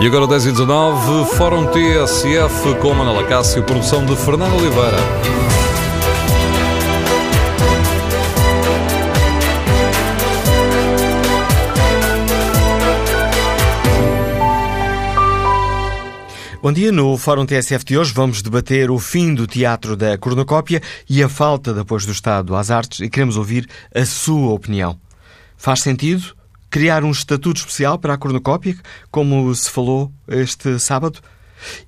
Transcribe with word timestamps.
E 0.00 0.06
agora 0.06 0.28
10 0.28 0.46
e 0.46 0.52
19, 0.52 1.34
Fórum 1.34 1.66
TSF 1.72 2.76
com 2.80 2.94
Manela 2.94 3.24
Cássio, 3.24 3.64
produção 3.64 4.06
de 4.06 4.14
Fernando 4.14 4.54
Oliveira. 4.54 4.96
Bom 16.62 16.72
dia, 16.72 16.92
no 16.92 17.16
Fórum 17.18 17.44
TSF 17.44 17.84
de 17.84 17.98
hoje 17.98 18.12
vamos 18.12 18.40
debater 18.40 18.92
o 18.92 19.00
fim 19.00 19.34
do 19.34 19.48
teatro 19.48 19.96
da 19.96 20.16
cornucópia 20.16 20.80
e 21.10 21.24
a 21.24 21.28
falta 21.28 21.74
de 21.74 21.80
apoio 21.80 22.06
do 22.06 22.12
Estado 22.12 22.54
às 22.54 22.70
artes 22.70 23.00
e 23.00 23.10
queremos 23.10 23.36
ouvir 23.36 23.68
a 23.92 24.04
sua 24.04 24.52
opinião. 24.52 24.96
Faz 25.56 25.80
sentido 25.80 26.37
criar 26.70 27.04
um 27.04 27.10
estatuto 27.10 27.60
especial 27.60 27.98
para 27.98 28.14
a 28.14 28.18
cornucópia, 28.18 28.76
como 29.10 29.54
se 29.54 29.70
falou 29.70 30.10
este 30.26 30.78
sábado? 30.78 31.20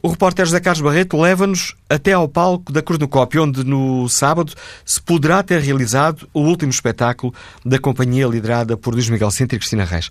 o 0.00 0.08
repórter 0.08 0.46
José 0.46 0.60
Carlos 0.60 0.80
Barreto 0.80 1.20
leva-nos 1.20 1.74
até 1.88 2.12
ao 2.12 2.28
palco 2.28 2.72
da 2.72 2.80
Cornucópia, 2.80 3.42
onde 3.42 3.64
no 3.64 4.08
sábado 4.08 4.52
se 4.84 5.02
poderá 5.02 5.42
ter 5.42 5.60
realizado 5.60 6.28
o 6.32 6.40
último 6.40 6.70
espetáculo 6.70 7.34
da 7.64 7.80
companhia 7.80 8.26
liderada 8.26 8.76
por 8.76 8.94
Luís 8.94 9.08
Miguel 9.08 9.30
Sintra 9.30 9.56
e 9.56 9.58
Cristina 9.58 9.84
Reis. 9.84 10.08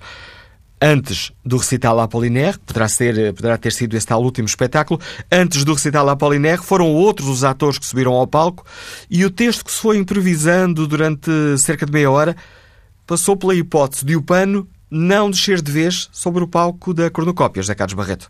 Antes 0.79 1.31
do 1.43 1.57
recital 1.57 1.99
Apollinaire, 2.01 2.59
poderá, 2.59 2.87
ser, 2.87 3.33
poderá 3.33 3.57
ter 3.57 3.71
sido 3.71 3.95
esse 3.95 4.05
tal 4.05 4.21
último 4.21 4.45
espetáculo, 4.45 4.99
antes 5.31 5.63
do 5.63 5.73
recital 5.73 6.07
Apollinaire 6.09 6.61
foram 6.61 6.87
outros 6.93 7.29
os 7.29 7.43
atores 7.43 7.79
que 7.79 7.85
subiram 7.85 8.13
ao 8.13 8.27
palco 8.27 8.65
e 9.09 9.23
o 9.25 9.31
texto 9.31 9.63
que 9.63 9.71
se 9.71 9.79
foi 9.79 9.97
improvisando 9.97 10.85
durante 10.85 11.31
cerca 11.57 11.85
de 11.85 11.91
meia 11.91 12.11
hora 12.11 12.35
passou 13.07 13.37
pela 13.37 13.55
hipótese 13.55 14.05
de 14.05 14.17
o 14.17 14.21
pano 14.21 14.67
não 14.89 15.29
descer 15.29 15.61
de 15.61 15.71
vez 15.71 16.09
sobre 16.11 16.43
o 16.43 16.47
palco 16.47 16.93
da 16.93 17.09
Cornucópia, 17.09 17.61
José 17.61 17.75
Carlos 17.75 17.93
Barreto. 17.93 18.29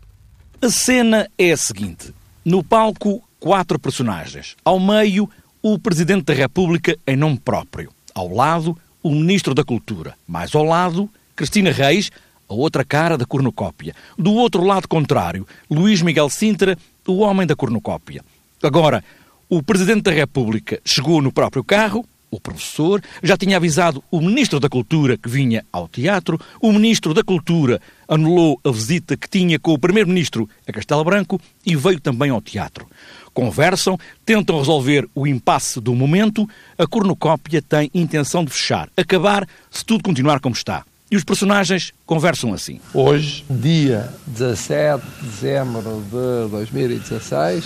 A 0.60 0.70
cena 0.70 1.28
é 1.38 1.52
a 1.52 1.56
seguinte. 1.56 2.12
No 2.44 2.64
palco, 2.64 3.22
quatro 3.38 3.78
personagens. 3.78 4.56
Ao 4.64 4.80
meio, 4.80 5.30
o 5.62 5.78
Presidente 5.78 6.24
da 6.24 6.34
República 6.34 6.96
em 7.06 7.16
nome 7.16 7.38
próprio. 7.38 7.92
Ao 8.14 8.28
lado, 8.32 8.76
o 9.02 9.10
Ministro 9.10 9.54
da 9.54 9.62
Cultura. 9.62 10.14
Mais 10.26 10.54
ao 10.54 10.64
lado, 10.64 11.08
Cristina 11.36 11.70
Reis, 11.70 12.10
a 12.48 12.54
outra 12.54 12.84
cara 12.84 13.16
da 13.16 13.24
cornucópia. 13.24 13.94
Do 14.16 14.32
outro 14.32 14.64
lado 14.64 14.88
contrário, 14.88 15.46
Luís 15.70 16.02
Miguel 16.02 16.28
Sintra, 16.28 16.76
o 17.06 17.18
homem 17.18 17.46
da 17.46 17.54
cornucópia. 17.54 18.24
Agora, 18.62 19.04
o 19.48 19.62
Presidente 19.62 20.02
da 20.02 20.10
República 20.10 20.80
chegou 20.84 21.22
no 21.22 21.32
próprio 21.32 21.62
carro, 21.62 22.04
o 22.30 22.40
professor 22.40 23.02
já 23.22 23.36
tinha 23.36 23.56
avisado 23.56 24.02
o 24.10 24.20
Ministro 24.20 24.60
da 24.60 24.68
Cultura 24.68 25.16
que 25.16 25.28
vinha 25.28 25.64
ao 25.72 25.88
teatro, 25.88 26.40
o 26.60 26.72
Ministro 26.72 27.14
da 27.14 27.22
Cultura 27.22 27.80
anulou 28.06 28.60
a 28.64 28.70
visita 28.70 29.16
que 29.16 29.28
tinha 29.28 29.58
com 29.58 29.72
o 29.72 29.78
Primeiro-Ministro 29.78 30.48
a 30.66 30.72
Castelo 30.72 31.04
Branco 31.04 31.40
e 31.64 31.76
veio 31.76 32.00
também 32.00 32.30
ao 32.30 32.40
teatro. 32.40 32.86
Conversam, 33.32 33.98
tentam 34.24 34.58
resolver 34.58 35.08
o 35.14 35.26
impasse 35.26 35.80
do 35.80 35.94
momento, 35.94 36.48
a 36.76 36.86
cornucópia 36.86 37.62
tem 37.62 37.90
intenção 37.94 38.44
de 38.44 38.50
fechar, 38.50 38.88
acabar 38.96 39.46
se 39.70 39.84
tudo 39.84 40.02
continuar 40.02 40.40
como 40.40 40.54
está. 40.54 40.84
E 41.10 41.16
os 41.16 41.24
personagens 41.24 41.94
conversam 42.04 42.52
assim. 42.52 42.80
Hoje, 42.92 43.44
dia 43.48 44.12
17 44.26 45.02
de 45.02 45.26
dezembro 45.26 46.04
de 46.04 46.50
2016, 46.50 47.64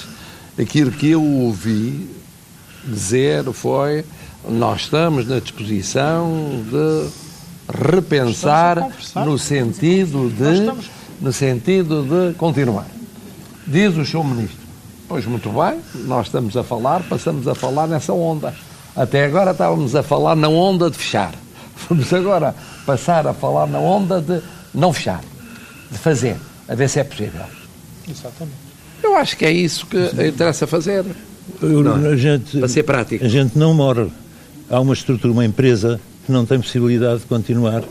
aquilo 0.56 0.92
que 0.92 1.08
eu 1.08 1.24
ouvi 1.24 2.08
dizer 2.84 3.44
foi 3.52 4.04
nós 4.48 4.82
estamos 4.82 5.26
na 5.26 5.38
disposição 5.38 6.32
de 6.70 7.08
repensar 7.72 8.88
no 9.24 9.38
sentido 9.38 10.30
de 10.30 10.92
no 11.20 11.32
sentido 11.32 12.02
de 12.02 12.34
continuar. 12.34 12.86
Diz 13.66 13.96
o 13.96 14.04
Sr. 14.04 14.24
Ministro. 14.24 14.58
Pois 15.08 15.24
muito 15.24 15.50
bem, 15.50 15.78
nós 16.06 16.26
estamos 16.26 16.56
a 16.56 16.64
falar, 16.64 17.02
passamos 17.04 17.46
a 17.46 17.54
falar 17.54 17.86
nessa 17.86 18.12
onda. 18.12 18.52
Até 18.96 19.24
agora 19.24 19.52
estávamos 19.52 19.94
a 19.94 20.02
falar 20.02 20.34
na 20.34 20.48
onda 20.48 20.90
de 20.90 20.96
fechar. 20.96 21.32
Vamos 21.88 22.12
agora 22.12 22.54
passar 22.84 23.26
a 23.26 23.32
falar 23.32 23.66
na 23.68 23.78
onda 23.78 24.20
de 24.20 24.42
não 24.74 24.92
fechar, 24.92 25.20
de 25.90 25.98
fazer, 25.98 26.36
a 26.68 26.74
ver 26.74 26.88
se 26.88 26.98
é 26.98 27.04
possível. 27.04 27.42
Exatamente. 28.08 28.56
Eu 29.02 29.16
acho 29.16 29.36
que 29.36 29.44
é 29.44 29.52
isso 29.52 29.86
que 29.86 29.98
interessa 30.26 30.66
fazer. 30.66 31.04
Não, 31.60 32.10
a 32.10 32.16
gente, 32.16 32.58
para 32.58 32.68
ser 32.68 32.82
prático. 32.82 33.24
A 33.24 33.28
gente 33.28 33.56
não 33.58 33.74
morre 33.74 34.10
há 34.70 34.80
uma 34.80 34.94
estrutura, 34.94 35.32
uma 35.32 35.44
empresa 35.44 36.00
que 36.24 36.32
não 36.32 36.46
tem 36.46 36.60
possibilidade 36.60 37.20
de 37.20 37.26
continuar 37.26 37.82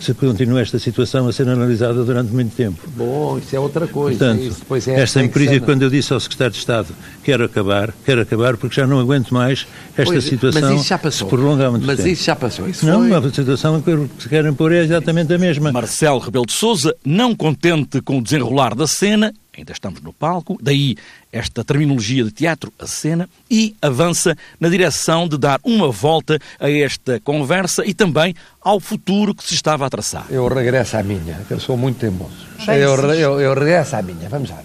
se 0.00 0.14
continua 0.14 0.60
esta 0.60 0.78
situação 0.78 1.26
a 1.26 1.32
ser 1.32 1.48
analisada 1.48 2.04
durante 2.04 2.32
muito 2.32 2.54
tempo. 2.54 2.78
Bom, 2.96 3.38
isso 3.38 3.54
é 3.54 3.58
outra 3.58 3.86
coisa. 3.86 4.18
Portanto, 4.18 4.90
é 4.90 5.00
esta 5.00 5.22
empresa, 5.22 5.60
quando 5.60 5.82
eu 5.82 5.90
disse 5.90 6.12
ao 6.12 6.20
Secretário 6.20 6.52
de 6.52 6.58
Estado 6.58 6.88
quero 7.24 7.44
acabar, 7.44 7.92
quero 8.04 8.20
acabar 8.20 8.56
porque 8.56 8.76
já 8.76 8.86
não 8.86 9.00
aguento 9.00 9.34
mais 9.34 9.66
esta 9.96 10.12
pois, 10.12 10.24
situação 10.24 10.60
mas 10.60 10.80
isso 10.80 10.88
já 10.88 10.98
passou. 10.98 11.28
se 11.28 11.34
prolongar 11.34 11.70
muito 11.70 11.86
mas 11.86 11.96
tempo. 11.96 12.08
Mas 12.08 12.18
isso 12.18 12.26
já 12.26 12.36
passou. 12.36 12.68
Isso 12.68 12.86
não, 12.86 13.08
foi... 13.08 13.28
a 13.28 13.32
situação 13.32 13.82
que 13.82 14.08
se 14.20 14.28
querem 14.28 14.52
pôr 14.52 14.72
é 14.72 14.84
exatamente 14.84 15.32
a 15.34 15.38
mesma. 15.38 15.72
Marcelo 15.72 16.20
Rebelo 16.20 16.46
de 16.46 16.52
Sousa, 16.52 16.94
não 17.04 17.34
contente 17.34 18.00
com 18.00 18.18
o 18.18 18.22
desenrolar 18.22 18.74
da 18.74 18.86
cena, 18.86 19.34
ainda 19.58 19.72
estamos 19.72 20.00
no 20.00 20.12
palco, 20.12 20.58
daí 20.60 20.96
esta 21.32 21.64
terminologia 21.64 22.24
de 22.24 22.30
teatro, 22.30 22.72
a 22.78 22.86
cena, 22.86 23.28
e 23.50 23.76
avança 23.82 24.36
na 24.58 24.68
direção 24.68 25.28
de 25.28 25.36
dar 25.36 25.60
uma 25.62 25.90
volta 25.90 26.38
a 26.58 26.70
esta 26.70 27.20
conversa 27.20 27.84
e 27.84 27.92
também 27.92 28.34
ao 28.60 28.80
futuro 28.80 29.34
que 29.34 29.44
se 29.44 29.54
estava 29.54 29.86
a 29.86 29.90
traçar. 29.90 30.26
Eu 30.30 30.48
regresso 30.48 30.96
à 30.96 31.02
minha, 31.02 31.40
que 31.46 31.52
eu 31.52 31.60
sou 31.60 31.76
muito 31.76 31.98
teimoso. 31.98 32.46
Eu, 32.68 32.96
eu, 33.14 33.40
eu 33.40 33.54
regresso 33.54 33.96
à 33.96 34.02
minha, 34.02 34.28
vamos 34.28 34.50
lá 34.50 34.62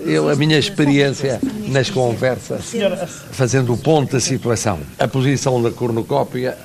Eu, 0.00 0.28
a 0.28 0.36
minha 0.36 0.58
experiência 0.58 1.40
nas 1.68 1.90
conversas, 1.90 2.72
fazendo 3.32 3.72
o 3.72 3.78
ponto 3.78 4.12
da 4.12 4.20
situação, 4.20 4.80
a 4.98 5.08
posição 5.08 5.60
da 5.62 5.70
cornucópia 5.70 6.56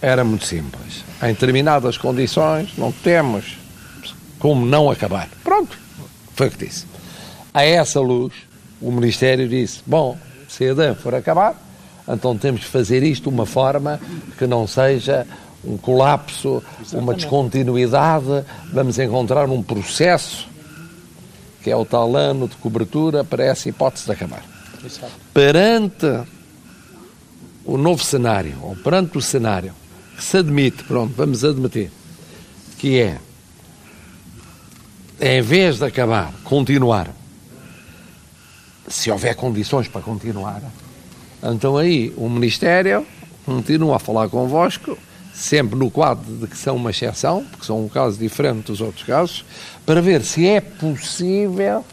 era 0.00 0.24
muito 0.24 0.44
simples. 0.44 1.04
Em 1.22 1.28
determinadas 1.28 1.96
condições, 1.96 2.70
não 2.76 2.90
temos 2.90 3.56
como 4.40 4.66
não 4.66 4.90
acabar. 4.90 5.28
Pronto, 5.44 5.78
foi 6.34 6.48
o 6.48 6.50
que 6.50 6.66
disse. 6.66 6.91
A 7.54 7.64
essa 7.64 8.00
luz, 8.00 8.32
o 8.80 8.90
Ministério 8.90 9.48
disse: 9.48 9.80
bom, 9.86 10.16
se 10.48 10.68
a 10.68 10.74
DAN 10.74 10.94
for 10.94 11.14
acabar, 11.14 11.54
então 12.08 12.36
temos 12.36 12.62
que 12.62 12.66
fazer 12.68 13.02
isto 13.02 13.24
de 13.24 13.28
uma 13.28 13.46
forma 13.46 14.00
que 14.38 14.46
não 14.46 14.66
seja 14.66 15.26
um 15.64 15.76
colapso, 15.76 16.62
Exatamente. 16.80 16.96
uma 16.96 17.14
descontinuidade, 17.14 18.44
vamos 18.72 18.98
encontrar 18.98 19.48
um 19.48 19.62
processo 19.62 20.48
que 21.62 21.70
é 21.70 21.76
o 21.76 21.84
tal 21.84 22.16
ano 22.16 22.48
de 22.48 22.56
cobertura 22.56 23.22
para 23.22 23.44
essa 23.44 23.68
hipótese 23.68 24.06
de 24.06 24.12
acabar. 24.12 24.42
Exato. 24.84 25.12
Perante 25.32 26.24
o 27.64 27.78
novo 27.78 28.02
cenário, 28.02 28.58
ou 28.62 28.74
perante 28.74 29.16
o 29.16 29.22
cenário 29.22 29.72
que 30.16 30.24
se 30.24 30.38
admite, 30.38 30.82
pronto, 30.82 31.14
vamos 31.16 31.44
admitir, 31.44 31.90
que 32.78 33.00
é 33.00 33.18
em 35.20 35.40
vez 35.40 35.78
de 35.78 35.84
acabar, 35.84 36.32
continuar, 36.42 37.08
se 38.88 39.10
houver 39.10 39.34
condições 39.34 39.88
para 39.88 40.00
continuar, 40.00 40.62
então 41.42 41.76
aí 41.76 42.12
o 42.16 42.28
Ministério 42.28 43.06
continua 43.44 43.96
a 43.96 43.98
falar 43.98 44.28
convosco, 44.28 44.96
sempre 45.34 45.76
no 45.76 45.90
quadro 45.90 46.36
de 46.36 46.46
que 46.46 46.56
são 46.56 46.76
uma 46.76 46.90
exceção, 46.90 47.44
porque 47.50 47.66
são 47.66 47.84
um 47.84 47.88
caso 47.88 48.18
diferente 48.18 48.66
dos 48.66 48.80
outros 48.80 49.04
casos, 49.04 49.44
para 49.84 50.00
ver 50.00 50.22
se 50.22 50.46
é 50.46 50.60
possível 50.60 51.84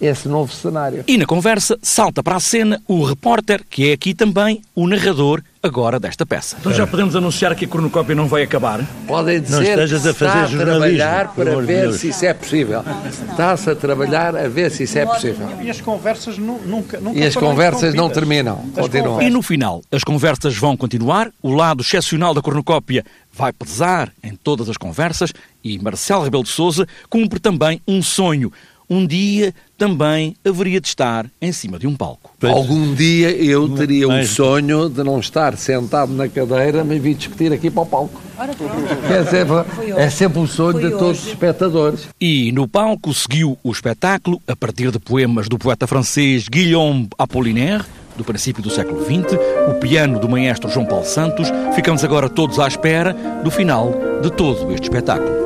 esse 0.00 0.28
novo 0.28 0.52
cenário. 0.52 1.04
E 1.06 1.16
na 1.16 1.26
conversa 1.26 1.78
salta 1.82 2.22
para 2.22 2.36
a 2.36 2.40
cena 2.40 2.80
o 2.86 3.04
repórter, 3.04 3.62
que 3.68 3.90
é 3.90 3.92
aqui 3.92 4.14
também 4.14 4.62
o 4.74 4.86
narrador 4.86 5.42
agora 5.64 5.98
desta 5.98 6.26
peça. 6.26 6.56
Então 6.60 6.72
já 6.74 6.86
podemos 6.86 7.16
anunciar 7.16 7.54
que 7.54 7.64
a 7.64 7.68
cornucópia 7.68 8.14
não 8.14 8.28
vai 8.28 8.42
acabar? 8.42 8.86
Podem 9.06 9.40
dizer 9.40 9.54
não 9.54 9.62
estejas 9.62 10.06
a 10.06 10.12
fazer 10.12 10.44
está 10.44 10.62
a 10.62 10.64
trabalhar 10.64 11.34
para 11.34 11.60
ver 11.62 11.92
se 11.94 12.08
isso 12.08 12.26
é 12.26 12.34
possível. 12.34 12.84
Está-se 13.30 13.70
a 13.70 13.74
trabalhar 13.74 14.36
a 14.36 14.46
ver 14.46 14.70
se 14.70 14.82
isso 14.82 14.98
é 14.98 15.06
possível. 15.06 15.48
E 15.62 15.70
as 15.70 15.80
conversas 15.80 16.36
nunca, 16.36 17.00
nunca 17.00 17.18
E 17.18 17.24
as 17.24 17.34
conversas 17.34 17.94
não 17.94 18.10
terminam, 18.10 18.56
continuam. 18.74 19.22
E 19.22 19.30
no 19.30 19.40
final, 19.40 19.82
as 19.90 20.04
conversas 20.04 20.54
vão 20.54 20.76
continuar, 20.76 21.30
o 21.42 21.54
lado 21.54 21.82
excepcional 21.82 22.34
da 22.34 22.42
cornucópia 22.42 23.02
vai 23.32 23.52
pesar 23.52 24.12
em 24.22 24.36
todas 24.36 24.68
as 24.68 24.76
conversas 24.76 25.32
e 25.62 25.78
Marcelo 25.78 26.24
Rebelo 26.24 26.44
de 26.44 26.50
Sousa 26.50 26.86
cumpre 27.08 27.40
também 27.40 27.80
um 27.88 28.02
sonho, 28.02 28.52
um 28.88 29.06
dia 29.06 29.54
também 29.76 30.36
haveria 30.44 30.80
de 30.80 30.88
estar 30.88 31.26
em 31.40 31.52
cima 31.52 31.78
de 31.78 31.86
um 31.86 31.94
palco. 31.94 32.32
Pois. 32.38 32.52
Algum 32.52 32.94
dia 32.94 33.30
eu 33.30 33.68
teria 33.70 34.08
o 34.08 34.26
sonho 34.26 34.88
de 34.88 35.02
não 35.02 35.18
estar 35.18 35.56
sentado 35.56 36.12
na 36.12 36.28
cadeira, 36.28 36.84
mas 36.84 37.00
vir 37.00 37.14
discutir 37.14 37.52
aqui 37.52 37.70
para 37.70 37.82
o 37.82 37.86
palco. 37.86 38.20
É 38.38 39.24
sempre, 39.24 40.02
é 40.02 40.10
sempre 40.10 40.38
um 40.38 40.46
sonho 40.46 40.80
de 40.80 40.90
todos 40.90 41.22
os 41.22 41.28
espectadores. 41.28 42.08
E 42.20 42.52
no 42.52 42.68
palco 42.68 43.12
seguiu 43.14 43.58
o 43.62 43.72
espetáculo 43.72 44.40
a 44.46 44.54
partir 44.54 44.90
de 44.90 44.98
poemas 44.98 45.48
do 45.48 45.58
poeta 45.58 45.86
francês 45.86 46.48
Guillaume 46.48 47.08
Apollinaire, 47.18 47.84
do 48.16 48.24
princípio 48.24 48.62
do 48.62 48.70
século 48.70 49.04
XX, 49.04 49.38
o 49.68 49.74
piano 49.74 50.18
do 50.18 50.28
maestro 50.28 50.70
João 50.70 50.86
Paulo 50.86 51.04
Santos. 51.04 51.48
Ficamos 51.74 52.04
agora 52.04 52.28
todos 52.28 52.58
à 52.58 52.68
espera 52.68 53.14
do 53.42 53.50
final 53.50 53.92
de 54.22 54.30
todo 54.30 54.72
este 54.72 54.84
espetáculo. 54.84 55.43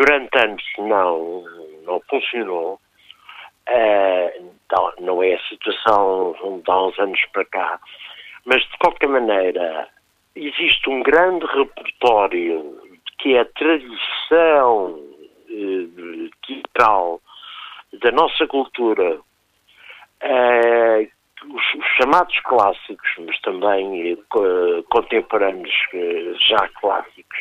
durante 0.00 0.38
anos 0.38 0.62
não, 0.78 1.44
não 1.84 2.00
funcionou. 2.08 2.80
Uh, 3.68 4.50
não, 4.72 4.92
não 5.00 5.22
é 5.22 5.34
a 5.34 5.42
situação 5.48 6.34
de 6.64 6.70
há 6.70 6.82
uns 6.82 6.98
anos 6.98 7.20
para 7.32 7.44
cá, 7.44 7.78
mas 8.46 8.62
de 8.62 8.78
qualquer 8.78 9.08
maneira 9.08 9.86
existe 10.34 10.88
um 10.88 11.02
grande 11.02 11.44
repertório 11.46 12.80
que 13.18 13.34
é 13.34 13.40
a 13.40 13.44
tradição 13.44 14.94
uh, 14.94 16.30
teatral 16.46 17.20
da 18.02 18.10
nossa 18.12 18.46
cultura, 18.46 19.18
uh, 20.22 21.08
os, 21.54 21.74
os, 21.74 21.86
chamados 21.96 22.38
clássicos, 22.40 23.10
mas 23.18 23.38
também 23.40 24.14
uh, 24.14 24.82
contemporâneos 24.84 25.74
já 26.48 26.68
clássicos, 26.80 27.38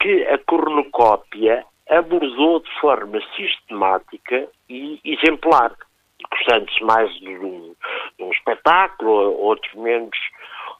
que 0.00 0.24
a 0.26 0.38
cornucópia 0.38 1.64
abordou 1.88 2.60
de 2.60 2.80
forma 2.80 3.20
sistemática 3.34 4.48
e 4.68 5.00
exemplar, 5.04 5.74
gostando-se 6.30 6.82
mais 6.84 7.12
de 7.18 7.30
um, 7.38 7.74
de 8.18 8.24
um 8.24 8.30
espetáculo, 8.30 9.32
outros 9.38 9.72
menos. 9.74 10.16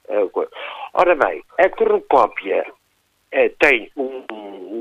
Uh, 0.09 0.49
ora 0.95 1.15
bem, 1.15 1.43
a 1.59 1.69
cornucópia 1.71 2.65
uh, 2.69 3.57
tem 3.59 3.91
um, 3.97 4.25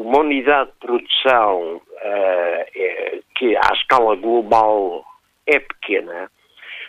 uma 0.01 0.19
unidade 0.19 0.71
de 0.71 0.77
produção 0.79 1.75
uh, 1.75 3.23
que 3.35 3.55
à 3.55 3.73
escala 3.73 4.15
global 4.15 5.05
é 5.45 5.59
pequena, 5.59 6.29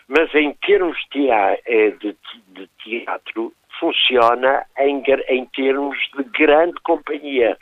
mas 0.08 0.34
em 0.34 0.52
termos 0.54 0.99
de, 1.12 1.28
de, 1.99 2.16
de 2.49 2.68
teatro 2.82 3.52
funciona 3.78 4.66
em, 4.78 5.02
em 5.28 5.47
termos 5.47 5.99
de 6.16 6.25
grande 6.25 6.80
companhia. 6.82 7.56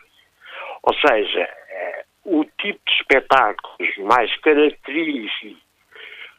Ou 0.82 0.94
seja, 0.94 1.49
eh, 1.70 2.04
o 2.25 2.44
tipo 2.58 2.80
de 2.87 2.92
espetáculos 2.92 3.96
mais 3.99 4.35
característico 4.40 5.61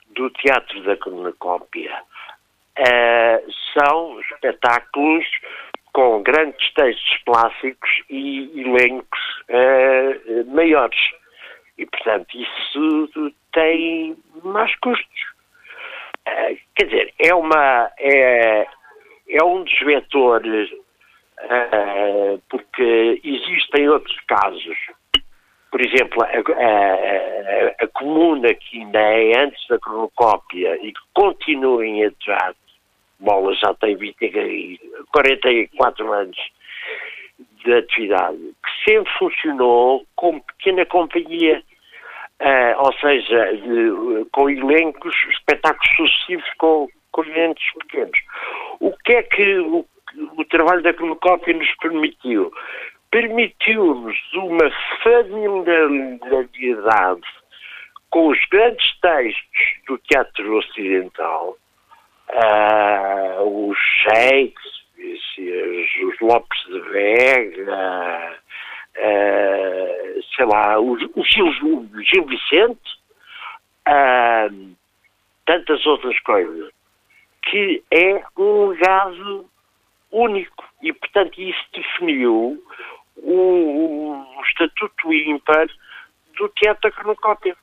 do 0.10 0.30
teatro 0.32 0.82
da 0.84 0.96
cornucópia 0.98 2.02
eh, 2.78 3.44
são 3.74 4.20
espetáculos 4.22 5.26
com 5.98 6.22
grandes 6.22 6.72
textos 6.76 7.18
clássicos 7.26 7.90
e 8.08 8.62
elencos 8.62 9.20
uh, 9.50 10.46
maiores. 10.56 11.00
E, 11.76 11.88
portanto, 11.88 12.28
isso 12.38 13.34
tem 13.52 14.16
mais 14.44 14.76
custos. 14.76 15.22
Uh, 16.28 16.56
quer 16.76 16.86
dizer, 16.86 17.14
é 17.18 17.34
uma. 17.34 17.92
É, 17.98 18.68
é 19.30 19.44
um 19.44 19.64
dos 19.64 19.80
vetores, 19.80 20.70
uh, 20.72 22.42
porque 22.50 23.22
existem 23.24 23.90
outros 23.90 24.18
casos. 24.28 24.78
Por 25.70 25.82
exemplo, 25.82 26.24
a, 26.24 26.28
a, 26.28 27.84
a, 27.84 27.88
comuna 27.90 28.54
que 28.54 28.80
ainda 28.80 29.00
é 29.00 29.38
antes 29.40 29.68
da 29.68 29.78
cronocópia 29.80 30.78
e 30.78 30.94
que 30.94 31.02
continua 31.14 31.86
em 31.86 32.06
atividade, 32.06 32.58
Bola 33.20 33.54
já 33.56 33.74
tem 33.74 33.96
20, 33.96 34.80
44 35.12 36.14
anos 36.14 36.38
de 37.64 37.74
atividade, 37.74 38.38
que 38.38 38.92
sempre 38.92 39.12
funcionou 39.18 40.06
como 40.16 40.44
pequena 40.44 40.86
companhia, 40.86 41.62
uh, 42.42 42.84
ou 42.84 42.94
seja, 42.94 43.54
de, 43.54 44.26
com 44.32 44.50
elencos, 44.50 45.16
espetáculos 45.32 45.96
sucessivos 45.96 46.50
com, 46.58 46.88
com 47.12 47.24
pequenos. 47.24 48.20
O 48.80 48.92
que 49.04 49.14
é 49.14 49.24
que 49.24 49.58
o, 49.60 49.86
o 50.38 50.46
trabalho 50.46 50.84
da 50.84 50.94
Cronocópia 50.94 51.56
nos 51.56 51.74
permitiu? 51.76 52.52
Permitiu-nos 53.12 54.18
uma 54.34 54.72
familiaridade 55.04 57.22
com 58.10 58.28
os 58.28 58.40
grandes 58.50 59.00
textos 59.00 59.68
do 59.88 59.98
teatro 60.00 60.58
ocidental, 60.58 61.56
uh, 62.30 63.70
os 63.70 63.78
Shakespeare, 64.04 66.06
os 66.06 66.20
Lopes 66.22 66.66
de 66.68 66.80
Vega, 66.90 68.38
uh, 68.98 70.24
sei 70.36 70.46
lá, 70.46 70.80
o, 70.80 70.94
o, 70.94 71.24
Gil, 71.24 71.48
o 71.48 71.88
Gil 72.04 72.26
Vicente, 72.26 73.00
uh, 73.88 74.76
tantas 75.46 75.86
outras 75.86 76.20
coisas, 76.22 76.72
que 77.50 77.84
é 77.92 78.24
um 78.38 78.68
legado 78.68 79.46
único. 80.12 80.64
E, 80.82 80.94
portanto, 80.94 81.42
isso 81.42 81.60
definiu 81.74 82.62
o, 83.18 84.24
o 84.38 84.42
estatuto 84.48 85.14
ímpar 85.14 85.68
do 86.38 86.50
teatro 86.50 86.90
da 86.90 86.92
cronocópia. 86.92 87.56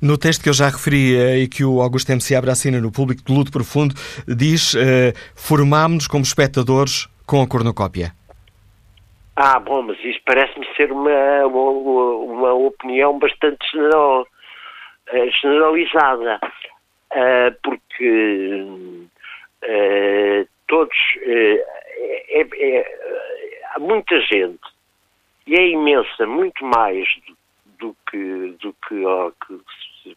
No 0.00 0.16
texto 0.16 0.42
que 0.42 0.48
eu 0.48 0.52
já 0.52 0.66
referi 0.66 1.16
eh, 1.16 1.38
e 1.40 1.48
que 1.48 1.64
o 1.64 1.80
Augusto 1.80 2.10
M. 2.10 2.20
Seabra 2.20 2.52
assina 2.52 2.80
no 2.80 2.92
Público 2.92 3.22
de 3.24 3.32
Luto 3.32 3.50
Profundo, 3.50 3.94
diz 4.28 4.74
uh, 4.74 4.78
formámos-nos 5.34 6.06
como 6.06 6.22
espectadores 6.22 7.08
com 7.26 7.42
a 7.42 7.48
cornucópia. 7.48 8.12
Ah, 9.34 9.58
bom, 9.58 9.82
mas 9.82 9.98
isso 10.04 10.20
parece-me 10.24 10.66
ser 10.76 10.92
uma, 10.92 11.46
uma, 11.46 12.52
opinião 12.52 13.18
bastante 13.18 13.66
general, 13.72 14.26
eh, 15.08 15.30
generalizada, 15.40 16.38
uh, 16.44 17.56
porque 17.62 19.01
uh, 19.62 20.48
todos. 20.66 20.96
Uh, 21.26 21.82
é, 22.34 22.46
é, 22.54 23.58
há 23.74 23.78
muita 23.78 24.20
gente, 24.20 24.60
e 25.46 25.54
é 25.54 25.68
imensa, 25.68 26.26
muito 26.26 26.64
mais 26.64 27.06
do, 27.26 27.36
do 27.78 27.96
que, 28.10 28.56
do 28.60 28.74
que, 28.86 29.04
oh, 29.04 29.32
que 29.46 29.60
se 30.02 30.16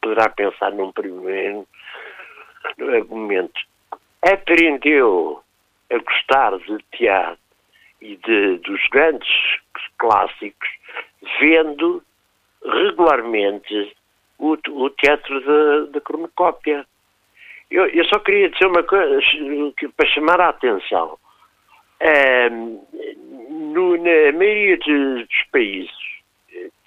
poderá 0.00 0.28
pensar 0.30 0.72
num 0.72 0.92
primeiro 0.92 1.66
argumento. 2.94 3.60
Aprendeu 4.22 5.42
a 5.90 5.98
gostar 5.98 6.58
de 6.58 6.78
teatro 6.96 7.38
e 8.00 8.16
de, 8.16 8.58
dos 8.58 8.80
grandes 8.90 9.28
clássicos 9.98 10.68
vendo 11.40 12.02
regularmente 12.64 13.96
o, 14.38 14.56
o 14.68 14.90
teatro 14.90 15.40
da, 15.40 15.92
da 15.92 16.00
cronocópia. 16.00 16.86
Eu, 17.70 17.86
eu, 17.86 18.04
só 18.04 18.18
queria 18.20 18.48
dizer 18.48 18.66
uma 18.66 18.82
coisa 18.82 19.18
para 19.96 20.08
chamar 20.08 20.40
a 20.40 20.48
atenção. 20.50 21.18
no, 23.50 23.96
na 23.96 24.32
maioria 24.32 24.78
dos 24.78 25.42
países, 25.50 25.90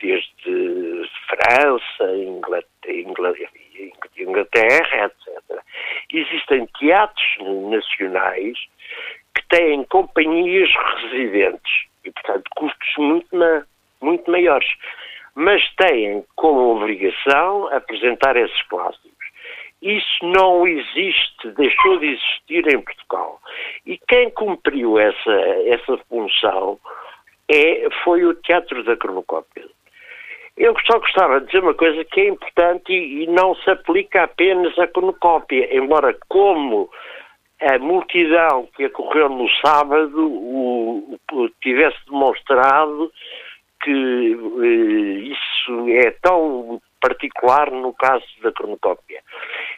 desde 0.02 1.10
França, 1.28 2.16
Inglaterra, 2.16 3.50
Inglaterra, 4.18 5.06
etc., 5.06 5.62
existem 6.12 6.66
teatros 6.80 7.38
nacionais 7.70 8.58
que 9.36 9.46
têm 9.50 9.84
companhias 9.86 10.70
residentes 11.02 11.86
e, 12.04 12.12
portanto, 12.12 12.50
custos 12.56 12.94
muito, 12.98 13.28
muito 14.02 14.30
maiores, 14.30 14.68
mas 15.36 15.62
têm 15.76 16.26
como 16.36 16.76
obrigação 16.76 17.68
apresentar 17.74 18.36
esses 18.38 18.62
clássicos. 18.64 19.19
Isso 19.82 20.26
não 20.26 20.68
existe, 20.68 21.52
deixou 21.56 22.00
de 22.00 22.08
existir 22.08 22.68
em 22.68 22.82
Portugal. 22.82 23.40
E 23.86 23.98
quem 24.08 24.30
cumpriu 24.32 25.00
essa, 25.00 25.32
essa 25.66 25.98
função 26.10 26.78
é, 27.48 27.88
foi 28.04 28.26
o 28.26 28.34
Teatro 28.36 28.84
da 28.84 28.98
Cronocópia. 28.98 29.66
Eu 30.58 30.76
só 30.86 31.00
gostava 31.00 31.40
de 31.40 31.48
dizer 31.48 31.64
uma 31.64 31.74
coisa 31.74 32.04
que 32.04 32.20
é 32.20 32.28
importante 32.28 32.92
e, 32.92 33.24
e 33.24 33.28
não 33.28 33.56
se 33.56 33.70
aplica 33.72 34.24
apenas 34.24 34.78
à 34.78 34.86
cronocópia, 34.88 35.74
embora 35.74 36.14
como 36.28 36.90
a 37.62 37.80
multidão 37.80 38.68
que 38.76 38.86
ocorreu 38.88 39.30
no 39.30 39.50
sábado 39.66 40.28
o, 40.28 41.18
o, 41.32 41.50
tivesse 41.62 41.98
demonstrado 42.06 43.10
que 43.82 44.38
eh, 44.62 45.32
isso 45.32 45.90
é 45.90 46.12
tão 46.22 46.82
particular 47.01 47.72
no 47.72 47.94
caso 47.94 48.25
da 48.41 48.51
cronocópia. 48.51 49.22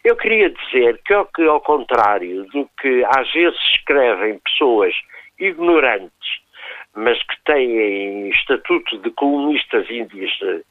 Eu 0.04 0.16
queria 0.16 0.50
dizer 0.50 1.00
que, 1.06 1.14
ao, 1.14 1.26
que, 1.26 1.44
ao 1.44 1.62
contrário 1.62 2.46
do 2.46 2.70
que 2.80 3.04
às 3.06 3.32
vezes 3.32 3.60
escrevem 3.76 4.40
pessoas 4.40 4.94
ignorantes, 5.40 6.42
mas 6.96 7.22
que 7.24 7.36
têm 7.46 8.30
estatuto 8.30 8.98
de 8.98 9.12
comunistas 9.12 9.90
índias, 9.90 10.32
uh, 10.42 10.66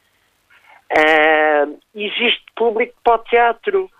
existe 1.94 2.44
público 2.54 2.94
para 3.02 3.14
o 3.14 3.18
teatro 3.18 3.90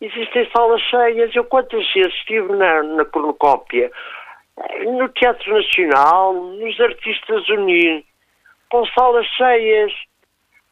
existem 0.00 0.48
salas 0.56 0.80
cheias. 0.82 1.34
Eu 1.34 1.44
quantas 1.44 1.84
vezes 1.92 2.14
estive 2.14 2.54
na, 2.54 2.82
na 2.82 3.04
no 4.84 5.08
Teatro 5.10 5.54
Nacional, 5.54 6.34
nos 6.34 6.80
Artistas 6.80 7.48
Unidos, 7.48 8.04
com 8.70 8.84
salas 8.86 9.26
cheias. 9.26 9.92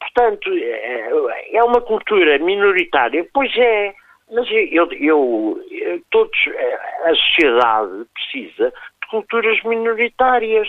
Portanto, 0.00 0.50
é, 0.52 1.56
é 1.56 1.64
uma 1.64 1.80
cultura 1.80 2.38
minoritária. 2.38 3.26
Pois 3.32 3.54
é, 3.56 3.94
mas 4.32 4.46
eu, 4.50 4.90
eu, 4.92 5.64
eu 5.70 6.02
todos, 6.10 6.38
a 7.04 7.14
sociedade 7.14 8.06
precisa 8.14 8.70
de 8.70 9.08
culturas 9.08 9.62
minoritárias. 9.62 10.68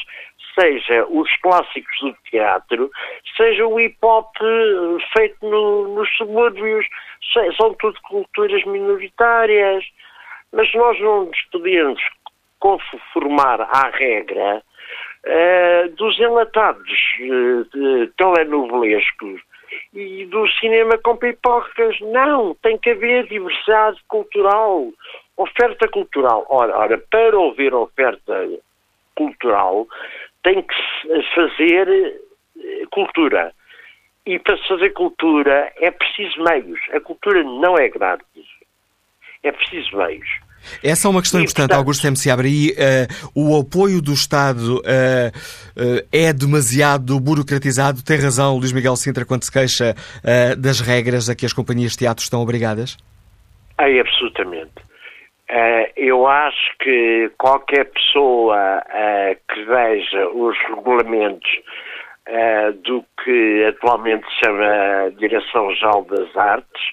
Seja 0.59 1.05
os 1.07 1.29
clássicos 1.37 1.99
do 2.01 2.15
teatro, 2.31 2.89
seja 3.35 3.67
o 3.67 3.79
hip 3.79 3.95
hop 4.01 4.35
eh, 4.41 4.97
feito 5.15 5.37
no, 5.47 5.87
nos 5.93 6.09
subúrbios, 6.17 6.83
são 7.55 7.75
tudo 7.75 7.99
culturas 8.01 8.65
minoritárias, 8.65 9.85
mas 10.51 10.73
nós 10.73 10.99
não 10.99 11.25
nos 11.25 11.39
podemos 11.51 12.01
conformar 12.59 13.61
à 13.61 13.91
regra 13.93 14.63
uh, 15.25 15.89
dos 15.95 16.19
enlatados 16.19 16.99
uh, 17.19 18.07
telenovelescos 18.17 19.41
e 19.93 20.25
do 20.25 20.47
cinema 20.59 20.97
com 20.97 21.17
pipocas. 21.17 21.99
Não, 22.01 22.55
tem 22.55 22.77
que 22.77 22.91
haver 22.91 23.27
diversidade 23.27 23.99
cultural, 24.07 24.91
oferta 25.35 25.87
cultural. 25.87 26.45
Ora, 26.49 26.77
ora 26.77 26.97
para 27.09 27.37
ouvir 27.37 27.73
oferta 27.73 28.47
cultural, 29.15 29.87
tem 30.43 30.61
que 30.61 31.25
fazer 31.33 31.87
eh, 31.89 32.85
cultura. 32.91 33.53
E 34.25 34.37
para 34.39 34.57
se 34.57 34.67
fazer 34.67 34.89
cultura 34.91 35.71
é 35.77 35.89
preciso 35.89 36.43
meios. 36.43 36.79
A 36.91 36.99
cultura 36.99 37.43
não 37.43 37.77
é 37.77 37.89
grátis. 37.89 38.45
É 39.41 39.51
preciso 39.51 39.97
meios. 39.97 40.27
Essa 40.83 41.07
é 41.07 41.11
uma 41.11 41.21
questão 41.21 41.39
e, 41.39 41.43
importante, 41.43 41.67
portanto, 41.67 41.77
Augusto 41.77 42.07
M. 42.07 42.15
Seabra. 42.15 42.47
E 42.47 42.71
uh, 42.71 42.75
o 43.35 43.59
apoio 43.59 44.01
do 44.01 44.13
Estado 44.13 44.77
uh, 44.77 44.81
uh, 44.81 46.07
é 46.11 46.33
demasiado 46.33 47.19
burocratizado? 47.19 48.03
Tem 48.03 48.17
razão 48.17 48.57
Luís 48.57 48.71
Miguel 48.71 48.95
Sintra 48.95 49.25
quando 49.25 49.43
se 49.43 49.51
queixa 49.51 49.95
das 50.57 50.79
regras 50.79 51.29
a 51.29 51.35
que 51.35 51.45
as 51.45 51.53
companhias 51.53 51.91
de 51.91 51.99
teatro 51.99 52.23
estão 52.23 52.41
obrigadas? 52.41 52.97
É, 53.79 53.99
absolutamente. 53.99 54.73
Eu 55.95 56.27
acho 56.27 56.77
que 56.79 57.31
qualquer 57.37 57.85
pessoa 57.85 58.81
que 59.47 59.63
veja 59.65 60.27
os 60.29 60.57
regulamentos 60.69 61.49
do 62.83 63.03
que 63.23 63.65
atualmente 63.65 64.25
se 64.27 64.45
chama 64.45 65.11
Direção-Geral 65.17 66.05
das 66.05 66.35
Artes 66.35 66.83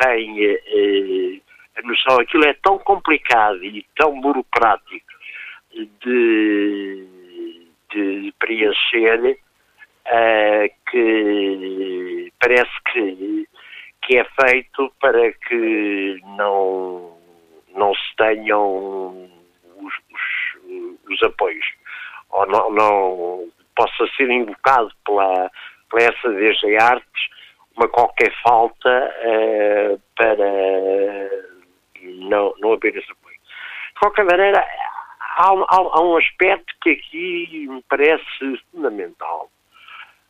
tem 0.00 1.42
a 1.76 1.82
noção, 1.86 2.20
aquilo 2.20 2.44
é 2.44 2.54
tão 2.62 2.78
complicado 2.78 3.64
e 3.64 3.84
tão 3.96 4.20
burocrático 4.20 5.06
de, 5.74 7.06
de 7.92 8.34
preencher 8.38 9.38
que 10.90 12.32
parece 12.40 12.72
que 12.92 13.48
que 14.08 14.16
é 14.16 14.24
feito 14.40 14.90
para 15.00 15.32
que 15.32 16.18
não, 16.36 17.14
não 17.76 17.94
se 17.94 18.16
tenham 18.16 19.28
os, 19.76 19.94
os, 20.14 21.12
os 21.12 21.22
apoios, 21.22 21.66
ou 22.30 22.46
não, 22.46 22.72
não, 22.72 23.48
possa 23.76 24.06
ser 24.16 24.30
invocado 24.30 24.90
pela, 25.04 25.50
pela 25.90 26.02
essa 26.04 26.30
DG 26.30 26.76
Artes 26.78 27.28
uma 27.78 27.88
qualquer 27.88 28.32
falta 28.42 29.14
uh, 29.24 30.00
para 30.16 31.30
não, 32.02 32.52
não 32.58 32.72
haver 32.72 32.96
esse 32.96 33.10
apoio. 33.10 33.36
De 33.94 34.00
qualquer 34.00 34.24
maneira, 34.24 34.58
há, 35.20 35.46
há, 35.46 35.76
há 35.76 36.02
um 36.02 36.16
aspecto 36.16 36.74
que 36.82 36.90
aqui 36.90 37.66
me 37.68 37.82
parece 37.88 38.24
fundamental. 38.72 39.48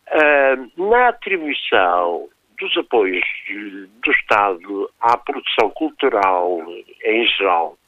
Uh, 0.08 0.88
na 0.90 1.08
atribuição 1.08 2.28
dos 2.58 2.76
apoios 2.76 3.24
do 3.48 4.10
Estado 4.10 4.90
à 5.00 5.16
produção 5.16 5.70
cultural 5.70 6.62
em 7.04 7.26
geral, 7.28 7.78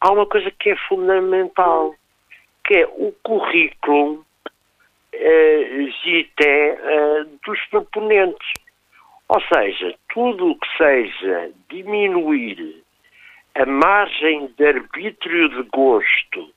há 0.00 0.12
uma 0.12 0.26
coisa 0.26 0.50
que 0.50 0.70
é 0.70 0.76
fundamental, 0.88 1.94
que 2.64 2.74
é 2.76 2.86
o 2.86 3.12
currículo 3.22 4.24
eh, 5.14 5.88
eh, 6.44 7.24
dos 7.46 7.60
proponentes. 7.70 8.48
Ou 9.34 9.40
seja, 9.40 9.94
tudo 10.12 10.50
o 10.50 10.58
que 10.58 10.76
seja 10.76 11.50
diminuir 11.70 12.84
a 13.54 13.64
margem 13.64 14.52
de 14.58 14.66
arbítrio 14.66 15.48
de 15.48 15.62
gosto 15.70 16.52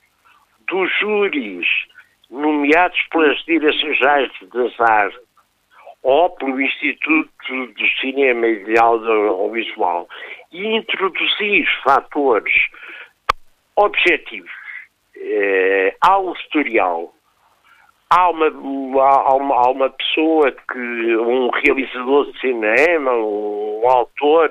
dos 0.67 0.91
júris 0.99 1.65
nomeados 2.29 3.01
pelas 3.11 3.41
direções 3.45 3.97
das 4.51 4.81
artes 4.81 5.19
ou 6.03 6.29
pelo 6.31 6.59
Instituto 6.59 7.31
do 7.47 7.89
Cinema 8.01 8.45
e 8.45 8.65
de 8.65 8.77
Audiovisual 8.77 10.09
e 10.51 10.75
introduzir 10.75 11.65
fatores 11.81 12.55
objetivos 13.77 14.51
eh, 15.15 15.95
ao 16.01 16.33
historial 16.33 17.14
há 18.09 18.29
uma, 18.29 18.47
há, 18.47 19.35
uma, 19.35 19.55
há 19.55 19.69
uma 19.69 19.89
pessoa 19.89 20.49
que, 20.51 21.17
um 21.17 21.49
realizador 21.49 22.31
de 22.31 22.39
cinema, 22.39 23.11
um, 23.11 23.81
autor, 23.87 24.49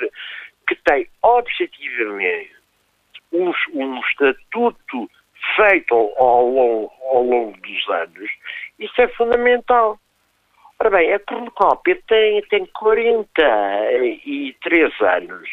que 0.66 0.76
tem 0.84 1.08
objetivamente 1.22 2.52
um, 3.32 3.52
um 3.74 4.00
estatuto 4.00 5.08
feito 5.56 5.94
ao, 5.94 6.22
ao, 6.22 6.46
longo, 6.48 6.92
ao 7.12 7.22
longo 7.22 7.56
dos 7.60 7.88
anos, 7.90 8.30
isso 8.78 9.00
é 9.00 9.08
fundamental. 9.08 9.98
Ora 10.80 10.90
bem, 10.90 11.12
a 11.12 11.18
cornucópia 11.20 12.00
tem, 12.08 12.42
tem 12.42 12.66
43 12.66 15.00
anos 15.00 15.48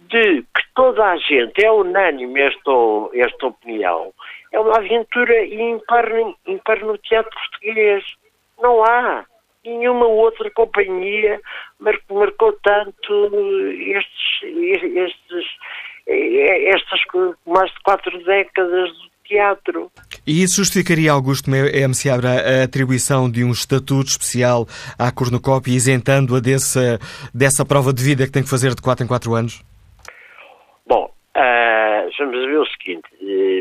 de 0.00 0.42
que 0.42 0.62
toda 0.74 1.04
a 1.04 1.16
gente 1.18 1.64
é 1.64 1.70
unânime 1.70 2.40
esta, 2.40 2.70
esta 3.14 3.46
opinião. 3.46 4.12
É 4.52 4.58
uma 4.58 4.76
aventura 4.76 5.44
ímpar, 5.44 6.06
ímpar 6.46 6.84
no 6.84 6.98
teatro 6.98 7.30
português. 7.30 8.04
Não 8.60 8.84
há 8.84 9.24
nenhuma 9.64 10.06
outra 10.06 10.50
companhia 10.50 11.40
marcou, 11.78 12.18
marcou 12.18 12.52
tanto 12.62 13.28
estes, 13.72 14.42
estes, 14.42 15.46
estas 16.06 17.00
mais 17.46 17.70
de 17.70 17.80
quatro 17.82 18.24
décadas 18.24 18.90
do 18.90 19.10
teatro. 19.24 19.90
E 20.26 20.42
isso 20.42 20.56
justificaria, 20.56 21.12
Augusto 21.12 21.50
M. 21.50 21.94
Seabra, 21.94 22.30
a 22.30 22.64
atribuição 22.64 23.30
de 23.30 23.44
um 23.44 23.50
estatuto 23.50 24.10
especial 24.10 24.66
à 24.98 25.10
cornucópia, 25.12 25.72
isentando-a 25.72 26.40
dessa, 26.40 26.98
dessa 27.34 27.64
prova 27.64 27.92
de 27.92 28.02
vida 28.02 28.26
que 28.26 28.32
tem 28.32 28.42
que 28.42 28.50
fazer 28.50 28.74
de 28.74 28.82
4 28.82 29.04
em 29.04 29.08
4 29.08 29.34
anos? 29.34 29.62
Bom, 30.86 31.10
uh, 31.36 32.10
vamos 32.18 32.46
ver 32.46 32.58
o 32.58 32.66
seguinte. 32.66 33.08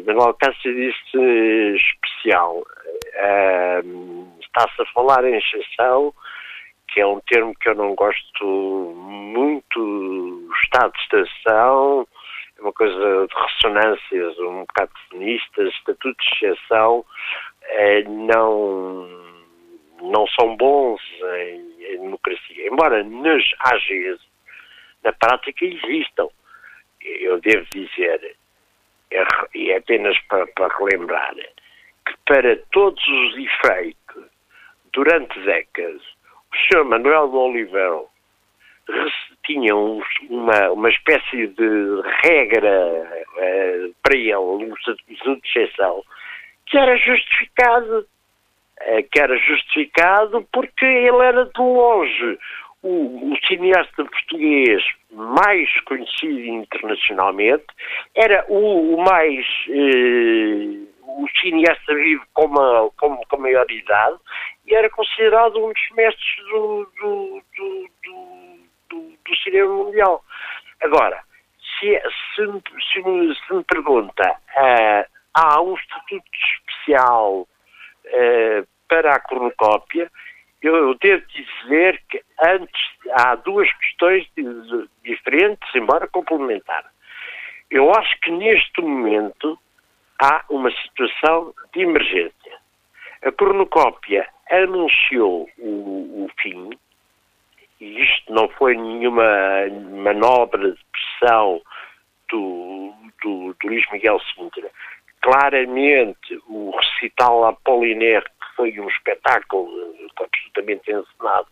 Uh, 0.02 0.06
Manuel 0.06 0.34
Cássio 0.36 0.74
disse 0.74 1.76
especial. 1.76 2.58
Uh, 2.58 4.30
Está-se 4.42 4.82
a 4.82 4.86
falar 4.94 5.24
em 5.26 5.38
exceção, 5.38 6.14
que 6.88 7.00
é 7.00 7.06
um 7.06 7.20
termo 7.22 7.54
que 7.56 7.70
eu 7.70 7.76
não 7.76 7.94
gosto 7.94 8.46
muito. 8.46 10.50
Estado 10.64 10.92
de 10.92 11.00
estação, 11.02 12.08
é 12.58 12.62
uma 12.62 12.74
coisa 12.74 13.28
de 13.28 13.36
ressonâncias 13.36 14.40
um 14.40 14.62
bocado 14.62 14.92
feministas, 15.10 15.72
estatutos 15.76 16.26
de 16.26 16.48
exceção, 16.48 17.06
não, 18.08 19.08
não 20.02 20.28
são 20.28 20.58
bons 20.58 21.00
em, 21.38 21.94
em 21.94 22.02
democracia. 22.02 22.68
Embora 22.68 23.04
nas 23.04 23.44
AGs, 23.60 24.20
na 25.04 25.14
prática, 25.14 25.64
existam 25.64 26.28
eu 27.02 27.40
devo 27.40 27.66
dizer, 27.74 28.24
é 28.24 28.34
e 29.54 29.72
é 29.72 29.78
apenas 29.78 30.18
para, 30.28 30.46
para 30.48 30.76
relembrar, 30.78 31.36
que 31.36 32.14
para 32.26 32.58
todos 32.72 33.06
os 33.08 33.38
efeitos, 33.38 34.26
durante 34.94 35.40
décadas, 35.42 36.02
o 36.52 36.58
Sr. 36.68 36.84
Manuel 36.86 37.30
de 37.30 37.36
Oliveira 37.36 38.04
tinha 39.46 39.76
um, 39.76 40.02
uma, 40.30 40.72
uma 40.72 40.90
espécie 40.90 41.48
de 41.48 42.02
regra 42.24 43.26
uh, 43.38 43.96
para 44.04 44.18
ele, 44.18 44.36
um 44.36 44.74
estatuto 44.74 45.42
de 45.42 45.50
exceção, 45.50 46.04
que 46.66 46.78
era 46.78 46.96
justificado. 46.98 48.08
Uh, 48.82 49.04
que 49.12 49.20
era 49.20 49.38
justificado 49.38 50.48
porque 50.54 50.86
ele 50.86 51.22
era 51.22 51.44
de 51.44 51.60
longe 51.62 52.40
o, 52.82 53.34
o, 53.34 53.38
cineasta 53.48 54.06
português 54.06 54.84
mais 55.12 55.70
conhecido 55.82 56.40
internacionalmente, 56.40 57.66
era 58.16 58.46
o, 58.48 58.96
o 58.96 59.04
mais 59.04 59.46
eh, 59.70 60.88
o 61.08 61.28
cineasta 61.40 61.94
vivo 61.96 62.24
com, 62.34 62.46
uma, 62.46 62.90
com, 62.98 63.18
com 63.18 63.38
maior 63.38 63.70
idade 63.70 64.18
e 64.66 64.76
era 64.76 64.90
considerado 64.90 65.58
um 65.58 65.74
dos 65.74 65.90
mestres 65.96 66.46
do, 66.50 66.88
do, 67.02 67.44
do, 67.58 67.90
do, 68.90 69.14
do 69.26 69.36
cinema 69.44 69.74
mundial. 69.74 70.24
Agora, 70.82 71.22
se, 71.80 72.02
se, 72.36 72.46
se, 72.94 73.02
me, 73.02 73.36
se 73.36 73.54
me 73.54 73.64
pergunta, 73.64 74.24
uh, 74.30 75.06
há 75.34 75.62
um 75.62 75.76
estatuto 75.76 76.30
especial 76.34 77.42
uh, 77.42 78.68
para 78.88 79.16
a 79.16 79.20
cornucópia, 79.20 80.10
eu 80.62 80.94
devo 80.96 81.24
dizer 81.28 82.02
que 82.10 82.22
antes 82.44 82.82
há 83.12 83.36
duas 83.36 83.72
questões 83.78 84.28
diferentes, 85.04 85.76
embora 85.76 86.08
complementares. 86.08 86.90
Eu 87.72 87.92
acho 87.92 88.20
que 88.22 88.32
neste 88.32 88.82
momento 88.82 89.58
há 90.20 90.44
uma 90.50 90.72
situação 90.72 91.54
de 91.74 91.82
emergência. 91.82 92.60
A 93.22 93.32
cornucópia 93.32 94.28
anunciou 94.52 95.50
o, 95.58 96.26
o 96.26 96.30
fim, 96.42 96.70
e 97.80 98.02
isto 98.02 98.34
não 98.34 98.50
foi 98.50 98.76
nenhuma 98.76 99.24
manobra 100.04 100.72
de 100.72 100.80
pressão 100.92 101.62
do, 102.30 102.94
do, 103.22 103.56
do 103.62 103.68
Luís 103.68 103.86
Miguel 103.92 104.20
Sintra. 104.34 104.70
Claramente, 105.22 106.42
o 106.48 106.72
recital 106.72 107.46
Apollinaire 107.46 108.26
foi 108.60 108.78
um 108.78 108.90
espetáculo 108.90 109.96
absolutamente 110.20 110.92
encenado 110.92 111.48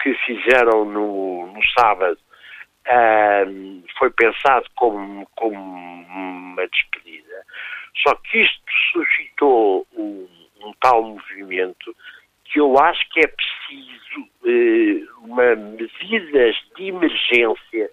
que 0.00 0.14
fizeram 0.24 0.86
no, 0.86 1.52
no 1.52 1.60
sábado 1.78 2.18
foi 3.98 4.10
pensado 4.10 4.66
como, 4.74 5.26
como 5.36 5.54
uma 5.54 6.66
despedida. 6.68 7.44
Só 8.02 8.14
que 8.16 8.38
isto 8.38 8.62
suscitou 8.92 9.86
um, 9.94 10.28
um 10.60 10.72
tal 10.80 11.02
movimento 11.02 11.94
que 12.44 12.60
eu 12.60 12.78
acho 12.78 13.06
que 13.10 13.20
é 13.20 13.26
preciso 13.26 14.20
uh, 14.44 15.24
uma 15.24 15.54
medidas 15.56 16.56
de 16.76 16.88
emergência 16.88 17.90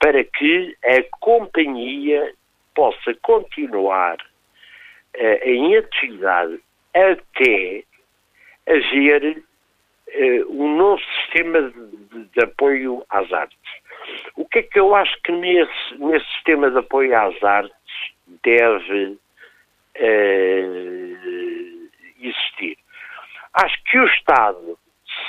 para 0.00 0.24
que 0.24 0.76
a 0.84 1.02
companhia 1.20 2.32
possa 2.74 3.14
continuar 3.22 4.16
uh, 4.16 5.44
em 5.44 5.76
atividade 5.76 6.60
até 6.94 7.84
haver 8.68 9.38
uh, 9.38 10.52
um 10.52 10.76
novo 10.76 11.02
sistema 11.22 11.70
de, 11.70 12.24
de, 12.24 12.40
apoio 12.42 13.04
às 13.08 13.32
artes. 13.32 13.58
O 14.36 14.44
que 14.46 14.60
é 14.60 14.62
que 14.62 14.78
eu 14.78 14.94
acho 14.94 15.16
que 15.22 15.32
nesse, 15.32 15.98
nesse 15.98 16.26
sistema 16.32 16.70
de 16.70 16.78
apoio 16.78 17.16
às 17.16 17.42
artes 17.42 17.74
deve 18.42 19.18
uh, 19.96 20.38
existir? 22.20 22.78
Acho 23.54 23.82
que 23.84 23.98
o 23.98 24.06
Estado 24.06 24.78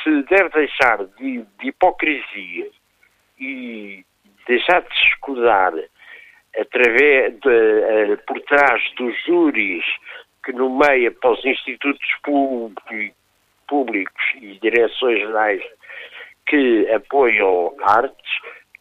se 0.04 0.24
deve 0.24 0.50
deixar 0.50 1.06
de, 1.06 1.46
de 1.60 1.68
hipocrisia 1.68 2.70
e 3.40 4.04
deixar 4.48 4.82
de 4.82 4.94
escudar 5.08 5.74
através 6.60 7.40
de, 7.40 8.14
uh, 8.14 8.18
por 8.26 8.40
trás 8.42 8.82
dos 8.96 9.16
júris 9.26 9.86
que 10.44 10.52
nomeia 10.54 11.12
para 11.12 11.32
os 11.32 11.44
institutos 11.46 12.08
públicos 13.68 14.24
e 14.42 14.58
direções 14.60 15.20
gerais 15.20 15.62
que 16.48 16.90
apoiam 16.92 17.76
artes, 17.84 18.32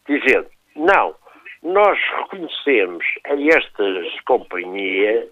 dizendo, 0.07 0.49
não, 0.75 1.15
nós 1.63 1.99
reconhecemos 2.19 3.05
a 3.25 3.35
estas 3.35 4.21
companhias, 4.23 5.29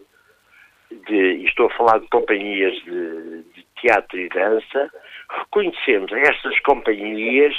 de, 1.08 1.44
estou 1.44 1.66
a 1.66 1.76
falar 1.76 1.98
de 1.98 2.08
companhias 2.08 2.74
de, 2.84 3.42
de 3.54 3.66
teatro 3.80 4.18
e 4.18 4.28
dança, 4.28 4.90
reconhecemos 5.30 6.12
a 6.12 6.18
estas 6.18 6.58
companhias 6.60 7.54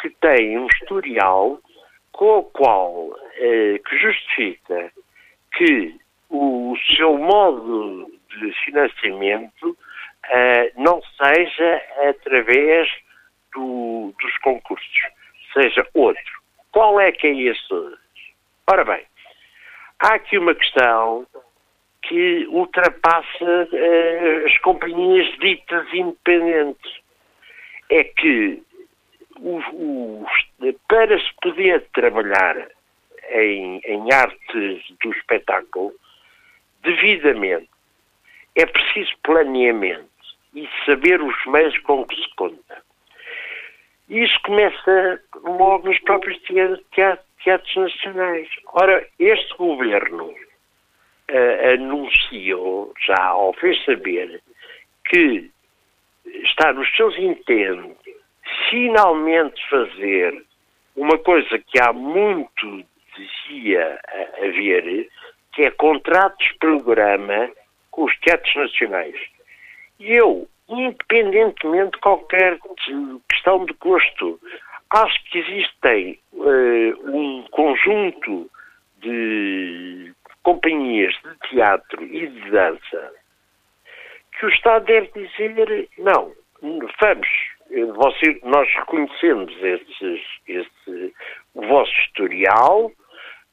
que 0.00 0.10
têm 0.20 0.58
um 0.58 0.66
historial 0.66 1.58
com 2.12 2.38
o 2.38 2.42
qual, 2.44 3.16
eh, 3.36 3.80
que 3.88 3.98
justifica 3.98 4.92
que 5.56 5.94
o 6.30 6.76
seu 6.96 7.16
modo 7.16 8.10
de 8.28 8.52
financiamento 8.64 9.70
uh, 9.70 10.82
não 10.82 11.00
seja 11.22 11.82
através 12.08 12.88
do, 13.54 14.14
dos 14.20 14.38
concursos, 14.38 15.00
seja 15.52 15.86
outro. 15.94 16.38
Qual 16.72 17.00
é 17.00 17.10
que 17.10 17.26
é 17.26 17.34
esse? 17.34 17.98
Ora 18.70 18.84
bem, 18.84 19.04
há 20.00 20.14
aqui 20.14 20.38
uma 20.38 20.54
questão 20.54 21.26
que 22.02 22.46
ultrapassa 22.48 23.68
uh, 23.72 24.46
as 24.46 24.58
companhias 24.58 25.26
ditas 25.38 25.86
independentes. 25.92 26.98
É 27.90 28.04
que 28.04 28.62
os, 29.40 29.64
os, 29.72 30.76
para 30.88 31.18
se 31.18 31.32
poder 31.40 31.86
trabalhar 31.94 32.68
em, 33.30 33.80
em 33.84 34.12
artes 34.12 34.82
do 35.02 35.12
espetáculo, 35.12 35.92
devidamente, 36.82 37.68
é 38.54 38.66
preciso 38.66 39.12
planeamento 39.22 40.08
e 40.54 40.68
saber 40.84 41.20
os 41.22 41.46
meios 41.46 41.78
com 41.78 42.04
que 42.04 42.16
se 42.16 42.34
conta. 42.34 42.82
Isso 44.08 44.38
começa 44.42 45.20
logo 45.44 45.86
nos 45.86 45.98
próprios 46.00 46.40
teatros 46.40 47.76
nacionais. 47.76 48.48
Ora, 48.72 49.06
este 49.18 49.54
governo 49.56 50.30
uh, 50.30 51.74
anunciou, 51.74 52.94
já 53.06 53.34
ou 53.34 53.52
fez 53.54 53.84
saber, 53.84 54.42
que 55.04 55.50
está 56.42 56.72
nos 56.72 56.88
seus 56.96 57.16
intentos 57.18 57.96
finalmente 58.70 59.60
fazer 59.68 60.44
uma 60.96 61.18
coisa 61.18 61.58
que 61.58 61.80
há 61.80 61.92
muito 61.92 62.84
dizia 63.16 64.00
haver, 64.42 65.08
que 65.52 65.62
é 65.62 65.70
contratos 65.70 66.46
de 66.46 66.58
programa 66.58 67.50
com 67.90 68.04
os 68.04 68.16
teatros 68.20 68.54
nacionais. 68.54 69.16
E 69.98 70.12
eu, 70.12 70.48
independentemente 70.68 71.92
de 71.92 71.98
qualquer 72.00 72.58
questão 73.28 73.64
de 73.64 73.72
gosto, 73.74 74.40
acho 74.90 75.24
que 75.30 75.38
existem 75.38 76.18
uh, 76.32 77.10
um 77.10 77.44
conjunto 77.50 78.50
de 79.00 80.12
companhias 80.42 81.14
de 81.22 81.48
teatro 81.50 82.02
e 82.04 82.26
de 82.26 82.50
dança 82.50 83.12
que 84.38 84.46
o 84.46 84.48
Estado 84.48 84.84
deve 84.86 85.10
dizer 85.14 85.88
não, 85.98 86.32
vamos, 86.62 87.28
você, 87.96 88.40
nós 88.44 88.68
reconhecemos 88.74 89.52
esses, 89.62 90.20
esse, 90.46 91.14
o 91.54 91.66
vosso 91.66 91.92
historial, 92.02 92.92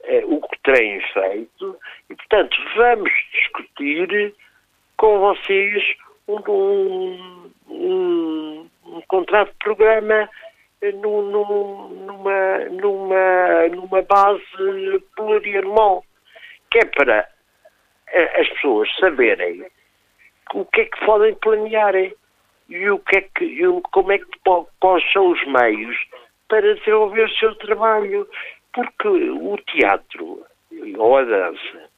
eh, 0.08 0.24
o 0.26 0.42
que 0.42 0.58
têm 0.64 1.02
feito, 1.14 1.78
e 2.10 2.16
portanto 2.16 2.58
vamos 2.76 3.12
discutir 3.34 4.34
com 4.98 5.20
vocês 5.20 5.84
um, 6.28 6.40
um, 6.50 7.52
um, 7.70 8.70
um 8.86 9.02
contrato 9.08 9.52
de 9.52 9.58
programa 9.60 10.30
no, 10.94 11.22
no, 11.24 11.90
numa, 11.90 12.60
numa, 12.70 13.68
numa 13.70 14.02
base 14.04 15.04
plurianual, 15.16 16.04
que 16.72 16.80
é 16.80 16.86
para 16.86 17.28
as 18.40 18.48
pessoas 18.50 18.90
saberem 18.98 19.66
o 20.54 20.66
que 20.66 20.82
é 20.82 20.86
que 20.86 21.06
podem 21.06 21.36
planear 21.36 21.96
e 21.96 22.90
o 22.90 23.00
que 23.00 23.18
é 23.18 23.22
que, 23.22 23.64
como 23.92 24.12
é 24.12 24.20
que 24.20 24.26
quais 24.80 25.12
são 25.12 25.32
os 25.32 25.46
meios 25.48 25.96
para 26.48 26.76
desenvolver 26.76 27.26
o 27.26 27.36
seu 27.38 27.56
trabalho, 27.56 28.28
porque 28.76 29.08
o 29.08 29.58
teatro 29.66 30.46
ou 30.98 31.18
a 31.18 31.24
dança 31.24 31.90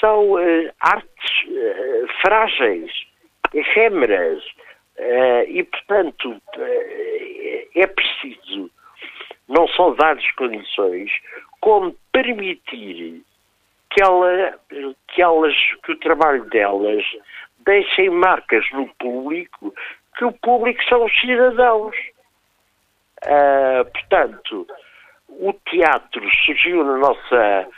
são 0.00 0.32
uh, 0.32 0.72
artes 0.80 1.44
uh, 1.46 2.08
frágeis, 2.20 2.92
efêmeras, 3.54 4.42
uh, 4.98 5.44
e 5.46 5.62
portanto 5.62 6.42
é 7.74 7.86
preciso 7.86 8.70
não 9.48 9.66
só 9.68 9.92
dar-lhes 9.94 10.30
condições, 10.32 11.10
como 11.60 11.96
permitir 12.12 13.22
que, 13.90 14.02
ela, 14.02 14.58
que 15.08 15.22
elas, 15.22 15.54
que 15.84 15.92
o 15.92 15.98
trabalho 15.98 16.44
delas 16.50 17.04
deixem 17.60 18.10
marcas 18.10 18.68
no 18.72 18.88
público, 18.96 19.72
que 20.16 20.24
o 20.24 20.32
público 20.32 20.82
são 20.84 21.04
os 21.04 21.20
cidadãos. 21.20 21.96
Uh, 23.24 23.84
portanto, 23.90 24.66
o 25.28 25.52
teatro 25.70 26.22
surgiu 26.44 26.84
na 26.84 26.98
nossa 26.98 27.68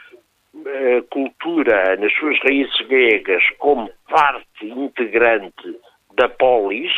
uh, 0.55 1.03
cultura, 1.11 1.97
nas 1.97 2.13
suas 2.15 2.39
raízes 2.41 2.81
gregas, 2.89 3.43
como 3.59 3.91
parte 4.09 4.67
integrante 4.67 5.79
da 6.15 6.29
polis, 6.29 6.93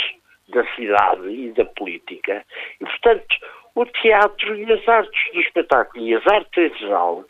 da 0.48 0.64
cidade 0.74 1.28
e 1.28 1.52
da 1.52 1.64
política. 1.64 2.44
E, 2.80 2.84
portanto, 2.84 3.36
o 3.74 3.86
teatro 3.86 4.56
e 4.56 4.70
as 4.70 4.86
artes 4.86 5.32
do 5.32 5.40
espetáculo 5.40 6.06
e 6.06 6.14
as 6.14 6.26
artes 6.26 6.72
em 6.72 6.78
geral 6.78 7.24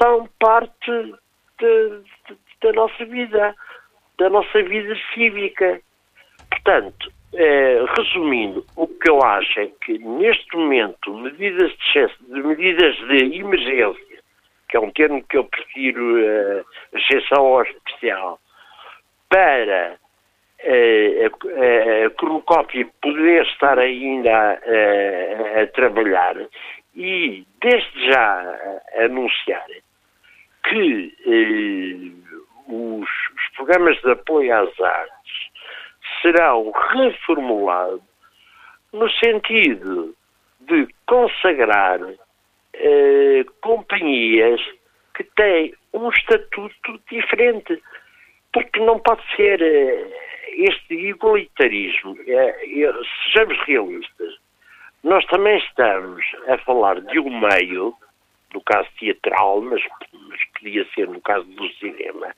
são 0.00 0.28
parte 0.38 0.90
de, 1.58 2.00
de, 2.28 2.36
da 2.62 2.72
nossa 2.72 3.04
vida 3.04 3.54
da 4.18 4.30
nossa 4.30 4.62
vida 4.62 4.96
cívica. 5.12 5.80
Portanto, 6.50 7.12
eh, 7.34 7.84
resumindo, 7.96 8.64
o 8.76 8.86
que 8.86 9.10
eu 9.10 9.22
acho 9.22 9.60
é 9.60 9.66
que 9.84 9.98
neste 9.98 10.56
momento 10.56 11.14
medidas 11.14 11.70
de, 11.70 11.84
excesso, 11.88 12.16
de 12.28 12.42
medidas 12.42 12.96
de 12.96 13.38
emergência, 13.38 14.18
que 14.68 14.76
é 14.76 14.80
um 14.80 14.90
termo 14.90 15.22
que 15.24 15.36
eu 15.36 15.44
prefiro 15.44 16.18
eh, 16.18 16.64
exceção 16.92 17.46
ao 17.46 17.62
especial, 17.62 18.40
para 19.28 19.98
eh, 20.60 21.26
a, 21.26 22.06
a 22.06 22.10
poder 23.00 23.42
estar 23.42 23.78
ainda 23.78 24.30
a, 24.32 25.60
a, 25.60 25.62
a 25.62 25.66
trabalhar 25.68 26.36
e 26.94 27.46
desde 27.60 28.06
já 28.06 28.80
anunciar 28.98 29.66
que 30.68 31.14
eh, 31.26 32.12
os, 32.68 33.08
os 33.08 33.56
programas 33.56 34.00
de 34.00 34.10
apoio 34.10 34.54
às 34.54 34.80
artes 34.80 35.15
serão 36.20 36.70
reformulados 36.70 38.02
no 38.92 39.10
sentido 39.10 40.14
de 40.60 40.88
consagrar 41.06 42.00
eh, 42.74 43.44
companhias 43.60 44.60
que 45.14 45.24
têm 45.24 45.74
um 45.92 46.08
estatuto 46.10 47.00
diferente. 47.10 47.82
Porque 48.52 48.80
não 48.80 48.98
pode 48.98 49.22
ser 49.34 49.60
eh, 49.60 50.10
este 50.52 50.94
igualitarismo. 50.94 52.16
Eh, 52.26 52.92
sejamos 53.24 53.58
realistas. 53.66 54.34
Nós 55.04 55.24
também 55.26 55.58
estamos 55.58 56.24
a 56.48 56.58
falar 56.58 57.00
de 57.00 57.20
um 57.20 57.40
meio 57.40 57.94
no 58.54 58.60
caso 58.62 58.88
teatral, 58.98 59.60
mas, 59.60 59.82
mas 60.28 60.44
podia 60.58 60.86
ser 60.94 61.08
no 61.08 61.20
caso 61.20 61.44
do 61.44 61.68
cinema, 61.74 62.34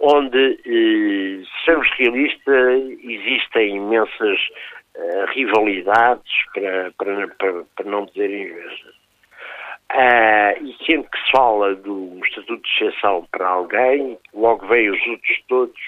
onde, 0.00 0.58
eh, 0.64 1.44
sejamos 1.64 1.88
realistas, 1.98 2.82
existem 3.02 3.76
imensas 3.76 4.40
eh, 4.94 5.24
rivalidades, 5.34 6.32
para, 6.54 6.92
para, 6.98 7.64
para, 7.76 7.90
não 7.90 8.06
dizer 8.06 8.30
invejas. 8.30 9.00
Uh, 9.92 10.54
e 10.64 10.76
sempre 10.86 11.10
que 11.10 11.18
se 11.18 11.32
fala 11.32 11.76
um 11.84 12.20
estatuto 12.24 12.62
de 12.62 12.86
exceção 12.86 13.26
para 13.32 13.48
alguém, 13.48 14.16
logo 14.32 14.64
vem 14.68 14.88
os 14.88 15.04
outros 15.04 15.42
todos 15.48 15.80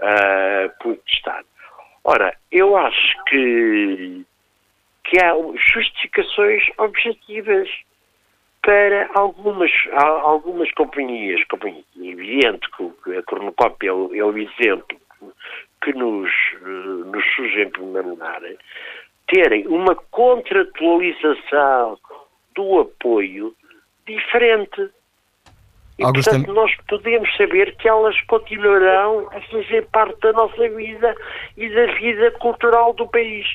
uh, 0.00 0.70
protestar. 0.80 1.42
Ora, 2.04 2.36
eu 2.52 2.76
acho 2.76 3.24
que, 3.24 4.22
que 5.04 5.18
há 5.18 5.32
justificações 5.72 6.62
objetivas 6.76 7.70
para 8.68 9.08
algumas, 9.14 9.70
algumas 9.94 10.70
companhias, 10.72 11.42
companhias 11.44 11.86
evidente 11.96 12.68
que 12.76 13.16
a 13.16 13.22
Cornucópia 13.22 13.88
é 13.88 13.92
o, 13.92 14.14
é 14.14 14.22
o 14.22 14.36
exemplo 14.36 15.00
que 15.82 15.94
nos, 15.94 16.30
nos 17.06 17.24
surge 17.34 17.62
em 17.62 17.70
primeiro 17.70 18.10
lugar, 18.10 18.42
terem 19.26 19.66
uma 19.68 19.94
contratualização 19.94 21.98
do 22.54 22.80
apoio 22.80 23.54
diferente. 24.06 24.90
E, 25.98 26.04
Augusto... 26.04 26.28
portanto, 26.28 26.52
nós 26.52 26.70
podemos 26.86 27.34
saber 27.38 27.74
que 27.78 27.88
elas 27.88 28.20
continuarão 28.26 29.30
a 29.32 29.40
fazer 29.50 29.86
parte 29.86 30.20
da 30.20 30.34
nossa 30.34 30.68
vida 30.68 31.14
e 31.56 31.70
da 31.70 31.86
vida 31.94 32.32
cultural 32.32 32.92
do 32.92 33.08
país. 33.08 33.46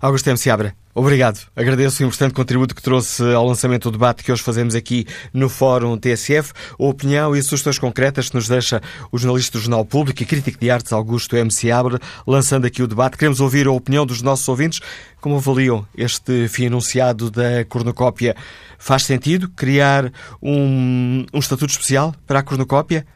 Augusto 0.00 0.30
M. 0.30 0.38
Seabra, 0.38 0.72
obrigado. 0.96 1.46
Agradeço 1.54 2.02
o 2.02 2.06
importante 2.06 2.32
contributo 2.32 2.74
que 2.74 2.80
trouxe 2.80 3.22
ao 3.34 3.46
lançamento 3.46 3.90
do 3.90 3.92
debate 3.92 4.24
que 4.24 4.32
hoje 4.32 4.42
fazemos 4.42 4.74
aqui 4.74 5.06
no 5.32 5.48
Fórum 5.50 5.98
TSF. 5.98 6.52
A 6.78 6.84
opinião 6.84 7.36
e 7.36 7.42
sugestões 7.42 7.78
concretas 7.78 8.30
que 8.30 8.34
nos 8.34 8.48
deixa 8.48 8.80
o 9.12 9.18
jornalista 9.18 9.58
do 9.58 9.62
Jornal 9.62 9.84
Público 9.84 10.22
e 10.22 10.26
crítico 10.26 10.58
de 10.58 10.70
artes 10.70 10.92
Augusto 10.92 11.36
M. 11.36 11.50
Seabra, 11.50 12.00
lançando 12.26 12.66
aqui 12.66 12.82
o 12.82 12.88
debate. 12.88 13.18
Queremos 13.18 13.40
ouvir 13.40 13.66
a 13.66 13.72
opinião 13.72 14.06
dos 14.06 14.22
nossos 14.22 14.48
ouvintes. 14.48 14.80
Como 15.20 15.36
avaliam 15.36 15.86
este 15.96 16.48
fim 16.48 16.68
anunciado 16.68 17.30
da 17.30 17.64
cornucópia? 17.68 18.34
Faz 18.78 19.04
sentido 19.04 19.50
criar 19.50 20.10
um, 20.42 21.26
um 21.32 21.38
estatuto 21.38 21.72
especial 21.72 22.14
para 22.26 22.38
a 22.38 22.42
cornucópia? 22.42 23.06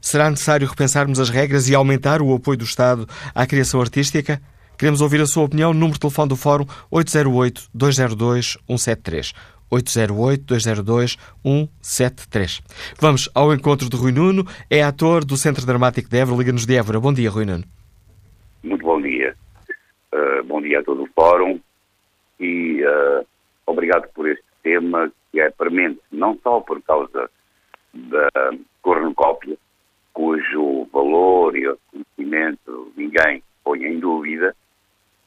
Será 0.00 0.30
necessário 0.30 0.68
repensarmos 0.68 1.18
as 1.18 1.30
regras 1.30 1.68
e 1.68 1.74
aumentar 1.74 2.22
o 2.22 2.32
apoio 2.32 2.58
do 2.58 2.64
Estado 2.64 3.08
à 3.34 3.44
criação 3.44 3.80
artística? 3.80 4.40
Queremos 4.76 5.00
ouvir 5.00 5.20
a 5.20 5.26
sua 5.26 5.44
opinião. 5.44 5.72
Número 5.72 5.94
de 5.94 6.00
telefone 6.00 6.28
do 6.28 6.34
Fórum 6.36 6.64
808-202-173. 6.92 9.32
808-202-173. 9.70 12.60
Vamos 13.00 13.30
ao 13.34 13.54
encontro 13.54 13.88
de 13.88 13.96
Rui 13.96 14.10
Nuno. 14.12 14.44
É 14.70 14.82
ator 14.82 15.24
do 15.24 15.36
Centro 15.36 15.64
Dramático 15.64 16.08
de 16.08 16.18
Évora. 16.18 16.38
Liga-nos 16.38 16.66
de 16.66 16.76
Évora. 16.76 16.98
Bom 17.00 17.12
dia, 17.12 17.30
Rui 17.30 17.44
Nuno. 17.44 17.62
Muito 18.62 18.84
bom 18.84 19.00
dia. 19.00 19.34
Uh, 20.12 20.44
bom 20.44 20.60
dia 20.60 20.80
a 20.80 20.82
todo 20.82 21.04
o 21.04 21.08
Fórum. 21.14 21.60
E 22.38 22.84
uh, 22.84 23.24
obrigado 23.66 24.08
por 24.14 24.28
este 24.28 24.44
tema 24.62 25.10
que 25.30 25.40
é 25.40 25.50
premente, 25.50 26.00
não 26.12 26.38
só 26.42 26.60
por 26.60 26.82
causa 26.82 27.30
da 27.92 28.28
cornucópia, 28.82 29.56
cujo 30.12 30.86
valor 30.92 31.56
e 31.56 31.66
reconhecimento 31.66 32.92
ninguém 32.96 33.42
põe 33.64 33.84
em 33.84 33.98
dúvida, 33.98 34.54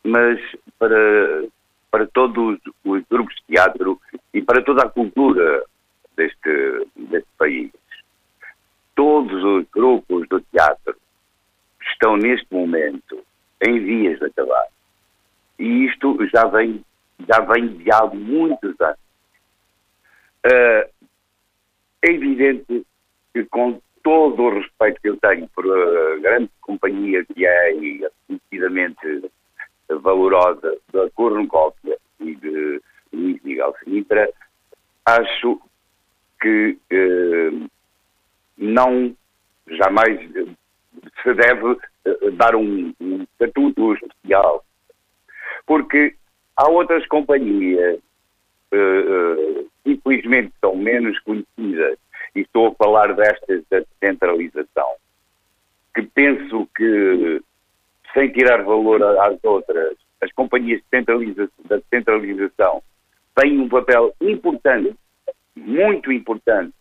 mas 0.08 0.40
para, 0.80 1.44
para 1.92 2.08
todos 2.08 2.58
os 2.86 3.04
grupos 3.10 3.36
de 3.36 3.56
teatro 3.56 4.00
e 4.34 4.42
para 4.42 4.64
toda 4.64 4.84
a 4.84 4.90
cultura 4.90 5.64
deste, 6.16 6.88
deste 6.96 7.30
país. 7.38 7.72
Todos 8.96 9.44
os 9.44 9.66
grupos 9.70 10.28
do 10.30 10.40
teatro 10.40 10.96
estão 11.92 12.16
neste 12.16 12.48
momento 12.52 13.22
em 13.62 13.80
vias 13.80 14.18
de 14.20 14.26
acabar. 14.26 14.68
E 15.60 15.86
isto 15.86 16.18
já 16.28 16.46
vem, 16.46 16.84
já 17.28 17.42
vem 17.42 17.68
de 17.68 17.92
há 17.92 18.06
muitos 18.06 18.80
anos. 18.80 19.00
Uh, 20.46 20.90
é 22.02 22.12
evidente 22.12 22.86
que 23.34 23.44
com 23.46 23.82
todo 24.04 24.42
o 24.42 24.60
respeito 24.60 25.02
que 25.02 25.10
eu 25.10 25.18
tenho 25.18 25.50
por 25.50 25.66
a 25.66 26.20
grande 26.20 26.50
companhia 26.62 27.26
que 27.26 27.46
é 27.46 27.76
e 27.76 28.08
conhecidamente 28.26 29.30
valorosa 29.90 30.78
da 30.92 31.10
Cornucópia 31.12 31.98
e 32.20 32.36
de 32.36 32.82
Luís 33.14 33.42
Miguel 33.44 33.74
Sinitra, 33.84 34.30
acho 35.06 35.62
que 36.42 36.78
eh, 36.90 37.52
não 38.58 39.16
jamais 39.68 40.20
se 41.24 41.34
deve 41.34 41.78
eh, 42.06 42.32
dar 42.32 42.56
um, 42.56 42.94
um 43.00 43.24
estatuto 43.24 43.94
especial, 43.94 44.64
porque 45.66 46.16
há 46.56 46.70
outras 46.70 47.06
companhias 47.08 48.00
uh, 48.74 48.76
uh, 48.76 49.70
infelizmente 49.86 50.54
são 50.60 50.76
menos 50.76 51.18
conhecidas, 51.20 51.98
e 52.36 52.42
estou 52.42 52.68
a 52.68 52.76
falar 52.76 53.16
destas 53.16 53.64
da 53.70 53.80
descentralização, 53.80 54.96
que 55.96 56.04
penso 56.04 56.68
que, 56.76 57.42
sem 58.18 58.32
tirar 58.32 58.64
valor 58.64 59.04
às 59.04 59.38
outras, 59.44 59.96
as 60.22 60.32
companhias 60.32 60.82
da 60.92 61.78
descentralização 61.78 62.82
têm 63.36 63.60
um 63.60 63.70
papel 63.70 64.12
importante, 64.20 64.96
muito 65.56 66.12
importante, 66.12 66.74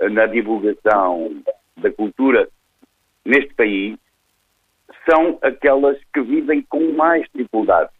na 0.00 0.24
divulgação 0.26 1.42
da 1.76 1.92
cultura 1.92 2.48
neste 3.24 3.52
país, 3.54 3.98
são 5.08 5.38
aquelas 5.42 5.98
que 6.14 6.22
vivem 6.22 6.62
com 6.62 6.92
mais 6.92 7.26
dificuldades. 7.34 7.92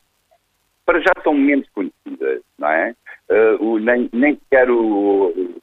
Para 0.86 1.00
já 1.00 1.12
são 1.22 1.34
menos 1.34 1.68
conhecidas, 1.70 2.42
não 2.58 2.68
é? 2.68 2.94
Uh, 3.30 3.78
nem, 3.78 4.08
nem 4.12 4.36
sequer 4.36 4.70
o, 4.70 5.60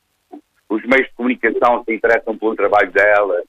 os 0.70 0.84
meios 0.86 1.08
de 1.08 1.14
comunicação 1.16 1.84
se 1.84 1.96
interessam 1.96 2.38
pelo 2.38 2.56
trabalho 2.56 2.92
delas. 2.92 3.46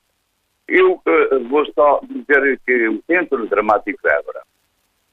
Eu 0.68 0.94
uh, 0.94 1.48
vou 1.48 1.64
só 1.72 2.00
dizer 2.08 2.60
que 2.66 2.88
o 2.88 3.02
Centro 3.06 3.46
Dramático 3.46 3.98
de 4.02 4.08
Évora 4.08 4.42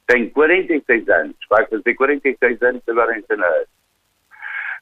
tem 0.08 0.30
46 0.30 1.10
anos, 1.10 1.36
vai 1.50 1.66
fazer 1.68 1.94
46 1.94 2.62
anos 2.64 2.82
agora 2.88 3.18
em 3.18 3.24
janeiro. 3.30 3.68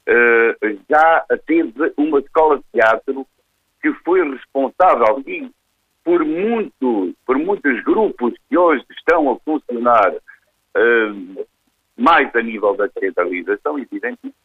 Uh, 0.08 0.80
já 0.90 1.26
teve 1.46 1.94
uma 1.98 2.20
escola 2.20 2.58
de 2.58 2.64
teatro 2.74 3.28
que 3.82 3.94
foi 4.04 4.28
responsável 4.30 5.22
e 5.28 5.50
por, 6.04 6.26
muito, 6.26 7.14
por 7.26 7.38
muitos 7.38 7.84
grupos 7.84 8.34
que 8.50 8.58
hoje 8.58 8.84
estão 8.92 9.32
a 9.32 9.40
funcionar 9.40 10.14
uh, 10.14 11.48
mais 11.98 12.34
a 12.36 12.42
nível 12.42 12.76
da 12.76 12.88
descentralização, 12.88 13.78
evidentemente. 13.78 14.36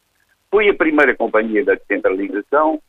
Foi 0.50 0.68
a 0.68 0.74
primeira 0.74 1.14
companhia 1.14 1.64
da 1.64 1.74
descentralização. 1.74 2.80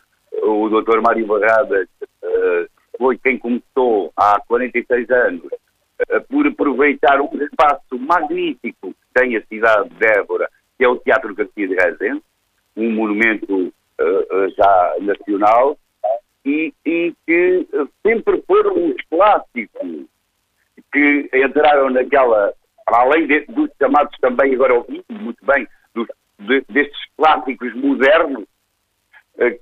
O 0.44 0.70
Dr. 0.70 1.02
Mário 1.02 1.26
Barradas 1.26 1.88
uh, 2.02 2.70
foi 2.98 3.18
quem 3.18 3.38
começou 3.38 4.12
há 4.16 4.40
46 4.48 5.10
anos 5.10 5.46
uh, 5.46 6.22
por 6.30 6.48
aproveitar 6.48 7.22
um 7.22 7.30
espaço 7.42 7.98
magnífico 8.00 8.92
que 8.94 9.14
tem 9.14 9.36
a 9.36 9.46
cidade 9.46 9.90
de 9.90 10.06
Évora, 10.06 10.50
que 10.78 10.84
é 10.84 10.88
o 10.88 10.98
Teatro 10.98 11.34
Garcia 11.36 11.68
de 11.68 11.76
Rezende, 11.76 12.22
um 12.76 12.92
monumento 12.92 13.74
já 14.56 14.96
nacional, 15.02 15.76
e, 16.48 16.74
e 16.86 17.14
que 17.26 17.68
sempre 18.06 18.42
foram 18.48 18.90
os 18.90 18.96
clássicos 19.10 20.06
que 20.92 21.30
entraram 21.34 21.90
naquela, 21.90 22.54
para 22.86 23.02
além 23.02 23.28
de, 23.28 23.42
dos 23.48 23.70
chamados 23.80 24.16
também 24.22 24.56
agora 24.56 24.76
ouvidos, 24.76 25.06
muito 25.10 25.46
bem, 25.46 25.68
dos, 25.94 26.08
de, 26.40 26.64
destes 26.70 27.00
clássicos 27.18 27.74
modernos 27.76 28.44
eh, 28.44 28.57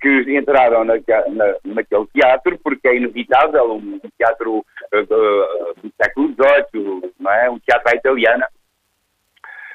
que 0.02 0.38
entraram 0.38 0.86
na, 0.86 0.96
na, 0.96 1.56
naquele 1.66 2.06
teatro, 2.08 2.58
porque 2.64 2.88
é 2.88 2.96
inevitável, 2.96 3.74
um, 3.74 4.00
teatro 4.18 4.60
uh, 4.60 5.06
do, 5.06 5.92
século 6.02 6.34
XVIII, 6.34 7.14
não 7.20 7.32
é? 7.32 7.50
um 7.50 7.60
teatro 7.60 7.92
à 7.92 7.96
italiana. 7.96 8.48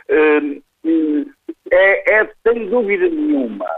Uh, 0.09 0.63
é, 1.71 2.15
é, 2.15 2.31
sem 2.43 2.69
dúvida 2.69 3.09
nenhuma, 3.09 3.69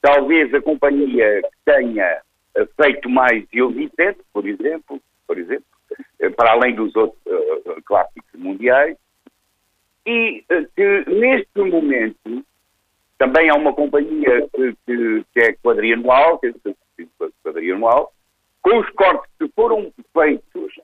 talvez 0.00 0.54
a 0.54 0.62
companhia 0.62 1.42
que 1.42 1.72
tenha 1.72 2.22
feito 2.80 3.10
mais 3.10 3.44
Eu 3.52 3.70
Vicente, 3.70 4.20
por 4.32 4.46
exemplo, 4.46 5.00
por 5.26 5.36
exemplo, 5.36 5.66
eh, 6.20 6.30
para 6.30 6.52
além 6.52 6.74
dos 6.74 6.94
outros 6.96 7.20
uh, 7.26 7.82
clássicos 7.84 8.40
mundiais, 8.40 8.96
e 10.06 10.42
que 10.74 11.04
neste 11.06 11.58
momento 11.58 12.44
também 13.18 13.50
há 13.50 13.54
uma 13.54 13.74
companhia 13.74 14.48
que, 14.54 14.74
que, 14.86 15.24
que 15.34 15.40
é 15.40 15.52
quadrianual, 15.54 16.38
que 16.38 16.46
é 16.46 16.52
quadrianual, 17.42 18.12
com 18.62 18.78
os 18.78 18.88
cortes 18.90 19.30
que 19.38 19.48
foram 19.54 19.92
feitos, 20.12 20.76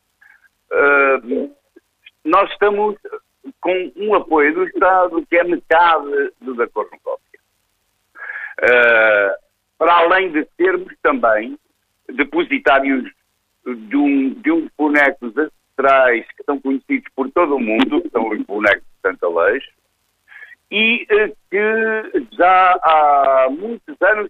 uh, 0.73 1.55
nós 2.25 2.51
estamos 2.51 2.97
com 3.61 3.92
um 3.97 4.14
apoio 4.14 4.55
do 4.55 4.64
Estado 4.64 5.25
que 5.27 5.37
é 5.37 5.44
metade 5.44 6.33
do 6.40 6.55
da 6.55 6.66
cornucópia. 6.68 7.40
Uh, 8.62 9.44
para 9.79 9.94
além 9.97 10.33
de 10.33 10.44
termos 10.57 10.92
também 11.03 11.59
depositários 12.09 13.11
de, 13.64 13.97
um, 13.97 14.31
de 14.35 14.51
uns 14.51 14.70
bonecos 14.77 15.33
ancestrais 15.37 16.27
que 16.37 16.44
são 16.44 16.61
conhecidos 16.61 17.11
por 17.14 17.31
todo 17.33 17.57
o 17.57 17.61
mundo, 17.61 18.03
que 18.03 18.11
são 18.11 18.29
os 18.29 18.40
bonecos 18.42 18.83
de 18.83 19.01
Santa 19.03 19.29
Leix, 19.29 19.64
e 20.75 21.07
eh, 21.09 21.33
que 21.49 22.27
já 22.37 22.73
há 22.83 23.47
muitos 23.49 23.97
anos 24.03 24.29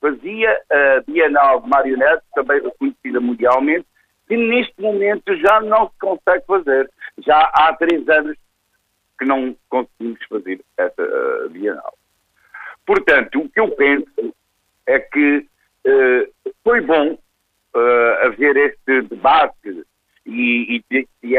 fazia 0.00 0.60
a 0.68 1.00
Bienal 1.06 1.60
de 1.60 1.68
Marionetes, 1.68 2.26
também 2.34 2.60
reconhecida 2.60 3.20
mundialmente, 3.20 3.86
que 4.26 4.36
neste 4.36 4.74
momento 4.82 5.36
já 5.36 5.60
não 5.60 5.88
se 5.88 5.98
consegue 6.00 6.44
fazer. 6.44 6.90
Já 7.18 7.38
há 7.54 7.72
três 7.74 8.08
anos 8.08 8.36
que 9.16 9.24
não 9.24 9.54
conseguimos 9.68 10.18
fazer 10.28 10.60
essa 10.76 11.02
uh, 11.02 11.48
Bienal. 11.50 11.94
Portanto, 12.84 13.38
o 13.38 13.48
que 13.48 13.60
eu 13.60 13.68
penso 13.76 14.34
é 14.88 14.98
que 14.98 15.46
uh, 15.86 16.52
foi 16.64 16.80
bom 16.80 17.12
uh, 17.12 18.26
haver 18.26 18.56
este 18.56 19.02
debate 19.02 19.84
e, 20.26 20.82
e, 20.90 21.06
e, 21.22 21.36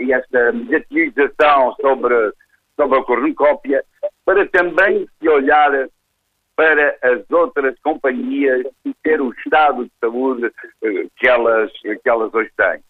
e 0.00 0.12
esta 0.12 0.52
mediatização 0.52 1.74
sobre, 1.82 2.32
sobre 2.76 2.98
a 2.98 3.04
cornucópia 3.04 3.84
para 4.24 4.46
também 4.48 5.06
se 5.18 5.28
olhar 5.28 5.88
para 6.56 6.96
as 7.02 7.30
outras 7.30 7.76
companhias 7.80 8.66
e 8.84 8.94
ter 9.02 9.20
o 9.20 9.32
estado 9.32 9.84
de 9.84 9.92
saúde 10.00 10.46
uh, 10.46 11.10
que 11.16 11.28
elas, 11.28 11.70
que 11.72 12.08
elas 12.08 12.32
hoje 12.32 12.50
têm. 12.56 12.80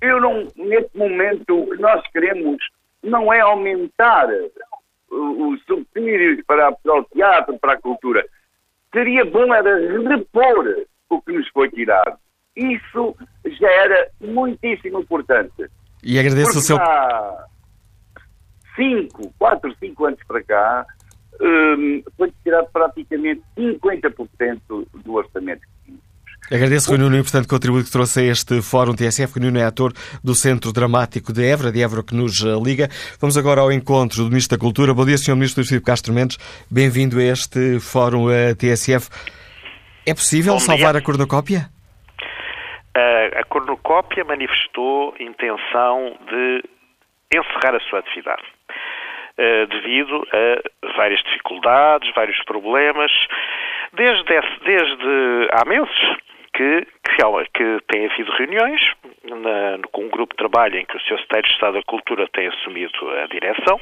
Eu 0.00 0.20
não, 0.20 0.46
neste 0.56 0.96
momento, 0.96 1.58
o 1.58 1.70
que 1.70 1.80
nós 1.80 2.06
queremos 2.12 2.58
não 3.02 3.32
é 3.32 3.40
aumentar 3.40 4.28
os 5.10 5.62
subsídios 5.64 6.44
para, 6.46 6.72
para 6.72 6.94
o 6.94 7.04
teatro, 7.04 7.58
para 7.58 7.74
a 7.74 7.80
cultura. 7.80 8.24
Seria 8.92 9.24
bom 9.24 9.54
era 9.54 9.76
repor 10.08 10.84
o 11.08 11.22
que 11.22 11.32
nos 11.32 11.48
foi 11.48 11.70
tirado. 11.70 12.18
Isso 12.56 13.16
já 13.46 13.70
era 13.70 14.10
muitíssimo 14.20 15.00
importante. 15.00 15.70
E 16.02 16.18
agradeço 16.18 16.52
Porque 16.52 16.58
o 16.58 16.62
seu. 16.62 16.76
Há 16.76 17.46
cinco, 18.74 19.32
quatro, 19.38 19.74
cinco 19.78 20.06
anos 20.06 20.20
para 20.26 20.42
cá, 20.42 20.86
um, 21.40 22.02
foi 22.16 22.32
tirado 22.42 22.68
praticamente 22.72 23.42
50% 23.56 24.60
do 24.68 25.14
orçamento 25.14 25.62
Agradeço, 26.52 26.90
Rui 26.90 26.98
Nuno, 26.98 27.16
o 27.16 27.18
importante 27.18 27.48
contributo 27.48 27.86
que 27.86 27.90
trouxe 27.90 28.20
a 28.20 28.24
este 28.24 28.60
Fórum 28.60 28.94
TSF. 28.94 29.32
Rui 29.32 29.46
Nuno 29.46 29.58
é 29.58 29.64
ator 29.64 29.94
do 30.22 30.34
Centro 30.34 30.74
Dramático 30.74 31.32
de 31.32 31.42
Évora, 31.42 31.72
de 31.72 31.82
Évora 31.82 32.02
que 32.02 32.14
nos 32.14 32.44
eh, 32.44 32.54
liga. 32.62 32.88
Vamos 33.18 33.38
agora 33.38 33.62
ao 33.62 33.72
encontro 33.72 34.24
do 34.24 34.28
Ministro 34.28 34.58
da 34.58 34.60
Cultura. 34.60 34.92
Bom 34.92 35.06
dia, 35.06 35.16
Sr. 35.16 35.36
Ministro 35.36 35.62
Luís 35.62 35.68
Filipe 35.68 35.86
Castro 35.86 36.12
Mendes. 36.12 36.36
Bem-vindo 36.70 37.18
a 37.18 37.22
este 37.22 37.80
Fórum 37.80 38.30
eh, 38.30 38.54
TSF. 38.54 39.08
É 40.06 40.12
possível 40.12 40.60
salvar 40.60 40.94
a 40.94 41.00
cornucópia? 41.00 41.70
Uh, 42.94 43.40
a 43.40 43.44
cornucópia 43.44 44.22
manifestou 44.22 45.14
intenção 45.18 46.14
de 46.28 46.62
encerrar 47.32 47.74
a 47.74 47.80
sua 47.88 48.00
atividade. 48.00 48.42
Uh, 49.36 49.66
devido 49.66 50.26
a 50.32 50.92
várias 50.96 51.20
dificuldades, 51.24 52.12
vários 52.14 52.40
problemas. 52.44 53.10
Desde, 53.92 54.22
desde 54.64 55.48
há 55.52 55.68
meses 55.68 55.98
que, 56.54 56.86
que, 57.02 57.44
que 57.52 57.78
tem 57.88 58.06
havido 58.06 58.32
reuniões 58.32 58.80
na, 59.24 59.78
com 59.90 60.04
um 60.04 60.08
grupo 60.08 60.34
de 60.34 60.38
trabalho 60.38 60.78
em 60.78 60.86
que 60.86 60.96
o 60.96 61.00
Sr. 61.00 61.18
Secretário 61.18 61.44
de 61.44 61.52
Estado 61.52 61.74
da 61.74 61.82
Cultura 61.82 62.28
tem 62.32 62.46
assumido 62.46 63.10
a 63.22 63.26
direção, 63.26 63.80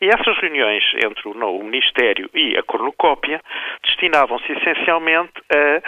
e 0.00 0.08
essas 0.08 0.38
reuniões 0.38 0.82
entre 1.04 1.28
o, 1.28 1.32
o 1.32 1.64
Ministério 1.64 2.28
e 2.34 2.56
a 2.56 2.62
cornucópia 2.62 3.40
destinavam-se 3.84 4.50
essencialmente 4.52 5.32
a 5.52 5.82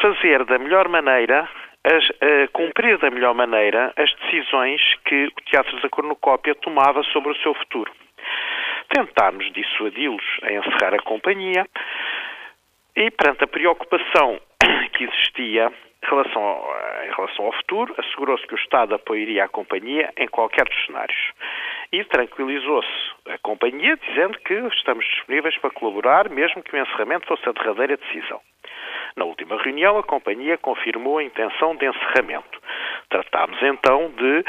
fazer 0.00 0.44
da 0.44 0.58
melhor 0.58 0.88
maneira 0.88 1.48
as, 1.84 2.04
a 2.20 2.48
cumprir 2.52 2.98
da 2.98 3.10
melhor 3.10 3.34
maneira 3.34 3.92
as 3.96 4.12
decisões 4.14 4.80
que 5.04 5.26
o 5.26 5.44
Teatro 5.44 5.80
da 5.80 5.88
Cornucópia 5.88 6.54
tomava 6.54 7.02
sobre 7.04 7.32
o 7.32 7.36
seu 7.36 7.54
futuro. 7.54 7.92
Tentámos 8.88 9.52
dissuadi-los 9.52 10.24
a 10.42 10.52
encerrar 10.52 10.94
a 10.94 11.02
companhia 11.02 11.66
e, 12.96 13.10
perante 13.10 13.44
a 13.44 13.48
preocupação 13.48 14.40
que 14.92 15.04
existia 15.04 15.70
em 16.02 16.06
relação 16.06 16.42
ao, 16.42 17.04
em 17.04 17.10
relação 17.14 17.46
ao 17.46 17.52
futuro, 17.52 17.94
assegurou-se 17.98 18.46
que 18.46 18.54
o 18.54 18.58
Estado 18.58 18.94
apoiaria 18.94 19.44
a 19.44 19.48
companhia 19.48 20.12
em 20.16 20.28
qualquer 20.28 20.64
dos 20.64 20.86
cenários. 20.86 21.32
E 21.92 22.04
tranquilizou-se 22.04 22.88
a 23.28 23.38
companhia, 23.38 23.96
dizendo 23.96 24.38
que 24.40 24.54
estamos 24.54 25.04
disponíveis 25.06 25.56
para 25.58 25.70
colaborar, 25.70 26.28
mesmo 26.28 26.62
que 26.62 26.74
o 26.74 26.78
encerramento 26.78 27.26
fosse 27.26 27.48
a 27.48 27.52
derradeira 27.52 27.96
decisão. 27.96 28.40
Na 29.16 29.24
última 29.24 29.56
reunião, 29.62 29.96
a 29.98 30.02
companhia 30.02 30.58
confirmou 30.58 31.18
a 31.18 31.24
intenção 31.24 31.76
de 31.76 31.86
encerramento. 31.86 32.60
Tratámos 33.08 33.62
então 33.62 34.10
de, 34.10 34.44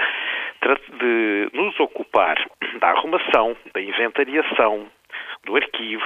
de 1.00 1.50
nos 1.54 1.80
ocupar 1.80 2.36
da 2.80 2.90
arrumação, 2.90 3.56
da 3.74 3.82
inventariação, 3.82 4.88
do 5.44 5.56
arquivo, 5.56 6.06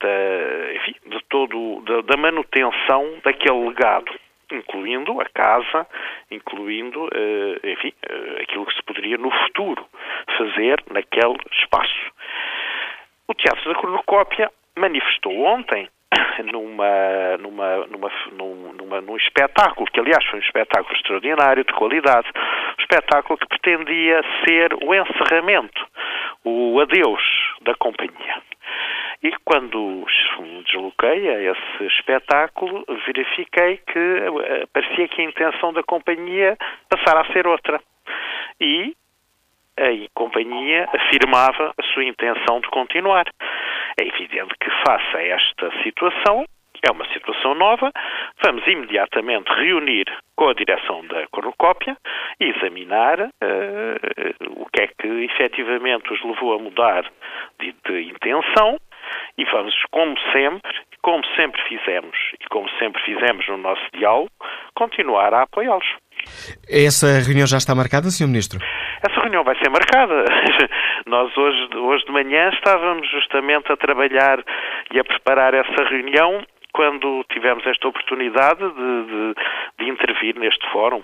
da, 0.00 0.74
enfim, 0.74 0.94
de 1.06 1.24
todo, 1.30 1.80
da, 1.80 2.02
da 2.02 2.16
manutenção 2.16 3.18
daquele 3.24 3.68
legado 3.68 4.12
incluindo 4.50 5.20
a 5.20 5.26
casa, 5.26 5.86
incluindo, 6.30 7.08
eh, 7.12 7.72
enfim, 7.72 7.92
eh, 8.02 8.42
aquilo 8.42 8.64
que 8.66 8.74
se 8.74 8.82
poderia 8.82 9.18
no 9.18 9.30
futuro 9.30 9.86
fazer 10.38 10.82
naquele 10.90 11.36
espaço. 11.52 12.12
O 13.26 13.34
Teatro 13.34 13.72
da 13.72 13.78
Cornucópia 13.78 14.50
manifestou 14.74 15.38
ontem 15.44 15.88
numa, 16.52 17.36
numa, 17.38 17.86
numa, 17.86 18.10
num, 18.32 18.72
numa, 18.72 19.00
num 19.00 19.16
espetáculo, 19.16 19.90
que 19.90 20.00
aliás 20.00 20.24
foi 20.26 20.38
um 20.38 20.42
espetáculo 20.42 20.94
extraordinário, 20.94 21.64
de 21.64 21.72
qualidade, 21.72 22.28
um 22.78 22.82
espetáculo 22.82 23.38
que 23.38 23.48
pretendia 23.48 24.20
ser 24.44 24.74
o 24.74 24.94
encerramento, 24.94 25.86
o 26.44 26.80
adeus 26.80 27.22
da 27.62 27.74
companhia. 27.74 28.42
E 29.22 29.32
quando 29.44 30.06
me 30.38 30.62
desloquei 30.62 31.28
a 31.28 31.52
esse 31.52 31.84
espetáculo, 31.86 32.84
verifiquei 33.06 33.78
que 33.78 33.98
eh, 33.98 34.66
parecia 34.72 35.08
que 35.08 35.20
a 35.20 35.24
intenção 35.24 35.72
da 35.72 35.82
companhia 35.82 36.56
passara 36.88 37.22
a 37.22 37.32
ser 37.32 37.46
outra. 37.46 37.80
E 38.60 38.94
a 39.78 40.08
companhia 40.14 40.88
afirmava 40.92 41.72
a 41.78 41.82
sua 41.94 42.04
intenção 42.04 42.60
de 42.60 42.68
continuar. 42.68 43.26
É 43.98 44.06
evidente 44.06 44.54
que, 44.60 44.70
face 44.84 45.16
a 45.16 45.22
esta 45.22 45.82
situação, 45.82 46.44
é 46.86 46.92
uma 46.92 47.06
situação 47.12 47.54
nova, 47.54 47.90
vamos 48.42 48.66
imediatamente 48.66 49.48
reunir 49.52 50.06
com 50.36 50.48
a 50.48 50.54
direção 50.54 51.04
da 51.06 51.26
cornucópia 51.28 51.96
e 52.38 52.44
examinar 52.50 53.20
uh, 53.20 54.60
o 54.62 54.66
que 54.72 54.82
é 54.82 54.86
que 54.86 55.08
efetivamente 55.24 56.12
os 56.12 56.22
levou 56.22 56.54
a 56.54 56.58
mudar 56.58 57.10
de, 57.58 57.74
de 57.84 58.02
intenção 58.02 58.78
e 59.36 59.44
vamos, 59.46 59.74
como 59.90 60.16
sempre, 60.32 60.72
como 61.02 61.24
sempre 61.34 61.60
fizemos 61.68 62.16
e 62.40 62.48
como 62.48 62.68
sempre 62.78 63.02
fizemos 63.02 63.46
no 63.48 63.56
nosso 63.56 63.82
diálogo, 63.92 64.30
continuar 64.74 65.32
a 65.34 65.42
apoiá-los. 65.42 65.86
Essa 66.68 67.20
reunião 67.20 67.46
já 67.46 67.56
está 67.56 67.74
marcada, 67.74 68.10
Sr. 68.10 68.26
Ministro? 68.26 68.60
Essa 69.02 69.20
reunião 69.20 69.44
vai 69.44 69.56
ser 69.58 69.70
marcada. 69.70 70.24
Nós 71.06 71.36
hoje, 71.36 71.76
hoje 71.76 72.04
de 72.04 72.12
manhã 72.12 72.50
estávamos 72.52 73.08
justamente 73.10 73.70
a 73.72 73.76
trabalhar 73.76 74.42
e 74.92 74.98
a 74.98 75.04
preparar 75.04 75.54
essa 75.54 75.84
reunião 75.88 76.44
quando 76.72 77.24
tivemos 77.32 77.66
esta 77.66 77.88
oportunidade 77.88 78.60
de, 78.60 79.04
de, 79.04 79.34
de 79.78 79.90
intervir 79.90 80.38
neste 80.38 80.70
fórum. 80.70 81.02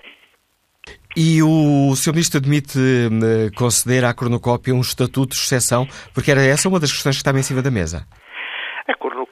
E 1.17 1.41
o 1.41 1.95
Sr. 1.95 2.11
Ministro 2.11 2.39
admite 2.39 2.77
hum, 2.77 3.49
conceder 3.55 4.03
à 4.03 4.13
cronocópia 4.13 4.73
um 4.73 4.81
estatuto 4.81 5.29
de 5.29 5.41
exceção, 5.41 5.87
porque 6.13 6.29
era 6.29 6.41
essa 6.41 6.67
uma 6.67 6.79
das 6.79 6.91
questões 6.91 7.15
que 7.15 7.21
estava 7.21 7.39
em 7.39 7.43
cima 7.43 7.61
da 7.61 7.71
mesa. 7.71 8.05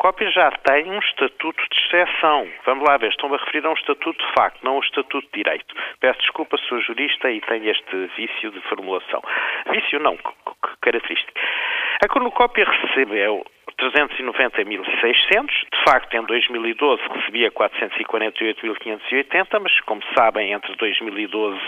A 0.03 0.11
cornucópia 0.11 0.31
já 0.31 0.51
tem 0.51 0.91
um 0.91 0.99
estatuto 0.99 1.63
de 1.71 1.79
exceção. 1.79 2.45
Vamos 2.65 2.85
lá 2.85 2.97
ver, 2.97 3.11
estão 3.11 3.33
a 3.33 3.37
referir 3.37 3.65
a 3.65 3.69
um 3.69 3.73
estatuto 3.73 4.21
de 4.21 4.33
facto, 4.33 4.61
não 4.61 4.75
um 4.75 4.81
estatuto 4.81 5.25
de 5.27 5.31
direito. 5.31 5.73
Peço 6.01 6.19
desculpa, 6.19 6.57
sou 6.57 6.81
jurista 6.81 7.31
e 7.31 7.39
tenho 7.39 7.71
este 7.71 8.09
vício 8.17 8.51
de 8.51 8.59
formulação. 8.67 9.23
Vício 9.71 10.01
não, 10.01 10.17
característica. 10.81 11.31
A 12.03 12.07
cornucópia 12.09 12.65
recebeu 12.65 13.45
390.600. 13.79 15.47
De 15.71 15.83
facto, 15.85 16.13
em 16.15 16.25
2012 16.25 17.01
recebia 17.15 17.49
448.580, 17.51 19.61
mas, 19.61 19.79
como 19.81 20.01
sabem, 20.17 20.51
entre 20.51 20.75
2012 20.75 21.61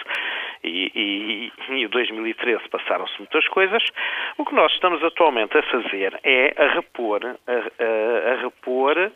e, 0.65 1.51
e, 1.69 1.84
e 1.84 1.88
2013 1.88 2.67
passaram-se 2.69 3.17
muitas 3.19 3.47
coisas. 3.47 3.84
O 4.38 4.45
que 4.45 4.56
nós 4.56 4.71
estamos 4.73 5.04
atualmente 5.04 5.58
a 5.58 5.63
fazer 5.63 6.19
é 6.23 6.54
a 6.58 6.67
repor, 6.73 7.21
a, 7.25 7.51
a, 7.51 8.34
a 8.34 8.41
repor 8.41 9.12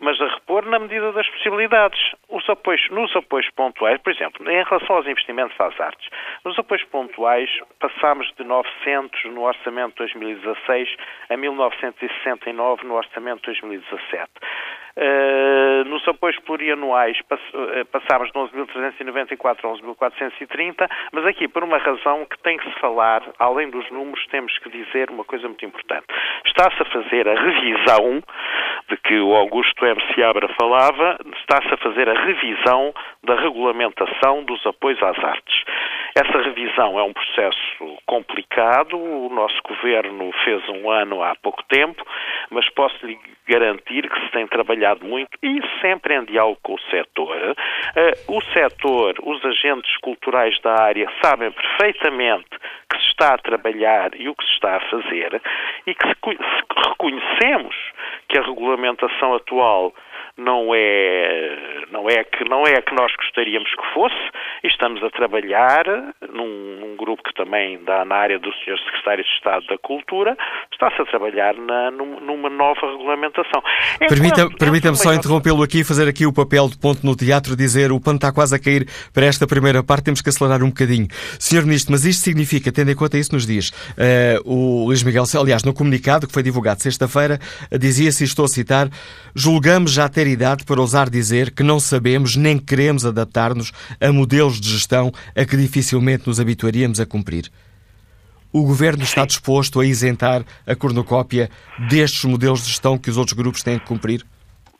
mas 0.00 0.20
a 0.20 0.26
repor 0.26 0.66
na 0.66 0.78
medida 0.78 1.12
das 1.12 1.28
possibilidades. 1.28 2.00
Os 2.28 2.48
apoios, 2.48 2.88
nos 2.90 3.14
apoios 3.14 3.48
pontuais, 3.50 4.00
por 4.02 4.12
exemplo, 4.12 4.48
em 4.50 4.62
relação 4.64 4.96
aos 4.96 5.06
investimentos 5.06 5.58
às 5.60 5.78
artes, 5.80 6.08
nos 6.44 6.58
apoios 6.58 6.84
pontuais 6.84 7.50
passámos 7.78 8.32
de 8.36 8.44
900 8.44 9.24
no 9.26 9.42
orçamento 9.42 9.90
de 9.92 10.14
2016 10.14 10.96
a 11.30 11.36
1969 11.36 12.84
no 12.84 12.94
orçamento 12.94 13.38
de 13.40 13.60
2017. 13.60 14.30
Uh, 14.98 15.84
nos 15.84 16.06
apoios 16.08 16.38
plurianuais 16.40 17.18
uh, 17.20 17.84
passámos 17.92 18.32
de 18.32 18.38
11.394 18.38 19.58
a 19.62 19.68
11.430, 19.68 20.88
mas 21.12 21.26
aqui, 21.26 21.46
por 21.46 21.62
uma 21.62 21.76
razão 21.76 22.24
que 22.24 22.38
tem 22.38 22.56
que 22.56 22.64
se 22.64 22.80
falar, 22.80 23.22
além 23.38 23.68
dos 23.68 23.90
números, 23.90 24.26
temos 24.28 24.56
que 24.58 24.70
dizer 24.70 25.10
uma 25.10 25.24
coisa 25.24 25.46
muito 25.48 25.66
importante. 25.66 26.06
Está-se 26.46 26.80
a 26.80 26.84
fazer 26.86 27.28
a 27.28 27.34
revisão 27.34 28.22
de 28.88 28.96
que 28.96 29.18
o 29.18 29.34
Augusto 29.34 29.84
M. 29.84 30.00
Seabra 30.14 30.48
falava, 30.58 31.18
está-se 31.40 31.74
a 31.74 31.76
fazer 31.76 32.08
a 32.08 32.24
revisão 32.24 32.94
da 33.22 33.34
regulamentação 33.34 34.44
dos 34.44 34.64
apoios 34.66 35.02
às 35.02 35.18
artes. 35.22 35.64
Essa 36.16 36.40
revisão 36.40 36.98
é 36.98 37.02
um 37.02 37.12
processo 37.12 37.98
complicado, 38.06 38.96
o 38.96 39.28
nosso 39.28 39.60
governo 39.62 40.32
fez 40.44 40.66
um 40.70 40.90
ano 40.90 41.22
há 41.22 41.34
pouco 41.42 41.62
tempo, 41.64 42.02
mas 42.50 42.66
posso 42.70 43.04
lhe 43.04 43.18
garantir 43.46 44.08
que 44.08 44.20
se 44.20 44.30
tem 44.32 44.46
trabalhado 44.46 44.85
muito 44.94 45.30
e 45.42 45.60
sempre 45.80 46.14
em 46.14 46.24
diálogo 46.24 46.58
com 46.62 46.74
o 46.74 46.80
setor. 46.90 47.52
Uh, 47.52 48.36
o 48.36 48.42
setor, 48.52 49.14
os 49.22 49.44
agentes 49.44 49.96
culturais 49.98 50.58
da 50.60 50.82
área 50.82 51.10
sabem 51.22 51.50
perfeitamente 51.50 52.48
que 52.90 52.98
se 53.00 53.08
está 53.08 53.34
a 53.34 53.38
trabalhar 53.38 54.10
e 54.14 54.28
o 54.28 54.34
que 54.34 54.44
se 54.44 54.52
está 54.52 54.76
a 54.76 54.80
fazer 54.80 55.40
e 55.86 55.94
que 55.94 56.06
se, 56.06 56.14
se 56.14 56.88
reconhecemos 56.88 57.74
que 58.28 58.38
a 58.38 58.42
regulamentação 58.42 59.34
atual 59.34 59.94
não 60.36 60.74
é 60.74 61.84
não 61.90 62.10
é 62.10 62.24
que 62.24 62.44
não 62.44 62.66
é 62.66 62.76
a 62.76 62.82
que 62.82 62.94
nós 62.94 63.10
gostaríamos 63.16 63.70
que 63.70 63.94
fosse 63.94 64.14
e 64.62 64.68
estamos 64.68 65.02
a 65.02 65.10
trabalhar 65.10 65.84
num, 66.32 66.78
num 66.80 66.96
grupo 66.96 67.22
que 67.22 67.32
também 67.34 67.82
dá 67.84 68.04
na 68.04 68.16
área 68.16 68.38
do 68.38 68.52
Sr. 68.52 68.78
Secretário 68.84 69.24
de 69.24 69.30
Estado 69.30 69.66
da 69.66 69.78
Cultura 69.78 70.36
está-se 70.72 71.00
a 71.00 71.04
trabalhar 71.06 71.54
na, 71.54 71.90
numa 71.90 72.50
nova 72.50 72.80
regulamentação. 72.80 73.62
Permita-me 73.98 74.56
permita 74.56 74.94
só 74.94 75.14
interrompê-lo 75.14 75.62
aqui 75.62 75.80
e 75.80 75.84
fazer 75.84 76.08
aqui 76.08 76.26
o 76.26 76.32
papel 76.32 76.68
de 76.68 76.78
ponto 76.78 77.04
no 77.04 77.16
teatro, 77.16 77.56
dizer 77.56 77.90
o 77.92 78.00
pano 78.00 78.16
está 78.16 78.32
quase 78.32 78.54
a 78.54 78.58
cair 78.58 78.86
para 79.12 79.26
esta 79.26 79.46
primeira 79.46 79.82
parte, 79.82 80.04
temos 80.04 80.20
que 80.20 80.28
acelerar 80.28 80.62
um 80.62 80.68
bocadinho. 80.68 81.06
Senhor 81.38 81.64
Ministro, 81.64 81.92
mas 81.92 82.04
isto 82.04 82.22
significa, 82.22 82.70
tendo 82.70 82.90
em 82.90 82.94
conta 82.94 83.16
isso 83.16 83.32
nos 83.32 83.46
dias, 83.46 83.70
uh, 83.70 84.42
o 84.44 84.86
Luís 84.86 85.02
Miguel, 85.02 85.24
aliás, 85.40 85.64
no 85.64 85.72
comunicado 85.72 86.26
que 86.26 86.32
foi 86.32 86.42
divulgado 86.42 86.82
sexta-feira, 86.82 87.38
dizia-se, 87.72 88.24
estou 88.24 88.44
a 88.44 88.48
citar, 88.48 88.88
julgamos 89.34 89.92
já 89.92 90.08
ter 90.08 90.25
para 90.66 90.80
ousar 90.80 91.10
dizer 91.10 91.54
que 91.54 91.62
não 91.62 91.78
sabemos 91.78 92.36
nem 92.36 92.58
queremos 92.58 93.04
adaptar-nos 93.04 93.70
a 94.00 94.12
modelos 94.12 94.60
de 94.60 94.68
gestão 94.68 95.12
a 95.36 95.44
que 95.44 95.56
dificilmente 95.56 96.26
nos 96.26 96.40
habituaríamos 96.40 96.98
a 96.98 97.06
cumprir. 97.06 97.44
O 98.52 98.62
Governo 98.62 99.02
está 99.02 99.26
disposto 99.26 99.80
a 99.80 99.84
isentar 99.84 100.42
a 100.66 100.74
cornucópia 100.74 101.48
destes 101.90 102.24
modelos 102.24 102.62
de 102.62 102.70
gestão 102.70 102.98
que 102.98 103.10
os 103.10 103.18
outros 103.18 103.36
grupos 103.36 103.62
têm 103.62 103.78
que 103.78 103.86
cumprir? 103.86 104.22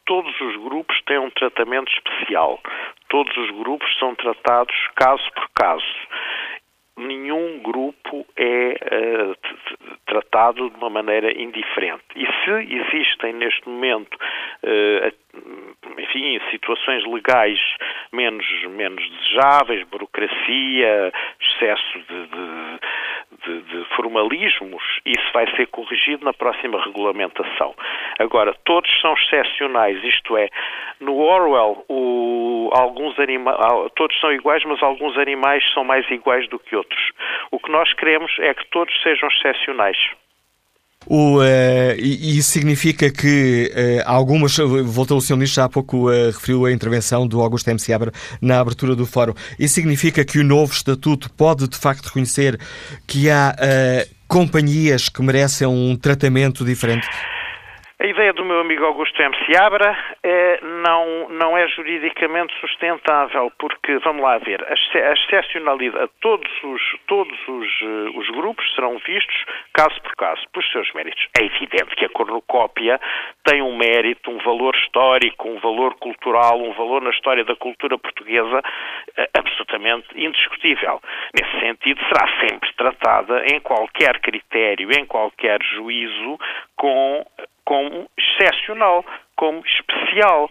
Todos 0.07 0.33
os 0.41 0.57
grupos 0.65 0.97
têm 1.07 1.19
um 1.19 1.31
tratamento 1.31 1.93
especial. 1.93 2.59
Todos 3.09 3.37
os 3.37 3.51
grupos 3.63 3.87
são 3.99 4.15
tratados 4.15 4.75
caso 4.97 5.23
por 5.35 5.49
caso 5.55 5.85
nenhum 6.99 7.61
grupo 7.63 8.27
é 8.37 8.73
uh, 8.73 9.37
tratado 10.07 10.71
de 10.71 10.77
uma 10.77 10.89
maneira 10.89 11.31
indiferente. 11.31 12.05
E 12.15 12.27
se 12.27 12.51
existem 12.75 13.35
neste 13.35 13.69
momento, 13.69 14.15
uh, 14.15 15.13
enfim, 15.99 16.17
enfim, 16.17 16.41
situações 16.51 17.05
legais 17.05 17.59
menos, 18.13 18.47
menos 18.71 19.09
desejáveis, 19.11 19.87
burocracia, 19.89 21.13
excesso 21.41 21.99
de, 21.99 22.27
de, 22.27 22.79
de, 23.45 23.63
de 23.63 23.85
formalismos, 23.95 24.83
isso 25.05 25.33
vai 25.33 25.49
ser 25.57 25.67
corrigido 25.69 26.25
na 26.25 26.33
próxima 26.33 26.83
regulamentação. 26.83 27.75
Agora, 28.19 28.55
todos 28.65 28.91
são 29.01 29.15
excepcionais, 29.15 30.03
isto 30.05 30.37
é, 30.37 30.49
no 31.01 31.17
Orwell, 31.19 31.85
o, 31.89 32.71
alguns 32.73 33.19
anima, 33.19 33.55
todos 33.95 34.19
são 34.21 34.33
iguais, 34.33 34.65
mas 34.65 34.83
alguns 34.83 35.17
animais 35.19 35.65
são 35.73 35.85
mais 35.85 36.09
iguais 36.11 36.49
do 36.49 36.59
que 36.59 36.75
outros. 36.75 37.13
O 37.51 37.59
que 37.59 37.71
nós 37.71 37.93
queremos 37.95 38.33
é 38.39 38.55
que 38.55 38.67
todos 38.71 38.95
sejam 39.03 39.29
excepcionais. 39.29 39.97
O, 41.07 41.39
uh, 41.39 41.43
e 41.99 42.37
isso 42.37 42.51
significa 42.51 43.11
que 43.11 43.73
uh, 43.73 44.03
algumas. 44.05 44.57
Voltou 44.85 45.19
o 45.19 45.21
Sr. 45.21 45.37
Ministro, 45.37 45.57
já 45.57 45.65
há 45.65 45.69
pouco 45.69 46.11
uh, 46.11 46.27
referiu 46.27 46.67
a 46.67 46.73
intervenção 46.73 47.27
do 47.27 47.41
Augusto 47.41 47.69
M. 47.69 47.79
Seabra 47.79 48.13
na 48.41 48.59
abertura 48.59 48.97
do 48.97 49.07
fórum. 49.07 49.33
Isso 49.59 49.75
significa 49.75 50.25
que 50.25 50.39
o 50.39 50.45
novo 50.45 50.73
Estatuto 50.73 51.31
pode, 51.31 51.69
de 51.69 51.77
facto, 51.77 52.07
reconhecer 52.07 52.59
que 53.07 53.31
há 53.31 53.55
companhias 54.27 55.09
que 55.09 55.23
merecem 55.23 55.67
um 55.67 55.97
tratamento 55.97 56.65
diferente? 56.65 57.07
A 57.99 58.05
ideia 58.05 58.31
do 58.35 58.45
meu 58.45 58.61
amigo 58.61 58.85
Augusto 58.85 59.23
M. 59.23 59.35
Seabra 59.47 59.97
é, 60.23 60.61
não, 60.63 61.31
não 61.31 61.57
é 61.57 61.67
juridicamente 61.67 62.53
sustentável, 62.61 63.51
porque, 63.59 63.97
vamos 64.01 64.23
lá 64.23 64.37
ver, 64.37 64.63
a 64.63 65.13
excepcionalidade, 65.15 66.11
todos, 66.21 66.51
os, 66.63 66.83
todos 67.07 67.39
os, 67.49 67.67
eh, 67.81 68.19
os 68.19 68.29
grupos 68.33 68.71
serão 68.75 68.99
vistos 68.99 69.45
caso 69.73 69.99
por 70.03 70.15
caso, 70.15 70.43
pelos 70.53 70.71
seus 70.71 70.93
méritos. 70.93 71.27
É 71.41 71.45
evidente 71.47 71.97
que 71.97 72.05
a 72.05 72.11
cornucópia 72.11 73.01
tem 73.43 73.63
um 73.63 73.75
mérito, 73.75 74.31
um 74.31 74.39
valor 74.45 74.77
histórico, 74.77 75.49
um 75.49 75.59
valor 75.59 75.95
cultural, 75.95 76.61
um 76.61 76.75
valor 76.75 77.01
na 77.01 77.11
história 77.11 77.47
da 77.47 77.57
cultura 77.57 77.97
portuguesa 77.97 78.61
eh, 79.17 79.31
absolutamente 79.33 80.07
indiscutível. 80.15 81.01
Nesse 81.35 81.61
sentido, 81.61 81.99
será 82.09 82.29
sempre 82.47 82.71
tratada 82.75 83.47
em 83.47 83.59
qualquer 83.59 84.21
critério, 84.21 84.91
em 84.93 85.07
qualquer 85.07 85.63
juízo, 85.63 86.39
com 86.77 87.25
como 87.67 88.09
excepcional, 88.17 89.05
como 89.35 89.61
especial. 89.67 90.49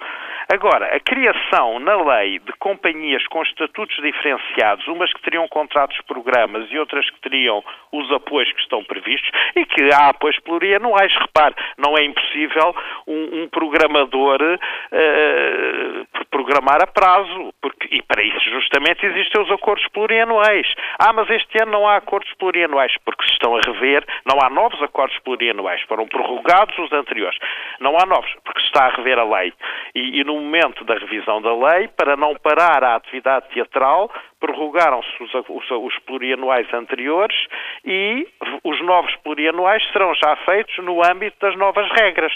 Agora, 0.52 0.96
a 0.96 1.00
criação 1.00 1.80
na 1.80 1.96
lei 1.96 2.39
de 2.39 2.54
companhias 2.60 3.26
com 3.28 3.41
estatutos 3.41 3.96
diferenciados, 3.98 4.88
umas 4.88 5.12
que 5.12 5.22
teriam 5.22 5.48
contratos 5.48 6.00
programas 6.08 6.72
e 6.72 6.78
outras 6.78 7.10
que 7.10 7.20
teriam 7.22 7.64
os 7.91 8.12
apoios 8.12 8.52
que 8.52 8.62
estão 8.62 8.84
previstos, 8.84 9.30
e 9.56 9.66
que 9.66 9.89
há 9.93 10.10
apoios 10.10 10.39
plurianuais. 10.39 11.14
Repare, 11.16 11.56
não 11.78 11.98
é 11.98 12.04
impossível 12.04 12.76
um, 13.08 13.43
um 13.43 13.50
programador 13.50 14.39
uh, 14.41 16.26
programar 16.30 16.82
a 16.84 16.88
prazo, 16.88 17.54
porque, 17.62 17.96
e 17.96 18.02
para 18.04 18.22
isso 18.22 18.50
justamente 18.50 19.06
existem 19.06 19.41
os 19.41 19.52
acordos 19.52 19.88
plurianuais. 19.88 20.68
Ah, 21.00 21.14
mas 21.14 21.30
este 21.30 21.62
ano 21.62 21.72
não 21.72 21.88
há 21.88 21.98
acordos 21.98 22.32
plurianuais, 22.38 22.93
porque 23.04 23.26
se 23.26 23.32
estão 23.32 23.56
a 23.56 23.62
rever, 23.62 24.06
não 24.26 24.39
há 24.41 24.50
novos 24.50 24.82
acordos 24.84 25.18
plurianuais, 25.20 25.82
foram 25.84 26.08
prorrogados 26.08 26.78
os 26.78 26.91
anteriores. 26.91 27.38
Não 27.80 27.98
há 27.98 28.06
novos, 28.06 28.32
porque 28.43 28.62
se 28.62 28.68
está 28.68 28.86
a 28.86 28.96
rever 28.96 29.18
a 29.18 29.24
lei. 29.24 29.54
E, 29.93 30.20
e 30.20 30.24
no 30.24 30.34
momento 30.39 30.83
da 30.83 30.95
revisão 30.95 31.41
da 31.41 31.53
lei, 31.55 31.88
para 31.88 32.15
não 32.15 32.36
parar 32.36 32.83
a 32.83 32.95
atividade 32.95 33.49
teatral, 33.49 34.11
prorrogaram-se 34.39 35.23
os, 35.23 35.33
os, 35.33 35.71
os, 35.71 35.99
plurianuais 36.05 36.71
anteriores 36.73 37.36
e 37.83 38.27
os 38.63 38.81
novos 38.81 39.15
plurianuais 39.17 39.83
serão 39.91 40.13
já 40.15 40.36
feitos 40.38 40.77
no 40.83 41.03
âmbito 41.03 41.38
das 41.39 41.55
novas 41.57 41.89
regras. 41.91 42.33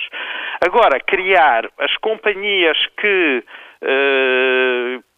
Agora, 0.66 1.00
criar 1.00 1.70
as 1.80 1.96
companhias 1.98 2.78
que. 2.98 3.44
Uh, 3.82 5.09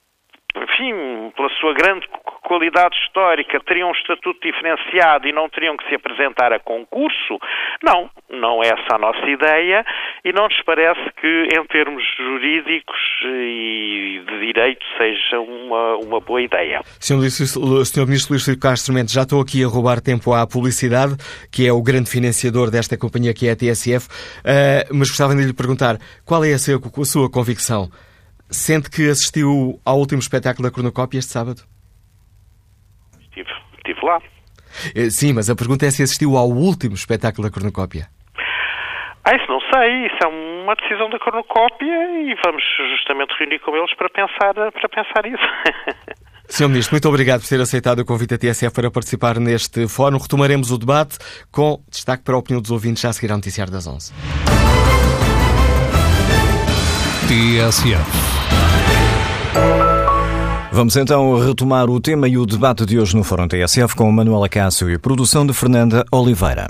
enfim, 0.56 1.32
pela 1.36 1.50
sua 1.60 1.74
grande 1.74 2.08
qualidade 2.44 2.96
histórica, 2.98 3.60
teriam 3.66 3.90
um 3.90 3.94
estatuto 3.94 4.40
diferenciado 4.42 5.28
e 5.28 5.32
não 5.32 5.48
teriam 5.50 5.78
que 5.78 5.88
se 5.88 5.96
apresentar 5.96 6.52
a 6.52 6.60
concurso? 6.60 7.40
Não, 7.82 8.10
não 8.30 8.62
é 8.62 8.68
essa 8.68 8.96
a 8.96 8.98
nossa 8.98 9.26
ideia 9.26 9.86
e 10.26 10.34
não 10.34 10.48
nos 10.48 10.62
parece 10.64 11.02
que, 11.20 11.48
em 11.56 11.66
termos 11.68 12.04
jurídicos 12.18 13.00
e 13.24 14.22
de 14.28 14.40
direito, 14.48 14.86
seja 14.98 15.40
uma, 15.40 15.96
uma 15.98 16.20
boa 16.20 16.42
ideia. 16.42 16.82
Sr. 17.00 17.16
Ministro 17.16 17.62
Luís 18.34 18.44
Filipe 18.44 18.62
Castro 18.62 18.94
Mendes, 18.94 19.14
já 19.14 19.22
estou 19.22 19.42
aqui 19.42 19.64
a 19.64 19.68
roubar 19.68 20.02
tempo 20.02 20.34
à 20.34 20.46
publicidade, 20.46 21.16
que 21.52 21.66
é 21.66 21.72
o 21.72 21.82
grande 21.82 22.10
financiador 22.10 22.70
desta 22.70 22.98
companhia 22.98 23.34
que 23.34 23.48
é 23.48 23.52
a 23.52 23.56
TSF, 23.56 24.08
uh, 24.08 24.94
mas 24.94 25.10
gostava 25.10 25.36
de 25.36 25.44
lhe 25.44 25.54
perguntar 25.54 25.98
qual 26.26 26.44
é 26.44 26.54
a 26.54 26.60
sua, 26.60 26.76
a 26.76 27.06
sua 27.06 27.32
convicção? 27.32 27.90
Sente 28.52 28.90
que 28.90 29.10
assistiu 29.10 29.80
ao 29.86 29.98
último 29.98 30.20
espetáculo 30.20 30.68
da 30.68 30.74
Cornucópia 30.74 31.20
este 31.20 31.32
sábado? 31.32 31.62
Estive, 33.22 33.50
estive 33.78 34.06
lá. 34.06 34.22
Eh, 34.94 35.10
sim, 35.10 35.34
mas 35.34 35.50
a 35.50 35.56
pergunta 35.56 35.86
é 35.86 35.92
se 35.92 36.04
assistiu 36.04 36.36
ao 36.36 36.50
último 36.50 36.94
espetáculo 36.94 37.48
da 37.48 37.54
Cornucópia. 37.54 38.08
Ah, 39.24 39.36
isso 39.36 39.48
não 39.48 39.62
sei, 39.72 40.08
isso 40.08 40.18
é 40.24 40.28
uma 40.28 40.76
decisão 40.76 41.10
da 41.10 41.20
Cornucópia 41.20 41.86
e 41.86 42.36
vamos 42.44 42.64
justamente 42.92 43.34
reunir 43.40 43.60
com 43.60 43.76
eles 43.76 43.96
para 43.96 44.10
pensar, 44.10 44.54
para 44.54 44.90
pensar 44.90 45.26
isso. 45.26 45.48
Sr. 46.50 46.68
Ministro, 46.68 46.96
muito 46.96 47.08
obrigado 47.08 47.40
por 47.40 47.48
ter 47.48 47.62
aceitado 47.62 48.00
o 48.00 48.06
convite 48.06 48.32
da 48.32 48.38
TSF 48.38 48.74
para 48.74 48.92
participar 48.92 49.40
neste 49.40 49.88
fórum. 49.88 50.18
Retomaremos 50.18 50.72
o 50.72 50.78
debate 50.78 51.18
com 51.50 51.82
destaque 51.90 52.26
para 52.26 52.36
a 52.36 52.38
opinião 52.38 52.62
dos 52.62 52.72
ouvintes 52.72 53.02
já 53.02 53.10
a 53.10 53.14
seguir 53.14 53.32
ao 53.32 53.38
Noticiário 53.38 53.72
das 53.72 53.88
11. 53.88 54.12
TSF 57.32 57.96
Vamos 60.70 60.98
então 60.98 61.40
retomar 61.40 61.90
o 61.90 61.98
tema 62.02 62.28
e 62.28 62.38
o 62.38 62.46
debate 62.46 62.86
de 62.86 63.00
hoje 63.00 63.16
no 63.16 63.24
Fórum 63.24 63.48
TSF 63.48 63.96
com 63.96 64.12
Manuela 64.12 64.50
Cássio 64.50 64.90
e 64.90 64.98
produção 64.98 65.48
de 65.48 65.54
Fernanda 65.54 66.06
Oliveira. 66.12 66.68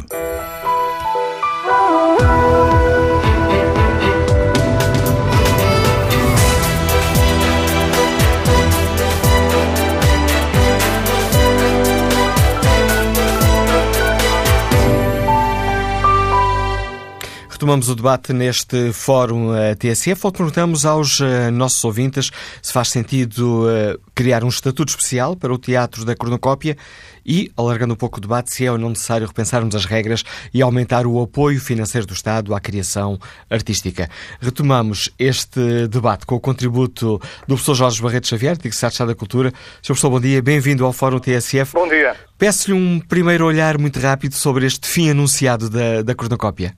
Retomamos 17.62 17.90
o 17.90 17.96
debate 17.96 18.34
neste 18.34 18.92
fórum 18.92 19.52
uh, 19.52 19.76
TSF, 19.78 20.26
onde 20.26 20.38
perguntamos 20.38 20.84
aos 20.84 21.20
uh, 21.20 21.52
nossos 21.54 21.84
ouvintes 21.84 22.32
se 22.60 22.74
faz 22.74 22.90
sentido 22.90 23.68
uh, 23.68 24.02
criar 24.16 24.44
um 24.44 24.48
estatuto 24.48 24.90
especial 24.90 25.36
para 25.36 25.54
o 25.54 25.60
Teatro 25.60 26.04
da 26.04 26.16
Cornucópia 26.16 26.76
e, 27.24 27.52
alargando 27.56 27.94
um 27.94 27.96
pouco 27.96 28.18
o 28.18 28.20
debate, 28.20 28.52
se 28.52 28.66
é 28.66 28.72
ou 28.72 28.80
não 28.80 28.90
necessário 28.90 29.28
repensarmos 29.28 29.76
as 29.76 29.86
regras 29.86 30.24
e 30.52 30.60
aumentar 30.60 31.06
o 31.06 31.22
apoio 31.22 31.62
financeiro 31.62 32.08
do 32.08 32.16
Estado 32.16 32.56
à 32.56 32.60
criação 32.60 33.20
artística. 33.48 34.10
Retomamos 34.40 35.12
este 35.20 35.88
debate 35.88 36.26
com 36.26 36.34
o 36.34 36.40
contributo 36.40 37.22
do 37.42 37.54
professor 37.54 37.76
Jorge 37.76 38.02
Barreto 38.02 38.28
Xavier, 38.28 38.58
de 38.58 38.70
Estado 38.70 39.06
da 39.06 39.14
Cultura. 39.14 39.50
Sr. 39.84 39.86
Professor, 39.86 40.10
bom 40.10 40.20
dia, 40.20 40.42
bem-vindo 40.42 40.84
ao 40.84 40.92
Fórum 40.92 41.20
TSF. 41.20 41.74
Bom 41.74 41.88
dia. 41.88 42.16
Peço-lhe 42.40 42.76
um 42.76 43.00
primeiro 43.00 43.46
olhar 43.46 43.78
muito 43.78 44.00
rápido 44.00 44.34
sobre 44.34 44.66
este 44.66 44.88
fim 44.88 45.12
anunciado 45.12 45.70
da, 45.70 46.02
da 46.02 46.16
Cornucópia. 46.16 46.76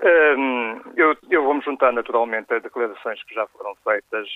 Um, 0.00 0.80
eu, 0.96 1.16
eu 1.28 1.42
vou-me 1.42 1.62
juntar 1.62 1.92
naturalmente 1.92 2.52
a 2.54 2.60
declarações 2.60 3.22
que 3.24 3.34
já 3.34 3.46
foram 3.48 3.74
feitas 3.76 4.28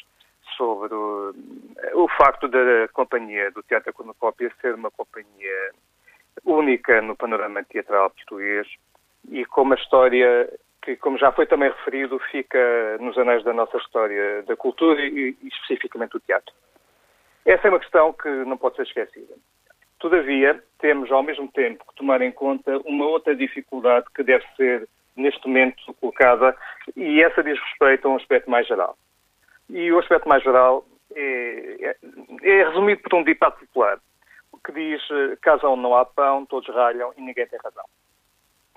sobre 0.57 0.93
o, 0.93 1.33
o 1.95 2.09
facto 2.09 2.49
da 2.49 2.89
companhia 2.93 3.51
do 3.53 3.63
Teatro 3.63 3.93
Cornucópia 3.93 4.53
ser 4.61 4.75
uma 4.75 4.91
companhia 4.91 5.71
única 6.45 7.01
no 7.01 7.17
panorama 7.17 7.63
teatral 7.65 8.11
português 8.11 8.67
e 9.31 9.45
com 9.47 9.63
uma 9.63 9.77
história 9.77 10.53
que, 10.83 10.97
como 10.97 11.17
já 11.17 11.31
foi 11.31 11.47
também 11.47 11.71
referido, 11.71 12.19
fica 12.31 12.99
nos 12.99 13.17
anais 13.17 13.45
da 13.45 13.53
nossa 13.53 13.77
história 13.77 14.43
da 14.43 14.57
cultura 14.57 15.01
e, 15.01 15.37
e 15.41 15.49
especificamente 15.49 16.13
do 16.13 16.21
teatro. 16.21 16.53
Essa 17.47 17.69
é 17.69 17.71
uma 17.71 17.79
questão 17.79 18.13
que 18.13 18.29
não 18.29 18.57
pode 18.57 18.77
ser 18.77 18.83
esquecida. 18.83 19.35
Todavia, 20.01 20.61
temos 20.81 21.13
ao 21.13 21.23
mesmo 21.23 21.47
tempo 21.53 21.85
que 21.89 21.95
tomar 21.95 22.21
em 22.21 22.33
conta 22.33 22.79
uma 22.79 23.07
outra 23.07 23.37
dificuldade 23.37 24.07
que 24.13 24.25
deve 24.25 24.45
ser 24.57 24.89
neste 25.17 25.47
momento 25.47 25.95
colocada, 26.01 26.57
e 26.97 27.23
essa 27.23 27.43
diz 27.43 27.59
respeito 27.59 28.09
a 28.09 28.11
um 28.11 28.17
aspecto 28.17 28.51
mais 28.51 28.67
geral. 28.67 28.97
E 29.69 29.93
o 29.93 29.99
aspecto 29.99 30.29
mais 30.29 30.43
geral 30.43 30.85
é, 31.15 31.77
é, 31.81 31.97
é 32.43 32.69
resumido 32.69 33.03
por 33.03 33.15
um 33.17 33.25
ditado 33.25 33.59
popular, 33.59 33.99
que 34.65 34.73
diz, 34.73 35.03
caso 35.41 35.67
onde 35.67 35.83
não 35.83 35.97
há 35.97 36.05
pão, 36.05 36.47
todos 36.47 36.73
ralham 36.75 37.13
e 37.17 37.21
ninguém 37.21 37.47
tem 37.47 37.59
razão. 37.63 37.85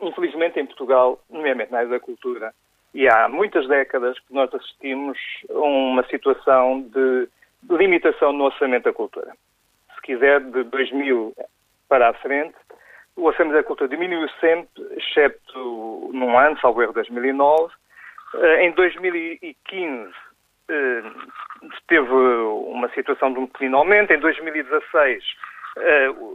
Infelizmente, 0.01 0.59
em 0.59 0.65
Portugal, 0.65 1.19
nomeadamente 1.29 1.71
na 1.71 1.79
área 1.79 1.89
da 1.89 1.99
cultura, 1.99 2.53
e 2.93 3.07
há 3.09 3.27
muitas 3.27 3.67
décadas 3.67 4.17
que 4.19 4.33
nós 4.33 4.53
assistimos 4.53 5.17
a 5.49 5.59
uma 5.59 6.05
situação 6.07 6.81
de 6.81 7.27
limitação 7.69 8.31
no 8.31 8.45
orçamento 8.45 8.85
da 8.85 8.93
cultura. 8.93 9.33
Se 9.93 10.01
quiser, 10.01 10.39
de 10.39 10.63
2000 10.63 11.33
para 11.89 12.09
a 12.09 12.13
frente, 12.13 12.55
o 13.15 13.25
Orçamento 13.25 13.55
da 13.55 13.63
Cultura 13.63 13.89
diminuiu 13.89 14.27
sempre, 14.39 14.83
exceto 14.97 16.09
num 16.13 16.37
ano, 16.37 16.59
salvo 16.59 16.81
erro 16.81 16.93
2009, 16.93 17.73
Em 18.59 18.71
2015 18.71 20.13
teve 21.87 22.11
uma 22.11 22.89
situação 22.89 23.31
de 23.31 23.39
um 23.39 23.47
pequeno 23.47 23.77
aumento, 23.77 24.11
em 24.11 24.19
2016, 24.19 25.23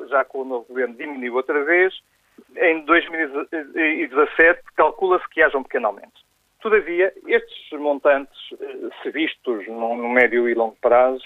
já 0.09 0.25
com 0.25 0.43
o 0.43 0.45
novo 0.45 0.67
governo, 0.67 0.95
diminuiu 0.95 1.35
outra 1.35 1.63
vez, 1.65 1.93
em 2.57 2.81
2017 2.85 4.63
calcula-se 4.77 5.29
que 5.29 5.43
haja 5.43 5.59
um 5.59 5.63
pequeno 5.63 5.89
aumento. 5.89 6.21
Todavia, 6.63 7.13
estes 7.27 7.79
montantes, 7.79 8.39
se 9.03 9.11
vistos 9.11 9.67
no 9.67 10.09
médio 10.09 10.49
e 10.49 10.55
longo 10.55 10.77
prazo, 10.81 11.25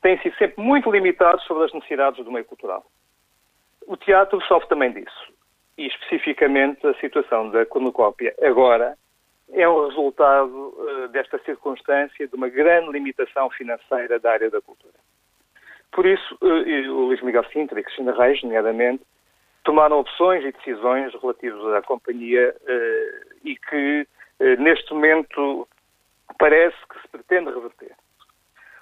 têm 0.00 0.18
sido 0.20 0.36
sempre 0.36 0.62
muito 0.62 0.90
limitados 0.90 1.44
sobre 1.44 1.64
as 1.64 1.72
necessidades 1.72 2.24
do 2.24 2.32
meio 2.32 2.44
cultural. 2.44 2.84
O 3.88 3.96
teatro 3.96 4.38
sofre 4.42 4.68
também 4.68 4.92
disso. 4.92 5.32
E 5.78 5.86
especificamente 5.86 6.86
a 6.86 6.92
situação 7.00 7.48
da 7.48 7.64
cornucópia 7.64 8.34
agora 8.42 8.98
é 9.50 9.66
um 9.66 9.86
resultado 9.86 10.74
uh, 10.76 11.08
desta 11.08 11.38
circunstância 11.38 12.28
de 12.28 12.34
uma 12.36 12.50
grande 12.50 12.92
limitação 12.92 13.48
financeira 13.48 14.20
da 14.20 14.32
área 14.32 14.50
da 14.50 14.60
cultura. 14.60 14.92
Por 15.90 16.04
isso, 16.04 16.36
uh, 16.42 16.92
o 16.92 17.06
Luís 17.06 17.22
Miguel 17.22 17.44
Sintra 17.50 17.80
e 17.80 17.82
Cristina 17.82 18.12
Reis, 18.12 18.42
nomeadamente, 18.42 19.02
tomaram 19.64 20.00
opções 20.00 20.44
e 20.44 20.52
decisões 20.52 21.14
relativas 21.14 21.72
à 21.72 21.80
companhia 21.80 22.54
uh, 22.60 23.36
e 23.42 23.56
que, 23.56 24.06
neste 24.58 24.92
momento, 24.92 25.66
parece 26.38 26.76
que 26.92 27.00
se 27.00 27.08
pretende 27.08 27.50
reverter. 27.50 27.96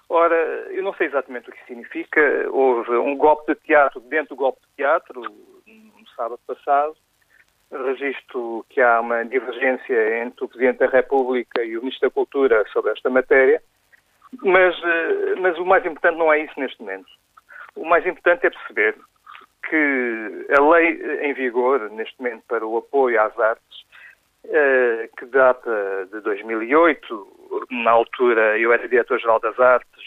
Ora, 0.08 0.36
eu 0.70 0.82
não 0.82 0.94
sei 0.94 1.08
exatamente 1.08 1.48
o 1.48 1.52
que 1.52 1.66
significa. 1.66 2.20
Houve 2.50 2.92
um 2.92 3.16
golpe 3.16 3.54
de 3.54 3.60
teatro 3.60 4.00
dentro 4.00 4.30
do 4.30 4.36
golpe 4.36 4.60
de 4.60 4.76
teatro, 4.76 5.20
no 5.20 6.08
sábado 6.16 6.40
passado. 6.46 6.96
Registro 7.70 8.64
que 8.70 8.80
há 8.80 9.00
uma 9.00 9.24
divergência 9.24 10.22
entre 10.22 10.44
o 10.44 10.48
Presidente 10.48 10.78
da 10.78 10.86
República 10.86 11.64
e 11.64 11.76
o 11.76 11.80
Ministro 11.80 12.08
da 12.08 12.14
Cultura 12.14 12.64
sobre 12.72 12.92
esta 12.92 13.10
matéria. 13.10 13.60
Mas, 14.42 14.76
eh, 14.84 15.34
mas 15.40 15.58
o 15.58 15.64
mais 15.64 15.84
importante 15.84 16.16
não 16.16 16.32
é 16.32 16.40
isso 16.40 16.58
neste 16.58 16.80
momento. 16.80 17.08
O 17.74 17.84
mais 17.84 18.06
importante 18.06 18.46
é 18.46 18.50
perceber 18.50 18.94
que 19.68 20.46
a 20.56 20.62
lei 20.62 21.28
em 21.28 21.34
vigor, 21.34 21.90
neste 21.90 22.14
momento, 22.20 22.44
para 22.46 22.64
o 22.64 22.76
apoio 22.78 23.20
às 23.20 23.36
artes, 23.38 23.84
eh, 24.48 25.10
que 25.18 25.26
data 25.26 26.08
de 26.12 26.20
2008. 26.20 27.45
Na 27.70 27.90
altura 27.90 28.58
eu 28.58 28.72
era 28.72 28.88
diretor-geral 28.88 29.40
das 29.40 29.58
artes 29.58 30.04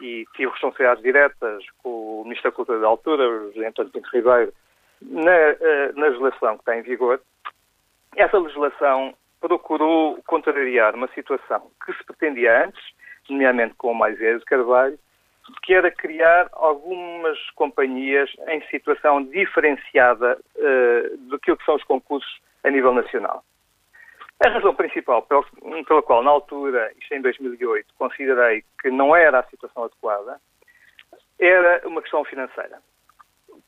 e 0.00 0.24
tive 0.34 0.50
responsabilidades 0.50 1.02
diretas 1.02 1.64
com 1.82 2.20
o 2.20 2.24
Ministro 2.24 2.50
da 2.50 2.56
Cultura 2.56 2.80
da 2.80 2.86
altura, 2.86 3.28
o 3.28 3.52
José 3.52 3.66
António 3.66 3.92
Pinto 3.92 4.08
Ribeiro, 4.12 4.52
na, 5.00 5.32
eh, 5.32 5.92
na 5.94 6.06
legislação 6.06 6.54
que 6.56 6.62
está 6.62 6.76
em 6.76 6.82
vigor. 6.82 7.20
Essa 8.16 8.38
legislação 8.38 9.14
procurou 9.40 10.22
contrariar 10.26 10.94
uma 10.94 11.08
situação 11.08 11.70
que 11.84 11.92
se 11.92 12.04
pretendia 12.04 12.64
antes, 12.64 12.82
nomeadamente 13.28 13.74
com 13.74 13.92
o 13.92 13.94
Maisés 13.94 14.42
Carvalho, 14.44 14.98
que 15.62 15.74
era 15.74 15.90
criar 15.90 16.48
algumas 16.52 17.38
companhias 17.50 18.30
em 18.48 18.62
situação 18.68 19.22
diferenciada 19.22 20.38
uh, 20.56 21.16
do 21.28 21.38
que 21.38 21.54
são 21.64 21.74
os 21.74 21.84
concursos 21.84 22.40
a 22.62 22.70
nível 22.70 22.94
nacional. 22.94 23.44
A 24.40 24.48
razão 24.48 24.74
principal 24.74 25.22
pela, 25.22 26.02
qual, 26.02 26.22
na 26.22 26.30
altura, 26.30 26.92
isto 26.98 27.14
em 27.14 27.22
2008, 27.22 27.94
considerei 27.96 28.64
que 28.80 28.90
não 28.90 29.14
era 29.14 29.38
a 29.40 29.44
situação 29.44 29.84
adequada, 29.84 30.40
era 31.38 31.86
uma 31.86 32.02
questão 32.02 32.24
financeira. 32.24 32.82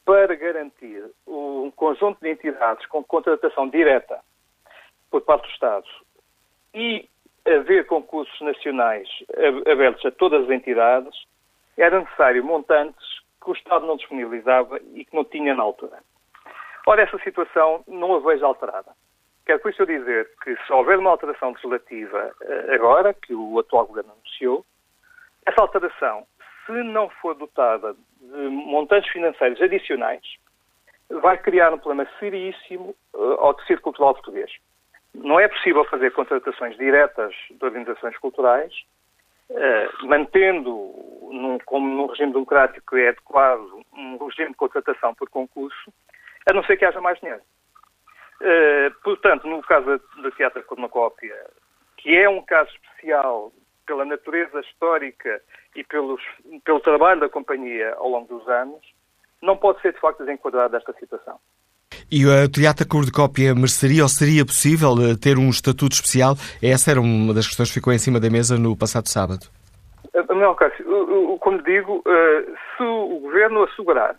Para 0.05 0.35
garantir 0.35 1.05
um 1.27 1.71
conjunto 1.71 2.21
de 2.21 2.31
entidades 2.31 2.85
com 2.87 3.03
contratação 3.03 3.69
direta 3.69 4.21
por 5.11 5.23
parte 5.23 5.47
do 5.47 5.53
Estado 5.53 5.87
e 6.75 7.09
haver 7.47 7.87
concursos 7.87 8.41
nacionais 8.41 9.09
abertos 9.71 10.05
a 10.05 10.11
todas 10.11 10.45
as 10.45 10.51
entidades, 10.51 11.15
era 11.77 12.01
necessário 12.01 12.45
montantes 12.45 13.07
que 13.43 13.51
o 13.51 13.55
Estado 13.55 13.87
não 13.87 13.97
disponibilizava 13.97 14.81
e 14.95 15.05
que 15.05 15.15
não 15.15 15.25
tinha 15.25 15.55
na 15.55 15.63
altura. 15.63 15.99
Ora, 16.87 17.03
essa 17.03 17.19
situação 17.19 17.85
não 17.87 18.15
a 18.15 18.21
vejo 18.21 18.45
alterada. 18.45 18.93
Quero 19.47 19.61
com 19.61 19.69
isto 19.69 19.87
dizer 19.87 20.29
que 20.43 20.57
se 20.57 20.73
houver 20.73 20.99
uma 20.99 21.11
alteração 21.11 21.51
legislativa 21.51 22.35
eh, 22.43 22.75
agora, 22.75 23.15
que 23.15 23.33
o 23.33 23.59
atual 23.61 23.87
governo 23.87 24.13
anunciou, 24.13 24.67
essa 25.47 25.63
alteração, 25.63 26.27
se 26.67 26.73
não 26.73 27.09
for 27.09 27.35
dotada 27.37 27.95
de 28.21 28.49
montantes 28.49 29.11
financeiros 29.13 29.63
adicionais, 29.63 30.23
vai 31.09 31.39
criar 31.39 31.73
um 31.73 31.79
problema 31.79 32.11
seríssimo 32.19 32.95
uh, 33.15 33.35
ao 33.39 33.55
tecido 33.55 33.81
cultural 33.81 34.15
português. 34.15 34.51
Não 35.15 35.39
é 35.39 35.47
possível 35.47 35.85
fazer 35.85 36.11
contratações 36.11 36.77
diretas 36.77 37.33
de 37.49 37.65
organizações 37.65 38.19
culturais, 38.19 38.73
uh, 39.51 40.07
mantendo, 40.07 40.93
como 41.65 41.89
num 41.89 42.07
regime 42.07 42.33
democrático 42.33 42.97
é 42.97 43.11
adequado, 43.11 43.85
um 43.93 44.17
regime 44.27 44.51
de 44.51 44.57
contratação 44.57 45.15
por 45.15 45.31
concurso, 45.31 45.93
a 46.51 46.53
não 46.53 46.65
ser 46.65 46.77
que 46.77 46.85
haja 46.85 47.01
mais 47.01 47.21
dinheiro. 47.21 47.43
Uh, 48.41 48.93
portanto, 49.03 49.47
no 49.47 49.63
caso 49.63 50.01
da 50.23 50.31
Teatro 50.33 50.63
Cornucópia, 50.65 51.35
que 51.97 52.15
é 52.17 52.29
um 52.29 52.43
caso 52.43 52.71
especial 52.71 53.53
pela 53.87 54.05
natureza 54.05 54.61
histórica 54.61 55.41
e 55.75 55.83
pelos, 55.85 56.21
pelo 56.65 56.81
trabalho 56.81 57.21
da 57.21 57.29
companhia 57.29 57.95
ao 57.95 58.09
longo 58.09 58.39
dos 58.39 58.47
anos, 58.49 58.81
não 59.41 59.57
pode 59.57 59.81
ser 59.81 59.93
de 59.93 60.01
facto 60.01 60.25
desenquadrado 60.25 60.73
desta 60.73 60.93
situação. 60.95 61.39
E 62.11 62.27
o 62.27 62.49
Teatro 62.49 62.87
Cornucópia 62.87 63.55
mereceria 63.55 64.03
ou 64.03 64.09
seria 64.09 64.45
possível 64.45 64.93
eh, 65.01 65.17
ter 65.21 65.39
um 65.39 65.49
estatuto 65.49 65.95
especial? 65.95 66.35
Essa 66.63 66.93
era 66.93 67.01
uma 67.01 67.35
das 67.35 67.47
questões 67.47 67.69
que 67.69 67.75
ficou 67.75 67.93
em 67.93 67.99
cima 67.99 68.21
da 68.21 68.31
mesa 68.31 68.59
no 68.59 68.77
passado 68.77 69.09
sábado. 69.09 69.47
Não, 70.29 70.55
Cássio, 70.55 70.85
como 71.41 71.63
digo, 71.63 72.03
se 72.77 72.83
o 72.83 73.21
Governo 73.21 73.65
assegurar 73.65 74.17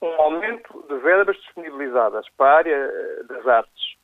um 0.00 0.22
aumento 0.22 0.84
de 0.88 0.96
verbas 0.98 1.36
disponibilizadas 1.36 2.26
para 2.36 2.46
a 2.46 2.56
área 2.56 2.74
eh, 2.74 3.22
das 3.28 3.46
artes, 3.46 3.96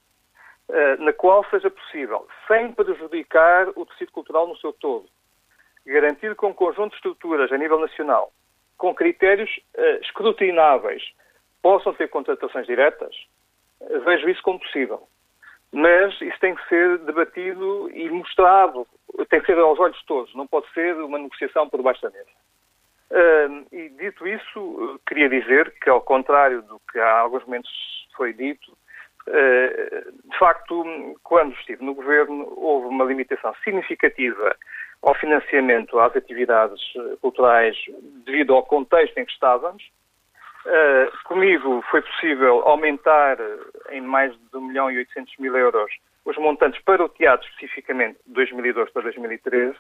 eh, 0.69 0.97
na 0.97 1.13
qual 1.13 1.45
seja 1.51 1.71
possível, 1.71 2.27
sem 2.49 2.73
prejudicar 2.73 3.69
o 3.77 3.87
tecido 3.87 4.13
cultural 4.13 4.49
no 4.49 4.57
seu 4.57 4.73
todo, 4.73 5.09
garantir 5.87 6.35
com 6.35 6.49
um 6.49 6.55
conjunto 6.55 6.91
de 6.91 6.97
estruturas 6.97 7.53
a 7.53 7.59
nível 7.59 7.79
nacional, 7.79 8.33
com 8.77 8.95
critérios 8.95 9.51
uh, 9.77 10.01
escrutináveis, 10.03 11.03
possam 11.63 11.95
ter 11.95 12.09
contratações 12.09 12.67
diretas, 12.67 13.15
vejo 14.05 14.29
isso 14.29 14.43
como 14.43 14.59
possível. 14.59 15.07
Mas 15.73 16.19
isso 16.21 16.39
tem 16.41 16.55
que 16.55 16.69
ser 16.69 16.99
debatido 16.99 17.91
e 17.91 18.09
mostrado, 18.11 18.87
tem 19.29 19.41
que 19.41 19.47
ser 19.47 19.59
aos 19.59 19.79
olhos 19.79 19.99
de 19.99 20.07
todos, 20.07 20.35
não 20.35 20.47
pode 20.47 20.71
ser 20.73 20.97
uma 20.97 21.19
negociação 21.19 21.69
por 21.69 21.83
baixo 21.83 22.03
da 22.03 22.11
mesa. 22.11 22.31
E 23.71 23.89
dito 23.91 24.27
isso, 24.27 25.01
queria 25.07 25.29
dizer 25.29 25.73
que, 25.81 25.91
ao 25.91 26.01
contrário 26.01 26.63
do 26.63 26.81
que 26.91 26.99
há 26.99 27.19
alguns 27.19 27.45
momentos 27.45 27.71
foi 28.17 28.33
dito, 28.33 28.77
uh, 29.29 30.13
de 30.31 30.39
facto, 30.39 31.19
quando 31.23 31.55
estive 31.55 31.85
no 31.85 31.95
governo, 31.95 32.53
houve 32.57 32.89
uma 32.89 33.05
limitação 33.05 33.55
significativa 33.63 34.57
ao 35.03 35.15
financiamento 35.15 35.99
às 35.99 36.17
atividades 36.17 36.81
culturais 37.21 37.77
devido 38.25 38.55
ao 38.55 38.65
contexto 38.65 39.19
em 39.19 39.25
que 39.25 39.33
estávamos. 39.33 39.83
Uh, 40.65 41.25
comigo 41.25 41.85
foi 41.91 42.01
possível 42.01 42.67
aumentar 42.67 43.37
em 43.91 44.01
mais 44.01 44.33
de 44.33 44.57
1 44.57 44.61
milhão 44.63 44.91
e 44.91 44.97
800 44.99 45.37
mil 45.39 45.55
euros 45.57 45.93
os 46.25 46.37
montantes 46.39 46.81
para 46.85 47.05
o 47.05 47.09
teatro, 47.09 47.47
especificamente 47.51 48.19
de 48.27 48.33
2012 48.33 48.91
para 48.93 49.03
2013, 49.03 49.77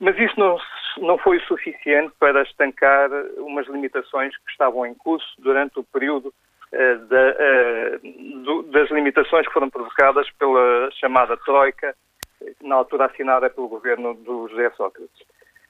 mas 0.00 0.18
isso 0.18 0.38
não, 0.40 0.58
não 0.98 1.18
foi 1.18 1.36
o 1.36 1.42
suficiente 1.42 2.12
para 2.18 2.42
estancar 2.42 3.10
umas 3.36 3.66
limitações 3.68 4.36
que 4.36 4.50
estavam 4.50 4.86
em 4.86 4.94
curso 4.94 5.26
durante 5.38 5.78
o 5.78 5.84
período 5.84 6.28
uh, 6.72 6.98
da, 7.06 7.30
uh, 7.30 8.42
do, 8.42 8.62
das 8.64 8.90
limitações 8.90 9.46
que 9.46 9.52
foram 9.52 9.68
provocadas 9.68 10.28
pela 10.38 10.90
chamada 10.92 11.36
Troika, 11.36 11.94
na 12.62 12.76
altura 12.76 13.06
assinada 13.06 13.50
pelo 13.50 13.68
governo 13.68 14.14
do 14.14 14.48
José 14.48 14.70
Sócrates. 14.70 15.22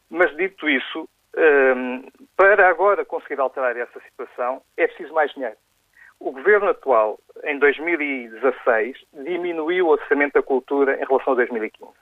Mas 0.09 0.35
dito 0.37 0.69
isso, 0.69 1.09
ehm, 1.37 2.03
para 2.37 2.69
agora 2.69 3.05
conseguir 3.05 3.41
alterar 3.41 3.77
essa 3.77 4.01
situação, 4.01 4.63
é 4.77 4.87
preciso 4.87 5.13
mais 5.13 5.33
dinheiro. 5.33 5.57
O 6.19 6.33
governo 6.33 6.69
atual, 6.69 7.19
em 7.45 7.59
2016, 7.59 8.99
diminuiu 9.13 9.87
o 9.87 9.91
orçamento 9.91 10.35
da 10.35 10.43
cultura 10.43 10.95
em 10.95 11.07
relação 11.07 11.33
a 11.33 11.37
2015. 11.37 11.93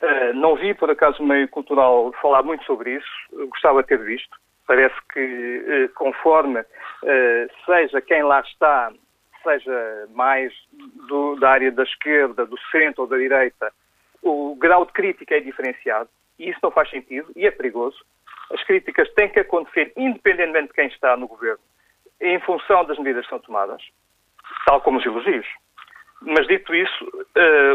Uh, 0.00 0.32
não 0.34 0.54
vi, 0.54 0.74
por 0.74 0.90
acaso, 0.90 1.22
o 1.22 1.26
meio 1.26 1.48
cultural 1.48 2.12
falar 2.22 2.42
muito 2.44 2.64
sobre 2.64 2.94
isso, 2.94 3.08
gostava 3.48 3.82
de 3.82 3.88
ter 3.88 3.98
visto. 3.98 4.36
Parece 4.66 4.94
que, 5.12 5.20
uh, 5.20 5.94
conforme 5.94 6.60
uh, 6.60 7.64
seja 7.66 8.00
quem 8.00 8.22
lá 8.22 8.40
está, 8.40 8.92
seja 9.42 10.08
mais 10.14 10.52
do, 11.08 11.34
da 11.36 11.50
área 11.50 11.72
da 11.72 11.82
esquerda, 11.82 12.46
do 12.46 12.56
centro 12.70 13.02
ou 13.02 13.08
da 13.08 13.16
direita, 13.16 13.72
o 14.22 14.54
grau 14.56 14.84
de 14.84 14.92
crítica 14.92 15.36
é 15.36 15.40
diferenciado 15.40 16.08
e 16.38 16.50
isso 16.50 16.60
não 16.62 16.70
faz 16.70 16.88
sentido 16.90 17.32
e 17.34 17.46
é 17.46 17.50
perigoso. 17.50 17.98
As 18.52 18.62
críticas 18.64 19.12
têm 19.14 19.28
que 19.28 19.40
acontecer 19.40 19.92
independentemente 19.96 20.68
de 20.68 20.74
quem 20.74 20.86
está 20.86 21.16
no 21.16 21.26
governo, 21.26 21.60
em 22.20 22.38
função 22.40 22.84
das 22.84 22.98
medidas 22.98 23.24
que 23.24 23.30
são 23.30 23.40
tomadas, 23.40 23.82
tal 24.64 24.80
como 24.80 24.98
os 24.98 25.06
elogios. 25.06 25.46
Mas 26.22 26.46
dito 26.48 26.74
isso, 26.74 27.26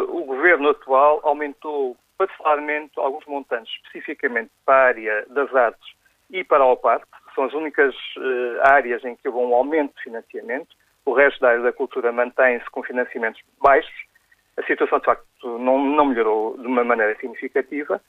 o 0.09 0.25
governo 0.25 0.69
atual 0.69 1.21
aumentou 1.23 1.95
parceladamente 2.27 2.91
alguns 2.97 3.25
montantes, 3.25 3.73
especificamente 3.85 4.51
para 4.65 4.75
a 4.75 4.87
área 4.87 5.25
das 5.29 5.53
artes 5.55 5.93
e 6.29 6.43
para 6.43 6.63
a 6.63 6.71
OPART, 6.71 7.03
que 7.03 7.35
são 7.35 7.45
as 7.45 7.53
únicas 7.53 7.93
uh, 8.17 8.61
áreas 8.63 9.03
em 9.03 9.15
que 9.15 9.27
houve 9.27 9.39
um 9.39 9.55
aumento 9.55 9.95
de 9.95 10.03
financiamento. 10.03 10.75
O 11.05 11.13
resto 11.13 11.39
da 11.41 11.49
área 11.49 11.61
da 11.61 11.73
cultura 11.73 12.11
mantém-se 12.11 12.69
com 12.71 12.83
financiamentos 12.83 13.41
baixos. 13.61 13.93
A 14.57 14.63
situação, 14.63 14.99
de 14.99 15.05
facto, 15.05 15.25
não, 15.59 15.83
não 15.83 16.05
melhorou 16.05 16.57
de 16.57 16.65
uma 16.65 16.83
maneira 16.83 17.15
significativa. 17.15 18.01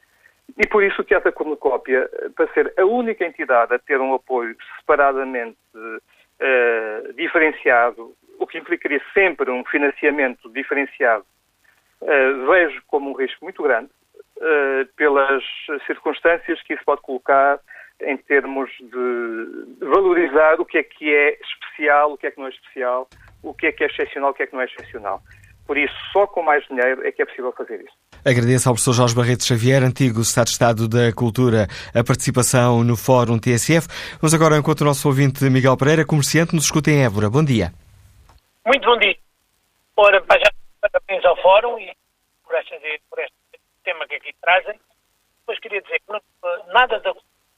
E 0.59 0.67
por 0.69 0.83
isso 0.83 1.01
o 1.01 1.05
Teatro 1.05 1.33
Cornucópia, 1.33 2.09
para 2.37 2.53
ser 2.53 2.73
a 2.79 2.85
única 2.85 3.25
entidade 3.25 3.75
a 3.75 3.79
ter 3.79 4.01
um 4.01 4.15
apoio 4.15 4.55
separadamente 4.79 5.57
uh, 5.75 7.12
diferenciado, 7.15 8.15
o 8.39 8.47
que 8.47 8.59
implicaria 8.59 9.01
sempre 9.12 9.51
um 9.51 9.65
financiamento 9.65 10.51
diferenciado, 10.51 11.25
uh, 12.03 12.47
vejo 12.47 12.83
como 12.87 13.11
um 13.11 13.15
risco 13.15 13.45
muito 13.45 13.62
grande, 13.62 13.91
pelas 14.97 15.43
circunstâncias 15.87 16.61
que 16.62 16.74
isso 16.74 16.82
pode 16.85 17.03
colocar 17.03 17.59
em 18.03 18.16
termos 18.16 18.70
de 18.80 19.87
valorizar 19.87 20.61
o 20.61 20.64
que 20.64 20.78
é 20.78 20.82
que 20.82 21.14
é 21.14 21.39
especial, 21.41 22.12
o 22.12 22.18
que 22.18 22.26
é 22.26 22.30
que 22.30 22.39
não 22.39 22.47
é 22.47 22.51
especial, 22.51 23.09
o 23.43 23.55
que 23.55 23.66
é 23.66 23.72
que 23.72 23.85
é 23.85 23.87
excepcional, 23.87 24.30
o 24.30 24.35
que 24.35 24.43
é 24.43 24.47
que 24.47 24.55
não 24.55 24.61
é 24.61 24.64
excepcional. 24.64 25.22
Por 25.66 25.78
isso, 25.78 25.95
só 26.12 26.26
com 26.26 26.43
mais 26.43 26.62
dinheiro 26.66 27.07
é 27.07 27.12
que 27.12 27.22
é 27.22 27.24
possível 27.24 27.53
fazer 27.53 27.80
isso. 27.80 27.95
Agradeço 28.24 28.68
ao 28.68 28.74
professor 28.74 28.93
Jorge 28.93 29.14
Barreto 29.14 29.45
Xavier, 29.45 29.82
antigo 29.82 30.20
Estado 30.20 30.47
de 30.47 30.53
Estado 30.53 30.89
da 30.89 31.12
Cultura, 31.12 31.66
a 31.95 32.05
participação 32.05 32.85
no 32.85 32.97
Fórum 32.97 33.39
TSF. 33.39 33.89
Vamos 34.20 34.35
agora 34.35 34.55
ao 34.55 34.61
encontro 34.61 34.85
do 34.85 34.89
nosso 34.89 35.09
ouvinte 35.09 35.45
Miguel 35.45 35.76
Pereira, 35.76 36.05
comerciante, 36.05 36.55
nos 36.55 36.64
escuta 36.64 36.91
em 36.91 37.05
Évora. 37.05 37.30
Bom 37.30 37.45
dia. 37.45 37.72
Muito 38.66 38.85
bom 38.85 38.99
dia. 38.99 39.16
Ora, 39.97 40.22
já 40.30 40.51
parabéns 40.80 41.24
ao 41.24 41.37
Fórum 41.41 41.78
e 41.78 41.93
por, 42.45 42.55
esta, 42.57 42.76
por 43.09 43.18
este 43.20 43.43
tema 43.85 44.07
que 44.09 44.16
aqui 44.16 44.35
trazem. 44.41 44.80
Depois 45.41 45.59
queria 45.61 45.82
dizer 45.82 46.01
que 46.01 46.72
nada 46.72 46.99
da 47.01 47.14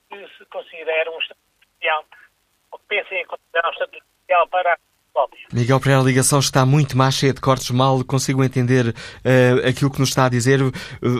que 0.09 0.29
se 0.37 0.45
considera 0.47 1.11
um 1.11 1.18
estatuto 1.18 1.41
especial, 1.62 2.05
ou 2.70 2.79
pensem 2.81 3.22
em 3.22 3.27
considerar 3.27 3.68
um 3.68 3.72
estatuto 3.72 4.05
especial 4.05 4.49
para 4.49 4.79
Miguel 5.53 5.79
Pereira, 5.79 6.03
a 6.03 6.05
ligação 6.05 6.41
está 6.41 6.67
muito 6.67 6.99
má, 6.99 7.11
cheia 7.11 7.33
de 7.33 7.41
cortes, 7.41 7.71
mal 7.71 8.03
consigo 8.05 8.43
entender 8.43 8.89
uh, 8.89 9.69
aquilo 9.69 9.91
que 9.91 10.01
nos 10.01 10.09
está 10.09 10.27
a 10.27 10.29
dizer. 10.29 10.61
Uh, 10.61 10.73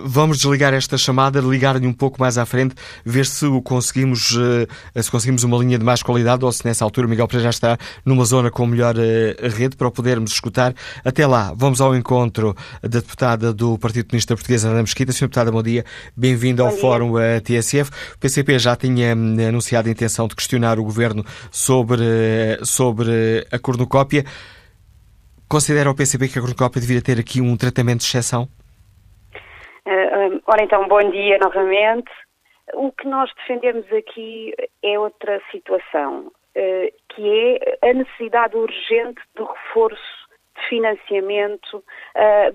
vamos 0.05 0.39
desligar 0.39 0.75
esta 0.75 0.99
chamada, 0.99 1.41
ligar-lhe 1.41 1.87
um 1.87 1.93
pouco 1.93 2.21
mais 2.21 2.37
à 2.37 2.45
frente, 2.45 2.75
ver 3.05 3.25
se 3.25 3.47
o 3.47 3.63
conseguimos, 3.63 4.33
uh, 4.33 4.67
se 5.01 5.11
conseguimos 5.11 5.45
uma 5.45 5.57
linha 5.59 5.79
de 5.79 5.85
mais 5.85 6.03
qualidade 6.03 6.45
ou 6.45 6.51
se 6.51 6.65
nessa 6.67 6.85
altura 6.85 7.07
Miguel 7.07 7.29
Pereira 7.29 7.45
já 7.45 7.51
está 7.51 7.79
numa 8.05 8.25
zona 8.25 8.51
com 8.51 8.67
melhor 8.67 8.97
rede 8.97 9.77
para 9.77 9.87
o 9.87 9.91
podermos 9.93 10.33
escutar. 10.33 10.75
Até 11.05 11.27
lá, 11.27 11.53
vamos 11.57 11.81
ao 11.81 11.95
encontro 11.95 12.57
da 12.83 13.01
deputada 13.01 13.53
do 13.53 13.79
Partido 13.79 14.07
Comunista 14.07 14.35
Português, 14.35 14.65
Ana 14.65 14.81
Mesquita. 14.83 15.13
Senhora 15.13 15.29
deputada, 15.29 15.53
bom 15.53 15.63
dia. 15.63 15.85
Bem-vindo 16.17 16.63
ao 16.63 16.73
Fórum 16.73 17.15
TSF. 17.43 17.91
O 18.15 18.19
PCP 18.19 18.59
já 18.59 18.75
tinha 18.75 19.15
hum, 19.15 19.37
anunciado 19.49 19.89
a 19.89 19.93
intenção 19.93 20.27
de 20.27 20.35
questionar 20.35 20.79
o 20.79 20.85
Governo 20.85 21.25
sobre, 21.51 22.05
sobre 22.65 23.47
a 23.51 23.59
Considera 25.49 25.91
o 25.91 25.95
PCP 25.95 26.29
que 26.29 26.39
a 26.39 26.43
cornucópia 26.43 26.81
deveria 26.81 27.03
ter 27.03 27.21
aqui 27.21 27.41
um 27.41 27.57
tratamento 27.57 28.01
de 28.01 28.07
exceção? 28.07 28.49
Uh, 29.87 30.43
ora 30.47 30.63
então, 30.63 30.89
bom 30.89 31.11
dia 31.11 31.39
novamente. 31.39 32.11
O 32.75 32.91
que 32.91 33.07
nós 33.07 33.31
defendemos 33.37 33.87
aqui 33.93 34.53
é 34.83 34.99
outra 34.99 35.41
situação, 35.53 36.27
uh, 36.27 36.93
que 37.11 37.59
é 37.81 37.91
a 37.91 37.95
necessidade 37.95 38.57
urgente 38.57 39.21
do 39.37 39.45
reforço 39.45 40.27
de 40.57 40.69
financiamento 40.69 41.85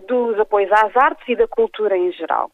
dos 0.07 0.39
apoios 0.39 0.71
às 0.71 0.97
artes 0.97 1.23
e 1.27 1.35
da 1.35 1.47
cultura 1.47 1.95
em 1.95 2.11
geral. 2.11 2.49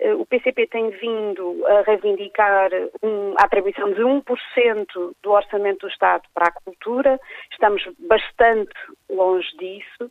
Eh, 0.00 0.14
o 0.14 0.24
PCP 0.24 0.66
tem 0.66 0.90
vindo 0.90 1.64
a 1.66 1.82
reivindicar 1.82 2.70
um, 3.02 3.34
a 3.38 3.44
atribuição 3.44 3.92
de 3.92 4.00
1% 4.00 4.86
do 5.22 5.30
orçamento 5.30 5.80
do 5.80 5.88
Estado 5.88 6.22
para 6.34 6.48
a 6.48 6.52
cultura. 6.52 7.20
Estamos 7.52 7.82
bastante 7.98 8.72
longe 9.10 9.48
disso. 9.58 10.10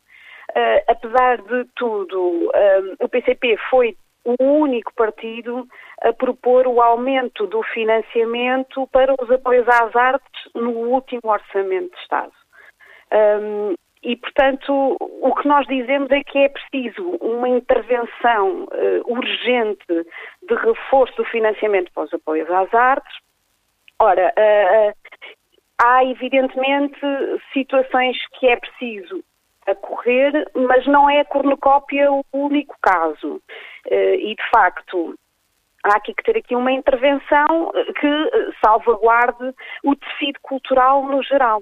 Uh, 0.49 0.81
apesar 0.87 1.41
de 1.43 1.65
tudo, 1.75 2.47
uh, 2.47 2.95
o 2.99 3.07
PCP 3.07 3.55
foi 3.69 3.95
o 4.25 4.43
único 4.43 4.93
partido 4.95 5.67
a 6.01 6.11
propor 6.13 6.67
o 6.67 6.81
aumento 6.81 7.45
do 7.47 7.61
financiamento 7.63 8.87
para 8.91 9.13
os 9.19 9.31
apoios 9.31 9.67
às 9.67 9.95
artes 9.95 10.51
no 10.55 10.71
último 10.71 11.21
orçamento 11.25 11.95
de 11.95 12.01
Estado. 12.01 12.31
Um, 13.11 13.75
e, 14.01 14.15
portanto, 14.15 14.95
o 14.99 15.35
que 15.35 15.47
nós 15.47 15.67
dizemos 15.67 16.09
é 16.11 16.23
que 16.23 16.37
é 16.37 16.49
preciso 16.49 17.09
uma 17.21 17.49
intervenção 17.49 18.63
uh, 18.63 19.03
urgente 19.05 19.85
de 19.87 20.55
reforço 20.55 21.15
do 21.17 21.25
financiamento 21.25 21.91
para 21.93 22.03
os 22.03 22.13
apoios 22.13 22.49
às 22.49 22.73
artes. 22.73 23.17
Ora, 23.99 24.33
uh, 24.37 24.93
há 25.81 26.05
evidentemente 26.05 26.99
situações 27.51 28.17
que 28.39 28.47
é 28.47 28.55
preciso 28.55 29.21
acorrer, 29.67 30.49
mas 30.55 30.87
não 30.87 31.09
é 31.09 31.19
a 31.19 31.25
cornucópia 31.25 32.09
o 32.09 32.23
único 32.31 32.77
caso. 32.81 33.41
Uh, 33.85 34.15
e, 34.15 34.33
de 34.33 34.49
facto, 34.49 35.13
há 35.83 35.97
aqui 35.97 36.13
que 36.13 36.23
ter 36.23 36.37
aqui 36.37 36.55
uma 36.55 36.71
intervenção 36.71 37.73
que 37.99 38.55
salvaguarde 38.63 39.53
o 39.83 39.93
tecido 39.93 40.39
cultural 40.41 41.03
no 41.03 41.21
geral. 41.21 41.61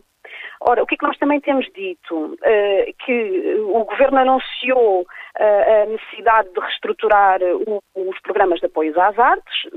Ora, 0.62 0.84
o 0.84 0.88
que 0.88 0.96
é 0.96 0.98
que 0.98 1.06
nós 1.06 1.18
também 1.18 1.40
temos 1.40 1.66
dito? 1.74 2.16
Uh, 2.16 2.94
que 3.06 3.56
o 3.60 3.84
Governo 3.86 4.18
anunciou 4.18 5.02
uh, 5.02 5.84
a 5.84 5.86
necessidade 5.86 6.50
de 6.52 6.60
reestruturar 6.60 7.40
o, 7.44 7.82
os 7.96 8.20
programas 8.22 8.60
de 8.60 8.66
apoio 8.66 9.00
às 9.00 9.18
artes, 9.20 9.70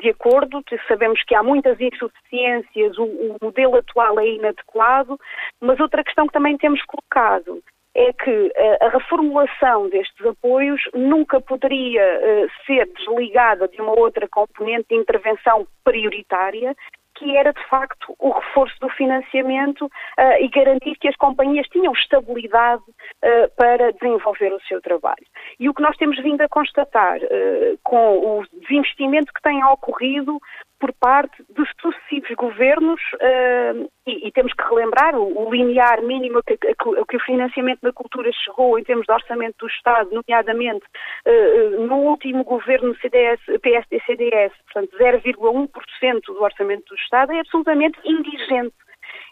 de 0.00 0.10
acordo, 0.10 0.62
sabemos 0.86 1.22
que 1.24 1.34
há 1.34 1.42
muitas 1.42 1.80
insuficiências, 1.80 2.96
o, 2.98 3.36
modelo 3.42 3.76
atual 3.76 4.18
é 4.20 4.28
inadequado, 4.28 5.18
mas 5.60 5.80
outra 5.80 6.04
questão 6.04 6.26
que 6.26 6.32
também 6.32 6.56
temos 6.56 6.82
colocado 6.84 7.62
é 7.94 8.12
que 8.12 8.52
eh, 8.54 8.78
a 8.80 8.90
reformulação 8.90 9.88
destes 9.88 10.24
apoios 10.24 10.80
nunca 10.94 11.40
poderia 11.40 12.48
ser 12.64 12.86
desligada 12.96 13.66
de 13.66 13.80
uma 13.80 13.98
outra 13.98 14.28
componente 14.28 14.88
de 14.90 14.96
intervenção 14.96 15.66
prioritária, 15.82 16.76
que 17.18 17.36
era 17.36 17.52
de 17.52 17.64
facto 17.68 18.14
o 18.18 18.30
reforço 18.30 18.78
do 18.80 18.88
financiamento 18.90 19.86
uh, 19.86 20.40
e 20.40 20.48
garantir 20.48 20.96
que 20.98 21.08
as 21.08 21.16
companhias 21.16 21.66
tinham 21.68 21.92
estabilidade 21.92 22.82
uh, 22.82 23.50
para 23.56 23.92
desenvolver 23.92 24.52
o 24.52 24.60
seu 24.62 24.80
trabalho. 24.80 25.26
E 25.58 25.68
o 25.68 25.74
que 25.74 25.82
nós 25.82 25.96
temos 25.96 26.16
vindo 26.22 26.40
a 26.42 26.48
constatar 26.48 27.18
uh, 27.18 27.78
com 27.82 28.38
o 28.38 28.44
desinvestimento 28.60 29.32
que 29.32 29.42
tem 29.42 29.64
ocorrido 29.64 30.38
por 30.78 30.92
parte 30.92 31.42
de 31.48 31.64
sucessivos 31.80 32.30
governos 32.36 33.00
uh, 33.14 33.90
e, 34.06 34.28
e, 34.28 34.32
temos 34.32 34.52
que 34.52 34.62
relembrar 34.62 35.16
o, 35.16 35.46
o 35.46 35.52
linear 35.52 36.02
mínimo 36.02 36.42
que, 36.42 36.56
que, 36.56 36.74
que, 36.74 37.16
o 37.16 37.20
financiamento 37.20 37.80
da 37.82 37.92
cultura 37.92 38.30
chegou 38.32 38.78
em 38.78 38.84
termos 38.84 39.04
de 39.06 39.12
orçamento 39.12 39.56
do 39.58 39.66
Estado, 39.66 40.10
nomeadamente 40.12 40.84
uh, 41.26 41.86
no 41.86 41.96
último 41.96 42.44
governo 42.44 42.96
CDS, 43.00 43.40
PSD-CDS, 43.60 44.52
portanto 44.72 44.96
0,1% 44.98 46.20
do 46.26 46.42
orçamento 46.42 46.84
do 46.88 46.94
Estado, 46.94 47.32
é 47.32 47.40
absolutamente 47.40 47.98
indigente. 48.04 48.74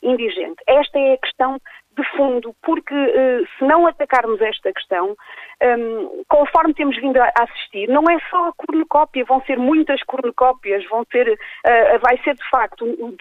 Indigente. 0.02 0.62
Esta 0.66 0.98
é 0.98 1.14
a 1.14 1.18
questão 1.18 1.60
de 1.96 2.04
fundo, 2.16 2.54
porque 2.62 2.94
uh, 2.94 3.46
se 3.58 3.64
não 3.64 3.86
atacarmos 3.86 4.40
esta 4.40 4.72
questão, 4.72 5.16
um, 5.62 6.22
conforme 6.28 6.74
temos 6.74 6.96
vindo 6.96 7.16
a 7.18 7.32
assistir, 7.38 7.88
não 7.88 8.04
é 8.04 8.18
só 8.30 8.48
a 8.48 8.52
cornucópia, 8.52 9.24
vão 9.24 9.42
ser 9.42 9.58
muitas 9.58 10.02
cornucópias, 10.02 10.86
vão 10.88 11.04
ser, 11.10 11.28
uh, 11.28 11.98
vai 12.00 12.18
ser 12.22 12.34
de 12.34 12.50
facto 12.50 12.84
o, 12.84 13.16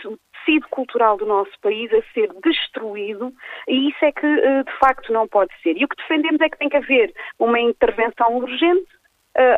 tecido 0.45 0.67
cultural 0.69 1.17
do 1.17 1.25
nosso 1.25 1.51
país 1.61 1.91
a 1.91 2.01
ser 2.13 2.29
destruído 2.43 3.31
e 3.67 3.89
isso 3.89 4.05
é 4.05 4.11
que 4.11 4.27
de 4.27 4.79
facto 4.79 5.11
não 5.11 5.27
pode 5.27 5.51
ser. 5.63 5.75
E 5.75 5.83
o 5.83 5.87
que 5.87 5.95
defendemos 5.95 6.39
é 6.39 6.49
que 6.49 6.57
tem 6.59 6.69
que 6.69 6.77
haver 6.77 7.11
uma 7.39 7.59
intervenção 7.59 8.35
urgente 8.37 8.85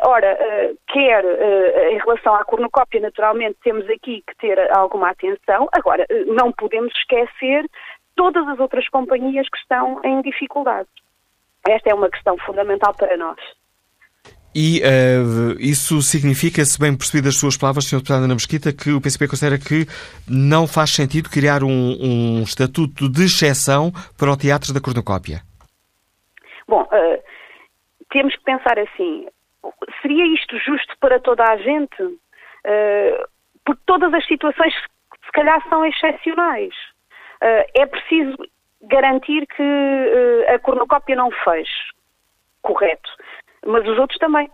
ora, 0.06 0.36
quer 0.88 1.24
em 1.92 1.98
relação 1.98 2.34
à 2.34 2.44
cornucópia, 2.44 3.00
naturalmente 3.00 3.58
temos 3.62 3.88
aqui 3.90 4.24
que 4.26 4.36
ter 4.38 4.58
alguma 4.76 5.10
atenção. 5.10 5.68
Agora, 5.72 6.06
não 6.26 6.50
podemos 6.52 6.92
esquecer 6.96 7.64
todas 8.18 8.48
as 8.48 8.58
outras 8.58 8.88
companhias 8.88 9.48
que 9.48 9.58
estão 9.58 10.00
em 10.04 10.20
dificuldade. 10.22 10.88
Esta 11.68 11.90
é 11.90 11.94
uma 11.94 12.10
questão 12.10 12.36
fundamental 12.38 12.92
para 12.92 13.16
nós. 13.16 13.38
E 14.52 14.80
uh, 14.80 15.60
isso 15.60 16.02
significa, 16.02 16.64
se 16.64 16.80
bem 16.80 16.96
percebi 16.96 17.22
das 17.22 17.36
suas 17.38 17.56
palavras, 17.56 17.84
Sr. 17.84 17.98
Deputado 17.98 18.24
Ana 18.24 18.34
Mesquita, 18.34 18.72
que 18.72 18.90
o 18.90 19.00
PCP 19.00 19.28
considera 19.28 19.56
que 19.56 19.86
não 20.28 20.66
faz 20.66 20.90
sentido 20.90 21.30
criar 21.30 21.62
um, 21.62 21.68
um 21.68 22.42
estatuto 22.42 23.08
de 23.08 23.26
exceção 23.26 23.92
para 24.18 24.32
o 24.32 24.36
teatro 24.36 24.74
da 24.74 24.80
cornucópia? 24.80 25.42
Bom, 26.66 26.82
uh, 26.82 27.22
temos 28.10 28.34
que 28.34 28.42
pensar 28.42 28.80
assim, 28.80 29.28
seria 30.02 30.26
isto 30.34 30.58
justo 30.58 30.92
para 30.98 31.20
toda 31.20 31.44
a 31.44 31.56
gente? 31.58 32.02
Uh, 32.02 33.28
porque 33.64 33.82
todas 33.86 34.12
as 34.12 34.26
situações 34.26 34.74
se 34.74 35.32
calhar 35.32 35.62
são 35.68 35.84
excepcionais. 35.84 36.74
Uh, 37.42 37.64
é 37.74 37.86
preciso 37.86 38.36
garantir 38.82 39.46
que 39.46 39.62
uh, 39.62 40.54
a 40.54 40.58
cornucópia 40.58 41.16
não 41.16 41.30
feche. 41.30 41.92
Correto. 42.62 43.10
Mas 43.66 43.86
os 43.86 43.98
outros 43.98 44.18
também. 44.18 44.48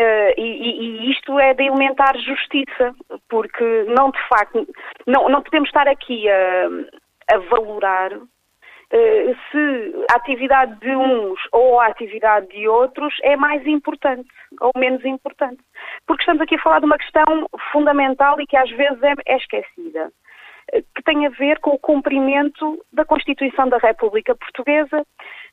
Uh, 0.00 0.32
e, 0.36 0.42
e, 0.42 1.12
isto 1.12 1.38
é 1.38 1.52
de 1.52 1.64
elementar 1.64 2.16
justiça, 2.18 2.94
porque 3.28 3.84
não 3.88 4.10
de 4.10 4.28
facto, 4.28 4.66
não, 5.06 5.28
não 5.28 5.42
podemos 5.42 5.68
estar 5.68 5.86
aqui 5.86 6.26
a, 6.30 7.34
a 7.34 7.38
valorar 7.50 8.14
uh, 8.14 9.36
se 9.50 10.04
a 10.10 10.16
atividade 10.16 10.74
de 10.80 10.96
uns 10.96 11.38
ou 11.52 11.78
a 11.80 11.88
atividade 11.88 12.48
de 12.48 12.66
outros 12.66 13.14
é 13.22 13.36
mais 13.36 13.66
importante 13.66 14.30
ou 14.60 14.70
menos 14.74 15.04
importante. 15.04 15.60
Porque 16.06 16.22
estamos 16.22 16.40
aqui 16.40 16.54
a 16.54 16.62
falar 16.62 16.78
de 16.78 16.86
uma 16.86 16.98
questão 16.98 17.46
fundamental 17.70 18.40
e 18.40 18.46
que 18.46 18.56
às 18.56 18.70
vezes 18.70 19.02
é, 19.02 19.14
é 19.26 19.36
esquecida 19.36 20.10
que 20.94 21.02
tem 21.02 21.26
a 21.26 21.30
ver 21.30 21.58
com 21.60 21.70
o 21.70 21.78
cumprimento 21.78 22.84
da 22.92 23.04
Constituição 23.04 23.68
da 23.68 23.78
República 23.78 24.34
Portuguesa 24.34 25.04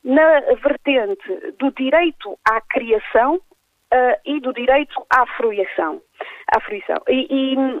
na 0.04 0.40
vertente 0.62 1.54
do 1.58 1.72
direito 1.72 2.38
à 2.48 2.60
criação 2.60 3.36
uh, 3.36 4.20
e 4.24 4.40
do 4.40 4.52
direito 4.52 5.04
à 5.10 5.26
fruição. 5.36 6.00
À 6.54 6.60
fruição. 6.60 7.02
E, 7.08 7.26
e 7.30 7.80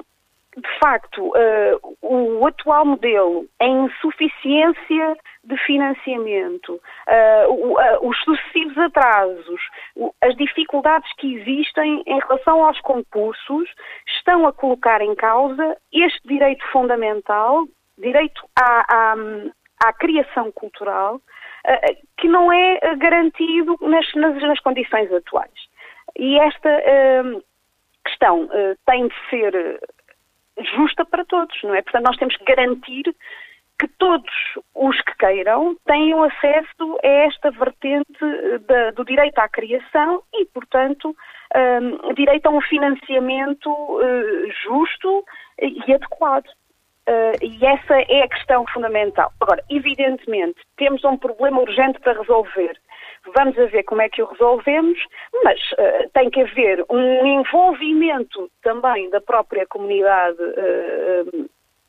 de 0.60 0.78
facto, 0.80 1.28
uh, 1.28 1.96
o 2.02 2.46
atual 2.46 2.84
modelo 2.84 3.46
é 3.60 3.66
insuficiência 3.66 5.16
de 5.44 5.56
financiamento, 5.64 6.74
uh, 6.74 7.52
uh, 7.52 8.08
os 8.08 8.18
sucessivos 8.22 8.76
atrasos, 8.76 9.60
as 10.20 10.36
dificuldades 10.36 11.10
que 11.14 11.36
existem 11.36 12.02
em 12.06 12.18
relação 12.20 12.64
aos 12.64 12.80
concursos 12.80 13.68
estão 14.18 14.46
a 14.46 14.52
colocar 14.52 15.00
em 15.00 15.14
causa 15.14 15.76
este 15.92 16.20
direito 16.26 16.64
fundamental, 16.70 17.64
direito 17.96 18.42
à, 18.58 19.12
à, 19.12 19.14
à 19.84 19.92
criação 19.92 20.50
cultural, 20.52 21.16
uh, 21.16 22.06
que 22.18 22.28
não 22.28 22.52
é 22.52 22.78
garantido 22.96 23.76
nas, 23.80 24.12
nas, 24.14 24.42
nas, 24.42 24.60
condições 24.60 25.12
atuais. 25.12 25.68
E 26.18 26.38
esta 26.40 26.82
questão 28.04 28.48
tem 28.86 29.06
de 29.06 29.14
ser 29.28 29.80
justa 30.76 31.04
para 31.04 31.24
todos, 31.24 31.56
não 31.62 31.74
é? 31.74 31.82
Portanto, 31.82 32.04
nós 32.04 32.16
temos 32.16 32.36
que 32.36 32.44
garantir 32.44 33.14
que 33.78 33.86
todos 33.96 34.32
os 34.74 35.00
que 35.02 35.14
queiram 35.16 35.76
tenham 35.86 36.24
acesso 36.24 36.98
a 37.02 37.06
esta 37.06 37.50
vertente 37.52 38.18
da, 38.66 38.90
do 38.90 39.04
direito 39.04 39.38
à 39.38 39.48
criação 39.48 40.22
e, 40.34 40.44
portanto, 40.46 41.14
um, 41.54 42.14
direito 42.14 42.46
a 42.46 42.50
um 42.50 42.60
financiamento 42.60 43.70
uh, 43.70 44.52
justo 44.64 45.24
e 45.62 45.94
adequado. 45.94 46.48
Uh, 47.08 47.38
e 47.40 47.64
essa 47.64 47.94
é 48.08 48.22
a 48.22 48.28
questão 48.28 48.66
fundamental. 48.66 49.32
Agora, 49.40 49.62
evidentemente, 49.70 50.58
temos 50.76 51.04
um 51.04 51.16
problema 51.16 51.60
urgente 51.60 52.00
para 52.00 52.18
resolver. 52.18 52.76
Vamos 53.34 53.58
a 53.58 53.66
ver 53.66 53.82
como 53.84 54.02
é 54.02 54.08
que 54.08 54.22
o 54.22 54.26
resolvemos, 54.26 54.98
mas 55.44 55.60
uh, 55.72 56.10
tem 56.12 56.30
que 56.30 56.40
haver 56.40 56.84
um 56.90 57.26
envolvimento 57.26 58.50
também 58.62 59.10
da 59.10 59.20
própria 59.20 59.66
comunidade 59.66 60.38
uh, 60.42 61.48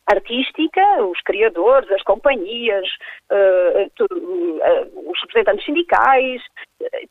artística, 0.09 0.81
os 1.03 1.21
criadores, 1.21 1.89
as 1.91 2.01
companhias, 2.01 2.87
uh, 3.31 3.89
tudo, 3.95 4.15
uh, 4.17 5.11
os 5.11 5.21
representantes 5.21 5.65
sindicais, 5.65 6.41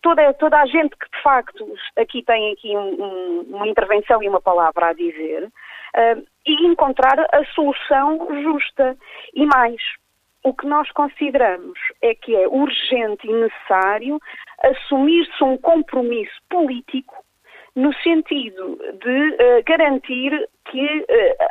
toda, 0.03 0.35
toda 0.35 0.61
a 0.61 0.67
gente 0.67 0.97
que 0.97 1.09
de 1.17 1.23
facto 1.23 1.75
aqui 1.97 2.23
tem 2.25 2.53
aqui 2.53 2.77
um, 2.77 3.03
um, 3.03 3.41
uma 3.51 3.69
intervenção 3.69 4.23
e 4.23 4.29
uma 4.29 4.41
palavra 4.41 4.89
a 4.89 4.93
dizer, 4.93 5.45
uh, 5.45 6.27
e 6.47 6.67
encontrar 6.67 7.21
a 7.33 7.45
solução 7.55 8.27
justa. 8.43 8.97
E 9.35 9.47
mais, 9.47 9.81
o 10.45 10.55
que 10.55 10.67
nós 10.67 10.91
consideramos 10.93 11.79
é 12.03 12.15
que 12.15 12.35
é 12.35 12.47
urgente 12.49 13.27
e 13.27 13.33
necessário 13.33 14.21
assumir-se 14.63 15.43
um 15.43 15.57
compromisso 15.59 16.37
político 16.49 17.15
no 17.79 17.95
sentido 18.03 18.77
de 19.01 19.31
uh, 19.31 19.63
garantir 19.65 20.49
que 20.65 20.85
uh, 20.85 21.07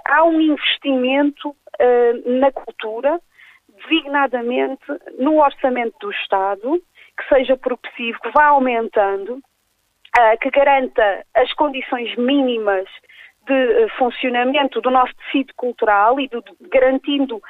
há 0.05 0.25
um 0.25 0.41
investimento 0.41 1.49
uh, 1.49 2.39
na 2.39 2.51
cultura, 2.51 3.19
designadamente 3.69 4.85
no 5.17 5.41
orçamento 5.41 5.97
do 5.99 6.11
Estado, 6.11 6.81
que 7.17 7.29
seja 7.29 7.55
progressivo, 7.55 8.19
que 8.19 8.31
vá 8.31 8.47
aumentando, 8.47 9.41
que 10.41 10.49
garanta 10.49 11.25
as 11.35 11.51
condições 11.53 12.15
mínimas 12.15 12.88
de 13.45 13.89
funcionamento 13.97 14.81
do 14.81 14.89
nosso 14.89 15.13
tecido 15.15 15.53
cultural 15.55 16.19
e 16.19 16.27
do, 16.27 16.43
garantindo 16.69 17.41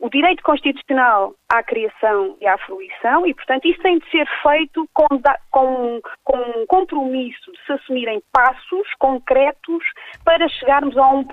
o 0.00 0.08
direito 0.08 0.42
constitucional 0.42 1.34
à 1.48 1.62
criação 1.62 2.36
e 2.40 2.46
à 2.46 2.56
fruição 2.58 3.26
e, 3.26 3.34
portanto, 3.34 3.66
isso 3.66 3.80
tem 3.82 3.98
de 3.98 4.10
ser 4.10 4.26
feito 4.42 4.88
com, 4.94 5.06
com, 5.50 6.00
com 6.24 6.36
um 6.38 6.66
compromisso 6.66 7.52
de 7.52 7.66
se 7.66 7.72
assumirem 7.72 8.22
passos 8.32 8.88
concretos 8.98 9.84
para 10.24 10.48
chegarmos 10.48 10.96
a 10.96 11.02
1% 11.02 11.26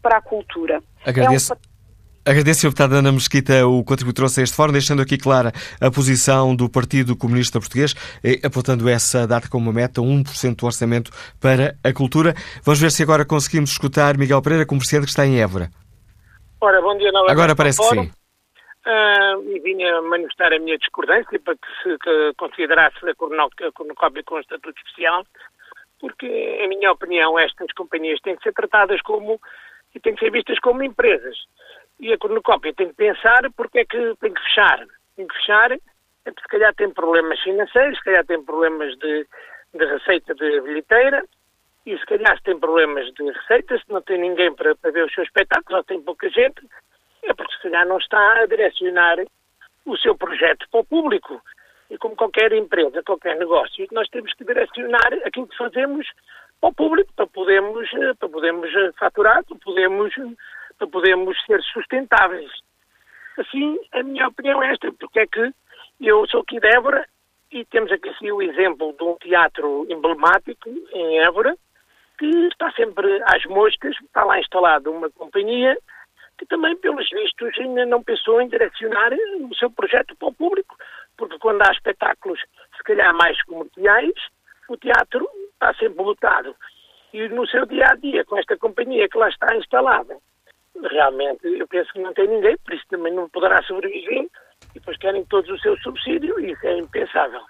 para 0.00 0.18
a 0.18 0.22
cultura. 0.22 0.80
Agradeço. 1.04 1.52
É 1.52 1.56
um... 1.56 1.70
Agradeço, 2.22 2.62
deputada 2.62 2.96
Ana 2.96 3.10
Mesquita, 3.10 3.66
o 3.66 3.82
contributo 3.82 4.16
trouxe 4.16 4.40
a 4.40 4.44
este 4.44 4.54
fórum, 4.54 4.72
deixando 4.72 5.00
aqui 5.00 5.16
clara 5.16 5.52
a 5.80 5.90
posição 5.90 6.54
do 6.54 6.68
Partido 6.68 7.16
Comunista 7.16 7.58
Português, 7.58 7.94
apontando 8.44 8.88
essa 8.90 9.26
data 9.26 9.48
como 9.48 9.68
uma 9.68 9.72
meta, 9.72 10.02
1% 10.02 10.54
do 10.54 10.66
orçamento 10.66 11.10
para 11.40 11.74
a 11.82 11.92
cultura. 11.94 12.34
Vamos 12.62 12.78
ver 12.78 12.92
se 12.92 13.02
agora 13.02 13.24
conseguimos 13.24 13.70
escutar 13.70 14.18
Miguel 14.18 14.42
Pereira, 14.42 14.66
comerciante 14.66 15.06
que 15.06 15.10
está 15.10 15.26
em 15.26 15.40
Évora. 15.40 15.70
Ora, 16.60 16.82
bom 16.82 16.96
dia 16.96 17.10
novamente. 17.10 17.32
Agora 17.32 17.56
parece 17.56 17.78
que 17.78 17.88
sim. 17.88 18.12
Uh, 18.86 19.56
e 19.56 19.60
vinha 19.60 20.00
manifestar 20.02 20.52
a 20.52 20.58
minha 20.58 20.76
discordância 20.78 21.38
para 21.40 21.54
que 21.54 21.68
se 21.82 21.98
que 21.98 22.32
considerasse 22.36 22.96
a 23.08 23.14
cornucópia 23.14 24.22
com 24.24 24.36
um 24.36 24.40
estatuto 24.40 24.78
especial, 24.78 25.24
porque, 26.00 26.26
em 26.26 26.68
minha 26.68 26.90
opinião, 26.92 27.38
estas 27.38 27.70
companhias 27.72 28.20
têm 28.20 28.36
que 28.36 28.42
ser 28.42 28.54
tratadas 28.54 29.00
como 29.02 29.40
e 29.94 30.00
têm 30.00 30.14
que 30.14 30.24
ser 30.24 30.30
vistas 30.30 30.58
como 30.60 30.82
empresas. 30.82 31.36
E 31.98 32.12
a 32.12 32.18
cornucópia 32.18 32.72
tem 32.74 32.88
que 32.88 32.94
pensar 32.94 33.50
porque 33.56 33.80
é 33.80 33.84
que 33.84 34.14
tem 34.20 34.32
que 34.32 34.42
fechar. 34.42 34.86
Tem 35.16 35.26
que 35.26 35.34
fechar, 35.36 35.72
é 35.72 35.78
porque 36.24 36.42
se 36.42 36.48
calhar 36.48 36.74
tem 36.74 36.90
problemas 36.90 37.40
financeiros, 37.40 37.98
se 37.98 38.04
calhar 38.04 38.24
tem 38.24 38.42
problemas 38.42 38.96
de, 38.98 39.26
de 39.74 39.84
receita 39.84 40.34
de 40.34 40.60
bilheteira, 40.62 41.22
e 41.86 41.96
se 41.98 42.06
calhar 42.06 42.36
se 42.36 42.42
tem 42.44 42.58
problemas 42.58 43.12
de 43.14 43.30
receita, 43.30 43.78
se 43.78 43.84
não 43.88 44.02
tem 44.02 44.18
ninguém 44.18 44.52
para, 44.54 44.74
para 44.76 44.90
ver 44.90 45.06
os 45.06 45.14
seus 45.14 45.26
espetáculos, 45.26 45.78
ou 45.78 45.84
tem 45.84 46.00
pouca 46.02 46.28
gente, 46.28 46.60
é 47.22 47.34
porque 47.34 47.54
se 47.54 47.62
calhar 47.62 47.86
não 47.86 47.98
está 47.98 48.40
a 48.40 48.46
direcionar 48.46 49.18
o 49.84 49.96
seu 49.96 50.16
projeto 50.16 50.66
para 50.70 50.80
o 50.80 50.84
público. 50.84 51.40
E 51.90 51.98
como 51.98 52.14
qualquer 52.14 52.52
empresa, 52.52 53.02
qualquer 53.02 53.36
negócio, 53.36 53.86
nós 53.90 54.08
temos 54.08 54.32
que 54.34 54.44
direcionar 54.44 55.12
aquilo 55.24 55.48
que 55.48 55.56
fazemos 55.56 56.06
para 56.60 56.70
o 56.70 56.74
público, 56.74 57.12
para 57.14 57.26
podermos, 57.26 57.92
eh, 57.94 58.14
para 58.14 58.28
podermos 58.28 58.74
eh, 58.74 58.92
faturar, 58.98 59.42
para 59.44 59.56
podermos, 59.56 60.14
para 60.78 60.86
podermos 60.86 61.36
ser 61.46 61.60
sustentáveis. 61.62 62.50
Assim, 63.38 63.78
a 63.92 64.02
minha 64.02 64.28
opinião 64.28 64.62
é 64.62 64.72
esta, 64.72 64.92
porque 64.92 65.20
é 65.20 65.26
que 65.26 65.52
eu 66.00 66.26
sou 66.28 66.42
aqui 66.42 66.60
de 66.60 66.68
Évora 66.68 67.06
e 67.50 67.64
temos 67.64 67.90
aqui 67.90 68.08
assim, 68.10 68.30
o 68.30 68.42
exemplo 68.42 68.94
de 68.96 69.02
um 69.02 69.16
teatro 69.16 69.86
emblemático 69.88 70.68
em 70.92 71.18
Évora, 71.20 71.56
que 72.20 72.26
está 72.48 72.70
sempre 72.72 73.22
às 73.24 73.42
moscas, 73.46 73.96
está 74.02 74.22
lá 74.24 74.38
instalada 74.38 74.90
uma 74.90 75.08
companhia 75.10 75.78
que 76.38 76.44
também, 76.44 76.76
pelos 76.76 77.08
vistos, 77.08 77.58
ainda 77.58 77.86
não 77.86 78.02
pensou 78.02 78.42
em 78.42 78.48
direcionar 78.48 79.10
o 79.50 79.54
seu 79.54 79.70
projeto 79.70 80.14
para 80.16 80.28
o 80.28 80.34
público, 80.34 80.76
porque 81.16 81.38
quando 81.38 81.62
há 81.62 81.72
espetáculos, 81.72 82.38
se 82.76 82.82
calhar 82.84 83.14
mais 83.14 83.42
comerciais, 83.44 84.14
o 84.68 84.76
teatro 84.76 85.26
está 85.54 85.72
sempre 85.74 86.02
lotado. 86.02 86.54
E 87.12 87.26
no 87.28 87.46
seu 87.46 87.64
dia 87.64 87.86
a 87.86 87.96
dia, 87.96 88.24
com 88.24 88.38
esta 88.38 88.56
companhia 88.56 89.08
que 89.08 89.18
lá 89.18 89.28
está 89.30 89.56
instalada, 89.56 90.16
realmente 90.90 91.46
eu 91.46 91.66
penso 91.68 91.90
que 91.92 92.00
não 92.00 92.12
tem 92.12 92.28
ninguém, 92.28 92.56
por 92.58 92.74
isso 92.74 92.84
também 92.90 93.14
não 93.14 93.30
poderá 93.30 93.62
sobreviver, 93.62 94.24
e 94.24 94.74
depois 94.74 94.98
querem 94.98 95.24
todos 95.24 95.50
o 95.50 95.58
seu 95.58 95.76
subsídio, 95.78 96.38
e 96.38 96.52
isso 96.52 96.66
é 96.66 96.78
impensável. 96.78 97.42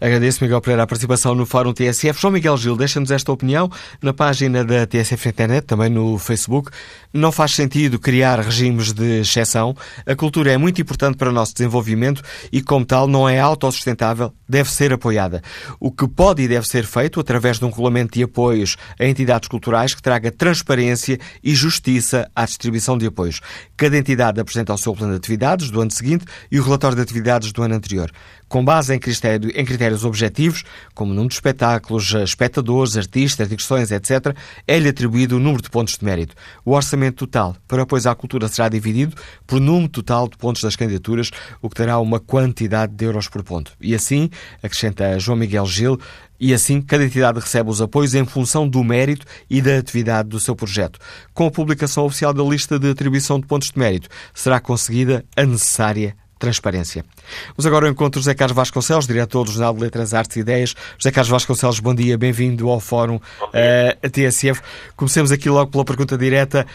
Agradeço, 0.00 0.44
Miguel 0.44 0.60
Pereira, 0.60 0.84
a 0.84 0.86
participação 0.86 1.34
no 1.34 1.44
Fórum 1.44 1.72
TSF. 1.72 2.20
João 2.20 2.32
Miguel 2.32 2.56
Gil, 2.56 2.76
deixa-nos 2.76 3.10
esta 3.10 3.32
opinião 3.32 3.68
na 4.00 4.12
página 4.12 4.64
da 4.64 4.86
TSF 4.86 5.28
Internet, 5.28 5.64
também 5.64 5.90
no 5.90 6.16
Facebook. 6.18 6.70
Não 7.12 7.32
faz 7.32 7.52
sentido 7.52 7.98
criar 7.98 8.38
regimes 8.38 8.92
de 8.92 9.20
exceção. 9.20 9.76
A 10.06 10.14
cultura 10.14 10.52
é 10.52 10.56
muito 10.56 10.80
importante 10.80 11.16
para 11.16 11.30
o 11.30 11.32
nosso 11.32 11.52
desenvolvimento 11.52 12.22
e, 12.52 12.62
como 12.62 12.84
tal, 12.84 13.08
não 13.08 13.28
é 13.28 13.40
autossustentável, 13.40 14.32
deve 14.48 14.70
ser 14.70 14.92
apoiada. 14.92 15.42
O 15.80 15.90
que 15.90 16.06
pode 16.06 16.42
e 16.42 16.48
deve 16.48 16.68
ser 16.68 16.84
feito 16.84 17.18
através 17.18 17.58
de 17.58 17.64
um 17.64 17.70
regulamento 17.70 18.16
de 18.16 18.22
apoios 18.22 18.76
a 19.00 19.04
entidades 19.04 19.48
culturais 19.48 19.94
que 19.94 20.02
traga 20.02 20.30
transparência 20.30 21.18
e 21.42 21.56
justiça 21.56 22.30
à 22.36 22.44
distribuição 22.44 22.96
de 22.96 23.06
apoios. 23.06 23.40
Cada 23.76 23.96
entidade 23.96 24.40
apresenta 24.40 24.72
o 24.72 24.78
seu 24.78 24.94
plano 24.94 25.14
de 25.14 25.18
atividades 25.18 25.70
do 25.70 25.80
ano 25.80 25.90
seguinte 25.90 26.24
e 26.52 26.60
o 26.60 26.62
relatório 26.62 26.94
de 26.94 27.02
atividades 27.02 27.50
do 27.50 27.62
ano 27.62 27.74
anterior. 27.74 28.12
Com 28.48 28.64
base 28.64 28.94
em 28.94 28.98
critério, 28.98 29.50
em 29.50 29.64
critério 29.64 29.88
critérios 29.88 30.04
objetivos, 30.04 30.64
como 30.94 31.12
número 31.12 31.28
de 31.28 31.34
espetáculos, 31.34 32.12
espectadores, 32.14 32.96
artistas, 32.96 33.48
digressões, 33.48 33.90
etc., 33.90 34.36
é-lhe 34.66 34.88
atribuído 34.88 35.36
o 35.36 35.40
número 35.40 35.62
de 35.62 35.70
pontos 35.70 35.96
de 35.96 36.04
mérito. 36.04 36.34
O 36.64 36.72
orçamento 36.72 37.26
total 37.26 37.56
para 37.66 37.78
o 37.78 37.82
apoio 37.82 38.08
à 38.08 38.14
cultura 38.14 38.48
será 38.48 38.68
dividido 38.68 39.16
por 39.46 39.60
número 39.60 39.88
total 39.88 40.28
de 40.28 40.36
pontos 40.36 40.62
das 40.62 40.76
candidaturas, 40.76 41.30
o 41.62 41.68
que 41.68 41.76
terá 41.76 41.98
uma 41.98 42.20
quantidade 42.20 42.94
de 42.94 43.04
euros 43.04 43.28
por 43.28 43.42
ponto. 43.42 43.72
E 43.80 43.94
assim, 43.94 44.28
acrescenta 44.62 45.18
João 45.18 45.38
Miguel 45.38 45.66
Gil, 45.66 45.98
e 46.40 46.54
assim, 46.54 46.80
cada 46.80 47.04
entidade 47.04 47.40
recebe 47.40 47.68
os 47.68 47.82
apoios 47.82 48.14
em 48.14 48.24
função 48.24 48.68
do 48.68 48.84
mérito 48.84 49.26
e 49.50 49.60
da 49.60 49.76
atividade 49.76 50.28
do 50.28 50.38
seu 50.38 50.54
projeto. 50.54 50.98
Com 51.34 51.46
a 51.46 51.50
publicação 51.50 52.04
oficial 52.04 52.32
da 52.32 52.44
lista 52.44 52.78
de 52.78 52.90
atribuição 52.90 53.40
de 53.40 53.46
pontos 53.46 53.70
de 53.70 53.78
mérito, 53.78 54.08
será 54.32 54.60
conseguida 54.60 55.24
a 55.36 55.44
necessária 55.44 56.16
transparência. 56.38 57.04
Vamos 57.48 57.66
agora 57.66 57.86
ao 57.86 57.92
encontro 57.92 58.20
José 58.20 58.34
Carlos 58.34 58.56
Vasconcelos, 58.56 59.06
diretor 59.06 59.44
do 59.44 59.50
Jornal 59.50 59.74
de 59.74 59.80
Letras, 59.80 60.14
Artes 60.14 60.36
e 60.36 60.40
Ideias. 60.40 60.74
José 60.96 61.10
Carlos 61.12 61.30
Vasconcelos, 61.30 61.80
bom 61.80 61.94
dia, 61.94 62.16
bem-vindo 62.16 62.68
ao 62.70 62.80
Fórum 62.80 63.16
uh, 63.16 64.10
TSF. 64.10 64.60
Comecemos 64.96 65.32
aqui 65.32 65.48
logo 65.48 65.70
pela 65.70 65.84
pergunta 65.84 66.16
direta. 66.16 66.66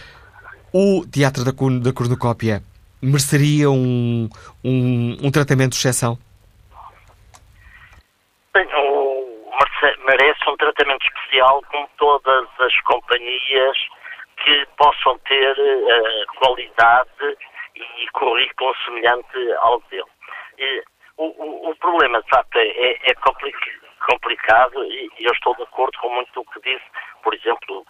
O 0.71 1.05
Teatro 1.05 1.43
da, 1.43 1.51
da 1.51 1.93
Cornucópia 1.93 2.63
mereceria 3.01 3.69
um, 3.69 4.29
um, 4.63 5.17
um 5.21 5.31
tratamento 5.31 5.71
de 5.71 5.77
exceção? 5.77 6.17
Bem, 8.53 8.67
merece 10.07 10.49
um 10.49 10.57
tratamento 10.57 11.05
especial 11.05 11.61
como 11.69 11.89
todas 11.97 12.47
as 12.59 12.81
companhias 12.81 13.77
que 14.43 14.65
possam 14.77 15.17
ter 15.19 15.51
uh, 15.51 16.39
qualidade 16.39 17.37
e 17.75 18.07
currículo 18.13 18.75
semelhante 18.85 19.51
ao 19.59 19.79
dele. 19.89 20.03
E, 20.57 20.83
o, 21.17 21.25
o, 21.25 21.69
o, 21.69 21.75
problema, 21.77 22.21
de 22.21 22.29
facto, 22.29 22.57
é, 22.57 22.67
é, 22.67 23.11
é 23.11 23.13
complicado 24.07 24.83
e, 24.85 25.09
e, 25.19 25.25
eu 25.25 25.31
estou 25.31 25.55
de 25.55 25.63
acordo 25.63 25.97
com 25.99 26.09
muito 26.09 26.39
o 26.39 26.45
que 26.45 26.61
disse, 26.61 26.85
por 27.21 27.33
exemplo, 27.33 27.85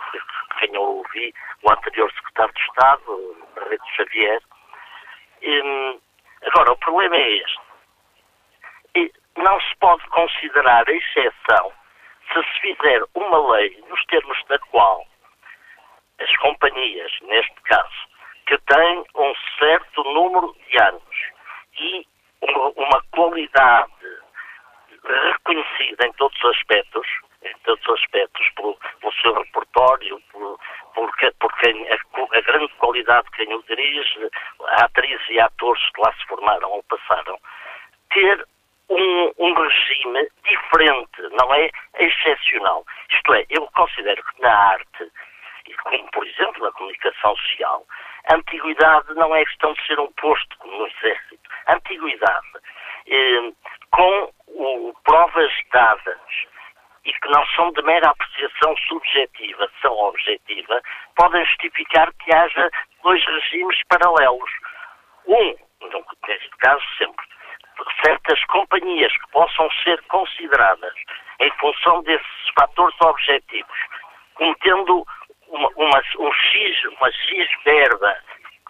quem 0.60 0.74
eu 0.74 0.82
ouvi, 0.82 1.34
o 1.64 1.72
anterior 1.72 2.12
secretário 2.12 2.54
de 2.54 2.62
Estado, 2.62 3.46
Barreto 3.56 3.86
Xavier. 3.96 4.42
E, 5.42 6.00
agora, 6.44 6.74
o 6.74 6.78
problema 6.78 7.16
é 7.16 7.32
este. 7.32 7.62
E 8.96 9.12
não 9.38 9.60
se 9.62 9.76
pode 9.78 10.06
considerar 10.08 10.88
a 10.88 10.94
exceção 10.94 11.74
se 12.32 12.44
se 12.44 12.60
fizer 12.62 13.04
uma 13.16 13.56
lei 13.56 13.84
nos 13.90 14.04
termos 14.06 14.38
da 14.46 14.58
qual 14.60 15.06
as 16.20 16.36
companhias, 16.38 17.12
neste 17.24 17.62
caso, 17.64 18.13
que 18.46 18.58
têm 18.58 19.04
um 19.16 19.34
certo 19.60 20.04
número 20.04 20.56
de 20.70 20.82
anos 20.82 21.34
e 21.80 22.06
uma 22.76 23.04
qualidade 23.12 23.92
reconhecida 25.04 26.08
em 26.08 26.14
todos 26.14 26.38
os 26.44 26.58
aspectos, 26.58 27.08
em 27.44 27.54
todos 27.64 27.86
os 27.88 28.02
aspectos, 28.02 28.50
pelo, 28.56 28.78
pelo 29.00 29.14
seu 29.14 29.34
repertório, 29.34 30.22
por, 30.32 30.60
por, 30.94 31.12
por 31.40 31.58
quem, 31.58 31.88
a, 31.90 31.96
a, 32.38 32.42
grande 32.42 32.74
qualidade 32.76 33.26
de 33.26 33.32
quem 33.32 33.54
o 33.54 33.64
dirige, 33.64 34.30
atrizes 34.80 35.30
e 35.30 35.40
atores 35.40 35.84
que 35.92 36.02
lá 36.02 36.14
se 36.14 36.26
formaram 36.26 36.72
ou 36.72 36.84
passaram, 36.84 37.38
ter 38.12 38.48
um, 38.90 39.32
um, 39.40 39.54
regime 39.54 40.30
diferente, 40.48 41.22
não 41.32 41.54
é 41.54 41.70
excepcional. 42.00 42.86
Isto 43.10 43.34
é, 43.34 43.46
eu 43.50 43.68
considero 43.76 44.24
que 44.24 44.42
na 44.42 44.54
arte, 44.54 45.12
como 45.84 46.12
por 46.12 46.28
exemplo 46.28 46.64
na 46.64 46.72
comunicação 46.72 47.36
social, 47.38 47.86
antiguidade 48.32 49.14
não 49.16 49.36
é 49.36 49.44
questão 49.46 49.74
de 49.74 49.86
ser 49.86 50.00
um 50.00 50.12
posto 50.14 50.58
como 50.60 50.78
no 50.78 50.88
exército. 50.88 51.50
Antiguidade, 51.68 52.48
eh, 53.08 53.52
com 53.92 54.32
o, 54.48 54.94
provas 55.04 55.52
dadas 55.72 56.20
e 57.06 57.12
que 57.12 57.30
não 57.30 57.46
são 57.48 57.72
de 57.74 57.82
mera 57.84 58.10
apreciação 58.10 58.76
subjetiva, 58.88 59.70
são 59.82 59.94
objetiva, 59.94 60.82
podem 61.16 61.46
justificar 61.46 62.12
que 62.14 62.34
haja 62.34 62.70
dois 63.04 63.24
regimes 63.26 63.78
paralelos. 63.90 64.52
Um, 65.28 65.56
neste 66.28 66.50
caso 66.60 66.84
sempre, 66.98 67.26
certas 68.04 68.44
companhias 68.46 69.12
que 69.12 69.32
possam 69.32 69.70
ser 69.84 70.02
consideradas 70.04 70.94
em 71.40 71.52
função 71.60 72.02
desses 72.04 72.50
fatores 72.58 72.96
objetivos, 73.02 73.78
como 74.36 74.56
tendo 74.56 75.06
uma, 75.54 75.70
uma, 75.78 76.02
um 76.20 76.34
X, 76.34 76.84
uma 76.86 77.12
X 77.12 77.48
verba 77.64 78.18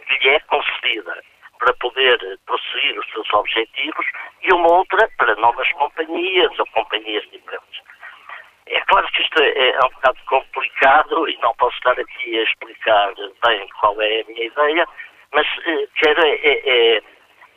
que 0.05 0.23
lhe 0.23 0.35
é 0.35 0.39
concedida 0.41 1.23
para 1.57 1.73
poder 1.75 2.19
prosseguir 2.45 2.99
os 2.99 3.09
seus 3.11 3.33
objetivos 3.33 4.05
e 4.41 4.53
uma 4.53 4.67
outra 4.67 5.09
para 5.17 5.35
novas 5.35 5.71
companhias 5.73 6.51
ou 6.59 6.65
companhias 6.67 7.23
diferentes. 7.31 7.81
É 8.67 8.81
claro 8.81 9.07
que 9.11 9.21
isto 9.21 9.41
é, 9.41 9.69
é 9.69 9.79
um 9.85 9.89
bocado 9.89 10.19
complicado 10.25 11.29
e 11.29 11.37
não 11.41 11.53
posso 11.55 11.75
estar 11.77 11.97
aqui 11.99 12.39
a 12.39 12.43
explicar 12.43 13.13
bem 13.45 13.67
qual 13.79 14.01
é 14.01 14.21
a 14.21 14.25
minha 14.25 14.45
ideia, 14.45 14.87
mas 15.33 15.47
eh, 15.65 15.87
quero 15.95 16.21
é, 16.21 16.33
é, 16.35 16.95
é, 16.95 17.01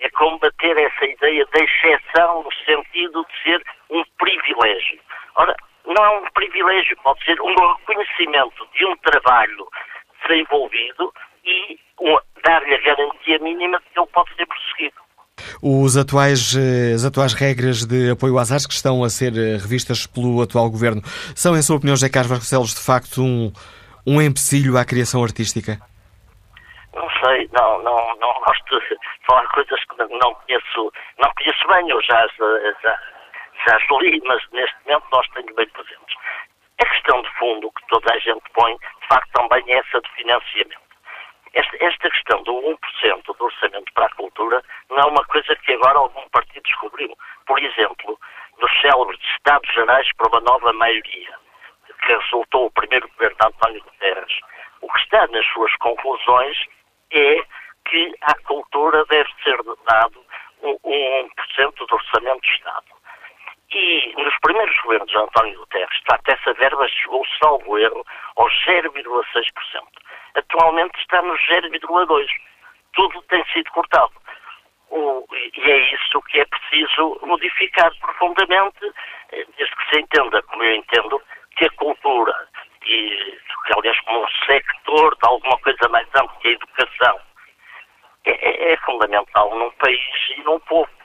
é 0.00 0.10
combater 0.10 0.78
essa 0.78 1.04
ideia 1.04 1.44
da 1.46 1.64
exceção 1.64 2.42
no 2.44 2.52
sentido 2.64 3.24
de 3.24 3.42
ser 3.42 3.62
um 3.90 4.04
privilégio. 4.18 5.00
Ora, 5.36 5.56
não 5.86 6.04
é 6.04 6.18
um 6.18 6.30
privilégio, 6.32 6.96
pode 7.02 7.24
ser 7.24 7.40
um 7.40 7.54
reconhecimento 7.54 8.66
de 8.74 8.84
um 8.86 8.96
trabalho 8.96 9.66
desenvolvido 10.26 11.12
e 11.44 11.78
um, 12.00 12.18
dar-lhe 12.44 12.74
a 12.74 12.80
garantia 12.80 13.38
mínima 13.38 13.78
de 13.78 13.84
que 13.84 14.00
ele 14.00 14.08
pode 14.12 14.34
ser 14.34 14.46
prosseguido. 14.46 14.96
Os 15.62 15.96
atuais, 15.96 16.56
eh, 16.56 16.94
as 16.94 17.04
atuais 17.04 17.34
regras 17.34 17.84
de 17.84 18.10
apoio 18.10 18.38
às 18.38 18.50
artes 18.50 18.66
que 18.66 18.72
estão 18.72 19.04
a 19.04 19.08
ser 19.08 19.32
eh, 19.36 19.56
revistas 19.56 20.06
pelo 20.06 20.40
atual 20.42 20.70
governo 20.70 21.02
são, 21.34 21.56
em 21.56 21.62
sua 21.62 21.76
opinião, 21.76 21.94
José 21.94 22.08
Carlos 22.08 22.30
Vasconcelos, 22.30 22.74
de 22.74 22.84
facto 22.84 23.22
um, 23.22 23.52
um 24.06 24.20
empecilho 24.20 24.76
à 24.78 24.84
criação 24.84 25.22
artística? 25.22 25.78
Não 26.94 27.08
sei, 27.22 27.48
não, 27.52 27.82
não, 27.82 28.16
não 28.16 28.32
gosto 28.40 28.80
de 28.80 28.96
falar 29.26 29.46
coisas 29.48 29.80
que 29.84 29.96
não 29.98 30.34
conheço, 30.34 30.92
não 31.18 31.30
conheço 31.36 31.68
bem, 31.68 31.90
eu 31.90 32.02
já, 32.02 32.26
já, 32.82 32.98
já 33.66 33.78
li, 34.00 34.22
mas 34.24 34.42
neste 34.52 34.76
momento 34.84 35.06
nós 35.12 35.28
temos 35.30 35.54
bem 35.54 35.68
presentes. 35.68 36.16
A 36.80 36.86
questão 36.86 37.22
de 37.22 37.30
fundo 37.38 37.70
que 37.72 37.86
toda 37.88 38.14
a 38.14 38.18
gente 38.18 38.42
põe, 38.52 38.76
de 38.76 39.06
facto, 39.08 39.30
também 39.32 39.64
é 39.68 39.78
essa 39.78 40.00
de 40.00 40.10
financiamento. 40.14 40.86
Esta, 41.54 41.84
esta 41.84 42.10
questão 42.10 42.42
do 42.42 42.52
1% 42.52 42.76
do 43.24 43.44
orçamento 43.44 43.92
para 43.94 44.06
a 44.06 44.14
cultura 44.14 44.62
não 44.90 44.98
é 44.98 45.06
uma 45.06 45.24
coisa 45.24 45.56
que 45.56 45.72
agora 45.72 45.98
algum 45.98 46.28
partido 46.28 46.62
descobriu. 46.62 47.16
Por 47.46 47.58
exemplo, 47.58 48.18
nos 48.60 48.80
célebres 48.80 49.18
Estados 49.36 49.72
Gerais 49.72 50.06
para 50.16 50.28
uma 50.28 50.40
nova 50.40 50.72
maioria, 50.74 51.34
que 52.04 52.12
resultou 52.12 52.66
o 52.66 52.70
primeiro 52.72 53.08
governo 53.08 53.36
de 53.40 53.46
António 53.46 53.82
Guterres, 53.82 54.40
o 54.82 54.92
que 54.92 54.98
está 55.00 55.26
nas 55.28 55.46
suas 55.46 55.74
conclusões 55.76 56.56
é 57.10 57.42
que 57.88 58.14
à 58.20 58.34
cultura 58.46 59.04
deve 59.06 59.30
ser 59.42 59.56
dado 59.88 60.24
um, 60.62 60.76
um 60.84 61.28
1% 61.58 61.86
do 61.86 61.94
orçamento 61.94 62.40
do 62.40 62.48
Estado. 62.48 62.95
E 63.72 64.14
nos 64.16 64.38
primeiros 64.40 64.76
governos 64.82 65.10
de 65.10 65.18
António 65.18 65.58
Guterres, 65.58 66.00
facto, 66.08 66.28
essa 66.28 66.52
verba 66.54 66.86
chegou, 66.88 67.24
salvo 67.40 67.78
erro, 67.78 68.04
aos 68.36 68.52
0,6%. 68.64 69.82
Atualmente 70.36 70.98
está 71.00 71.20
nos 71.22 71.40
0,2%. 71.48 72.26
Tudo 72.94 73.22
tem 73.22 73.44
sido 73.52 73.70
cortado. 73.72 74.12
O, 74.90 75.26
e 75.32 75.70
é 75.70 75.94
isso 75.94 76.22
que 76.22 76.40
é 76.40 76.44
preciso 76.46 77.18
modificar 77.22 77.92
profundamente, 77.98 78.92
eh, 79.32 79.44
desde 79.58 79.76
que 79.76 79.90
se 79.90 80.00
entenda, 80.00 80.40
como 80.42 80.62
eu 80.62 80.76
entendo, 80.76 81.20
que 81.56 81.64
a 81.64 81.70
cultura, 81.70 82.48
e, 82.86 83.38
aliás, 83.76 84.00
como 84.02 84.22
um 84.22 84.28
sector 84.46 85.16
de 85.16 85.28
alguma 85.28 85.58
coisa 85.58 85.88
mais 85.88 86.06
ampla 86.14 86.36
que 86.40 86.48
a 86.48 86.52
educação, 86.52 87.20
é, 88.26 88.30
é, 88.30 88.72
é 88.72 88.76
fundamental 88.78 89.58
num 89.58 89.70
país 89.72 90.00
e 90.36 90.42
num 90.42 90.60
povo. 90.60 90.95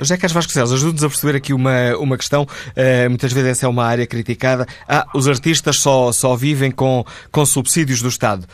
José 0.00 0.16
Carlos 0.16 0.32
Vasconcelos, 0.32 0.72
ajude-nos 0.72 1.02
a 1.02 1.08
perceber 1.08 1.36
aqui 1.36 1.52
uma, 1.52 1.96
uma 1.98 2.16
questão. 2.16 2.42
Uh, 2.44 3.10
muitas 3.10 3.32
vezes 3.32 3.50
essa 3.50 3.66
é 3.66 3.68
uma 3.68 3.84
área 3.84 4.06
criticada. 4.06 4.64
Ah, 4.88 5.04
os 5.12 5.26
artistas 5.26 5.82
só, 5.82 6.12
só 6.12 6.36
vivem 6.36 6.70
com, 6.70 7.02
com 7.32 7.44
subsídios 7.44 8.00
do 8.00 8.08
Estado. 8.08 8.46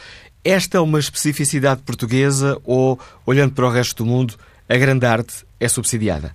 Esta 0.42 0.78
é 0.78 0.80
uma 0.80 0.98
especificidade 0.98 1.82
portuguesa 1.84 2.56
ou, 2.64 2.96
olhando 3.26 3.54
para 3.54 3.66
o 3.66 3.68
resto 3.68 4.02
do 4.02 4.08
mundo, 4.08 4.40
a 4.70 4.76
grande 4.78 5.04
arte 5.04 5.44
é 5.60 5.68
subsidiada? 5.68 6.32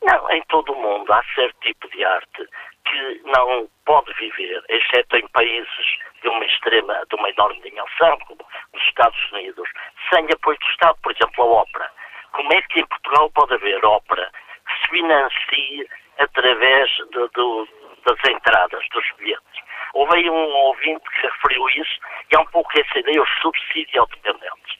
Não, 0.00 0.30
em 0.30 0.42
todo 0.48 0.72
o 0.72 0.80
mundo 0.80 1.12
há 1.12 1.20
certo 1.34 1.60
tipo 1.60 1.86
de 1.90 2.02
arte 2.02 2.48
que 2.88 3.20
não 3.26 3.68
pode 3.84 4.14
viver, 4.14 4.64
exceto 4.70 5.16
em 5.16 5.28
países 5.28 5.86
de 6.22 6.28
uma 6.28 6.44
extrema, 6.46 7.04
de 7.10 7.16
uma 7.16 7.28
enorme 7.28 7.60
dimensão, 7.60 8.16
como 8.26 8.40
os 8.72 8.82
Estados 8.88 9.20
Unidos, 9.32 9.68
sem 10.08 10.24
apoio 10.32 10.56
do 10.58 10.72
Estado, 10.72 10.96
por 11.02 11.12
exemplo, 11.12 11.44
a 11.44 11.46
ópera 11.46 12.00
como 12.32 12.52
é 12.52 12.62
que 12.62 12.80
em 12.80 12.86
Portugal 12.86 13.30
pode 13.32 13.54
haver 13.54 13.84
ópera 13.84 14.30
que 14.66 14.80
se 14.80 14.90
financie 14.90 15.88
através 16.18 16.90
de, 16.90 17.28
de, 17.28 17.68
das 18.04 18.30
entradas, 18.30 18.84
dos 18.92 19.04
bilhetes? 19.18 19.60
Houve 19.94 20.16
aí 20.16 20.30
um 20.30 20.34
ouvinte 20.34 21.04
que 21.10 21.26
referiu 21.26 21.68
isso 21.70 22.00
e 22.30 22.36
é 22.36 22.38
um 22.38 22.46
pouco 22.46 22.70
essa 22.78 22.98
ideia, 22.98 23.22
o 23.22 23.26
subsídio 23.42 24.00
autodependentes. 24.00 24.78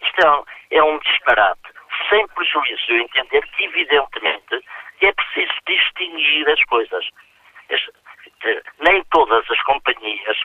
Isto 0.00 0.26
é 0.26 0.30
um, 0.30 0.44
é 0.70 0.82
um 0.82 0.98
disparate, 0.98 1.62
sem 2.08 2.26
prejuízo 2.28 2.86
de 2.86 2.92
eu 2.92 2.98
entender 2.98 3.42
que, 3.42 3.64
evidentemente, 3.64 4.64
é 5.00 5.12
preciso 5.12 5.52
distinguir 5.66 6.48
as 6.48 6.62
coisas. 6.64 7.08
Nem 8.80 9.02
todas 9.10 9.50
as 9.50 9.62
companhias 9.62 10.38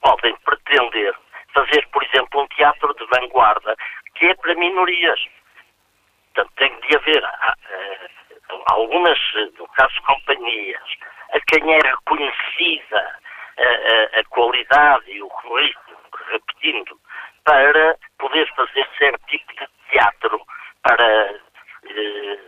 podem 0.00 0.36
pretender 0.44 1.14
fazer, 1.54 1.86
por 1.88 2.02
exemplo, 2.04 2.42
um 2.42 2.46
teatro 2.48 2.94
de 2.94 3.06
vanguarda 3.06 3.74
que 4.16 4.26
é 4.26 4.34
para 4.34 4.54
minorias. 4.54 5.20
Portanto, 6.34 6.52
tem 6.56 6.80
de 6.80 6.96
haver 6.96 7.22
uh, 7.22 8.62
algumas, 8.72 9.18
no 9.58 9.68
caso, 9.68 10.02
companhias, 10.02 10.82
a 11.32 11.40
quem 11.40 11.74
é 11.74 11.78
reconhecida 11.78 13.18
a, 13.58 14.16
a, 14.16 14.20
a 14.20 14.24
qualidade 14.24 15.10
e 15.10 15.22
o 15.22 15.28
currículo, 15.28 15.96
repetindo, 16.30 16.98
para 17.44 17.96
poder 18.18 18.48
fazer 18.54 18.88
certo 18.98 19.26
tipo 19.26 19.52
de 19.52 19.68
teatro 19.90 20.40
para 20.82 21.40
eh, 21.86 22.38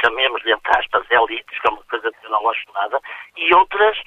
chamemos-lhe 0.00 0.52
entre 0.52 0.78
aspas 0.78 1.10
elites, 1.10 1.58
que 1.58 1.66
é 1.66 1.70
uma 1.70 1.82
coisa 1.84 2.10
que 2.12 2.26
eu 2.26 2.30
não 2.30 2.42
gosto 2.42 2.72
nada, 2.72 3.00
e 3.36 3.54
outras 3.54 3.98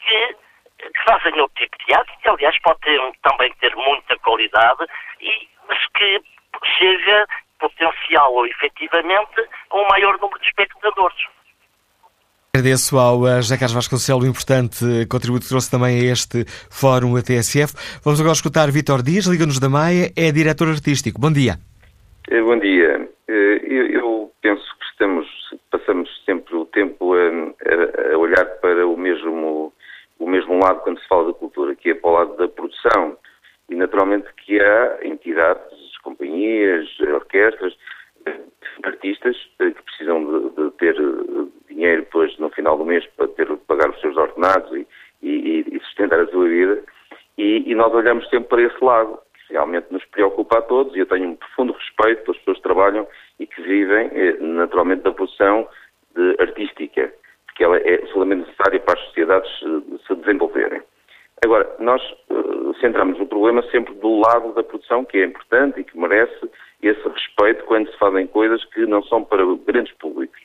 que, 0.00 0.36
que 0.78 1.04
fazem 1.04 1.40
outro 1.40 1.56
tipo 1.56 1.78
de 1.78 1.84
teatro, 1.86 2.12
que 2.20 2.28
aliás 2.28 2.58
pode 2.60 2.80
ter, 2.80 3.00
também 3.22 3.52
ter 3.54 3.74
muita 3.76 4.18
qualidade, 4.18 4.86
e, 5.20 5.48
mas 5.68 5.78
que 5.94 6.22
chega 6.78 7.26
potencial 7.58 8.32
ou 8.34 8.46
efetivamente 8.46 9.48
a 9.70 9.76
um 9.76 9.86
maior 9.88 10.18
número 10.20 10.38
de 10.40 10.46
espectadores. 10.46 11.36
Agradeço 12.56 12.98
ao 12.98 13.28
eh, 13.28 13.36
José 13.42 13.58
Carlos 13.58 13.74
Vasconcelos 13.74 14.24
o 14.24 14.26
importante 14.26 15.06
contributo 15.10 15.42
que 15.42 15.50
trouxe 15.50 15.70
também 15.70 16.00
a 16.00 16.10
este 16.10 16.46
fórum 16.70 17.14
a 17.14 17.20
TSF. 17.20 18.00
Vamos 18.02 18.18
agora 18.18 18.32
escutar 18.32 18.70
Vítor 18.70 19.02
Dias, 19.02 19.26
Liga-nos 19.26 19.60
da 19.60 19.68
Maia, 19.68 20.10
é 20.16 20.32
diretor 20.32 20.68
artístico. 20.68 21.20
Bom 21.20 21.30
dia. 21.30 21.60
Eh, 22.30 22.40
bom 22.40 22.58
dia. 22.58 23.10
Eh, 23.28 23.60
eu 23.92 24.32
penso 24.40 24.64
que 24.78 24.86
estamos, 24.90 25.26
passamos 25.70 26.08
sempre 26.24 26.56
o 26.56 26.64
tempo 26.64 27.12
a, 27.12 28.14
a 28.14 28.16
olhar 28.16 28.46
para 28.62 28.86
o 28.86 28.96
mesmo, 28.96 29.70
o 30.18 30.26
mesmo 30.26 30.58
lado 30.58 30.80
quando 30.80 30.98
se 30.98 31.08
fala 31.08 31.26
da 31.26 31.34
cultura, 31.34 31.76
que 31.76 31.90
é 31.90 31.94
para 31.94 32.10
o 32.10 32.14
lado 32.14 32.36
da 32.38 32.48
produção. 32.48 33.18
E 33.68 33.74
naturalmente 33.74 34.28
que 34.44 34.58
há 34.58 34.98
entidades, 35.02 35.85
companhias, 36.06 36.88
orquestras, 37.00 37.76
artistas 38.84 39.36
que 39.58 39.82
precisam 39.82 40.24
de, 40.24 40.62
de 40.62 40.70
ter 40.78 40.94
dinheiro 41.68 42.02
depois 42.02 42.38
no 42.38 42.48
final 42.50 42.78
do 42.78 42.84
mês 42.84 43.04
para 43.16 43.28
ter 43.28 43.48
pagar 43.66 43.90
os 43.90 44.00
seus 44.00 44.16
ordenados 44.16 44.72
e, 44.72 44.86
e, 45.22 45.64
e 45.72 45.80
sustentar 45.80 46.20
a 46.20 46.26
sua 46.28 46.48
vida. 46.48 46.82
E, 47.36 47.70
e, 47.70 47.74
nós 47.74 47.92
olhamos 47.92 48.28
sempre 48.30 48.48
para 48.48 48.62
esse 48.62 48.82
lado, 48.82 49.18
que 49.34 49.52
realmente 49.52 49.86
nos 49.90 50.04
preocupa 50.06 50.58
a 50.58 50.62
todos, 50.62 50.94
e 50.94 51.00
eu 51.00 51.06
tenho 51.06 51.28
um 51.28 51.36
profundo 51.36 51.72
respeito 51.72 52.22
pelas 52.22 52.38
pessoas 52.38 52.56
que 52.56 52.62
trabalham 52.62 53.06
e 53.38 53.46
que 53.46 53.60
vivem 53.62 54.10
eh, 54.14 54.36
naturalmente 54.40 55.02
da 55.02 55.12
produção 55.12 55.68
de 56.14 56.36
artística, 56.38 57.12
porque 57.46 57.64
ela 57.64 57.76
é 57.78 57.94
absolutamente 57.96 58.48
necessária 58.48 58.80
para 58.80 58.98
as 58.98 59.06
sociedades 59.06 59.50
se 60.06 60.14
desenvolverem. 60.14 60.80
Agora, 61.44 61.76
nós 61.78 62.02
centramos 62.86 63.18
o 63.20 63.26
problema 63.26 63.62
sempre 63.70 63.94
do 63.94 64.20
lado 64.20 64.52
da 64.54 64.62
produção, 64.62 65.04
que 65.04 65.18
é 65.18 65.24
importante 65.24 65.80
e 65.80 65.84
que 65.84 65.98
merece 65.98 66.48
esse 66.82 67.08
respeito 67.08 67.64
quando 67.64 67.90
se 67.90 67.98
fazem 67.98 68.26
coisas 68.28 68.64
que 68.66 68.86
não 68.86 69.02
são 69.04 69.24
para 69.24 69.42
grandes 69.66 69.92
públicos. 69.94 70.40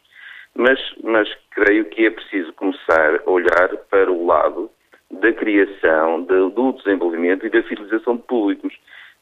Mas, 0.55 0.79
mas 1.03 1.29
creio 1.51 1.85
que 1.85 2.05
é 2.05 2.09
preciso 2.09 2.51
começar 2.53 3.21
a 3.25 3.29
olhar 3.29 3.69
para 3.89 4.11
o 4.11 4.25
lado 4.25 4.69
da 5.11 5.31
criação, 5.33 6.23
do 6.23 6.71
desenvolvimento 6.73 7.45
e 7.45 7.49
da 7.49 7.61
fidelização 7.63 8.15
de 8.15 8.23
públicos, 8.23 8.73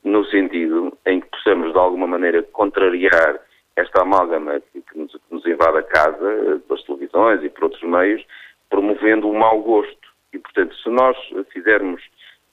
no 0.03 0.23
sentido 0.25 0.97
em 1.05 1.19
que 1.19 1.27
possamos, 1.27 1.73
de 1.73 1.77
alguma 1.77 2.07
maneira, 2.07 2.41
contrariar 2.43 3.39
esta 3.75 4.01
amálgama 4.01 4.61
que, 4.71 4.97
nos, 4.97 5.11
que 5.11 5.19
nos 5.31 5.45
invade 5.45 5.77
a 5.77 5.83
casa, 5.83 6.61
pelas 6.67 6.83
televisões 6.83 7.43
e 7.43 7.49
por 7.49 7.65
outros 7.65 7.83
meios, 7.83 8.23
promovendo 8.69 9.29
o 9.29 9.37
mau 9.37 9.61
gosto. 9.61 10.09
E, 10.33 10.39
portanto, 10.39 10.75
se 10.75 10.89
nós 10.89 11.17
fizermos, 11.51 12.01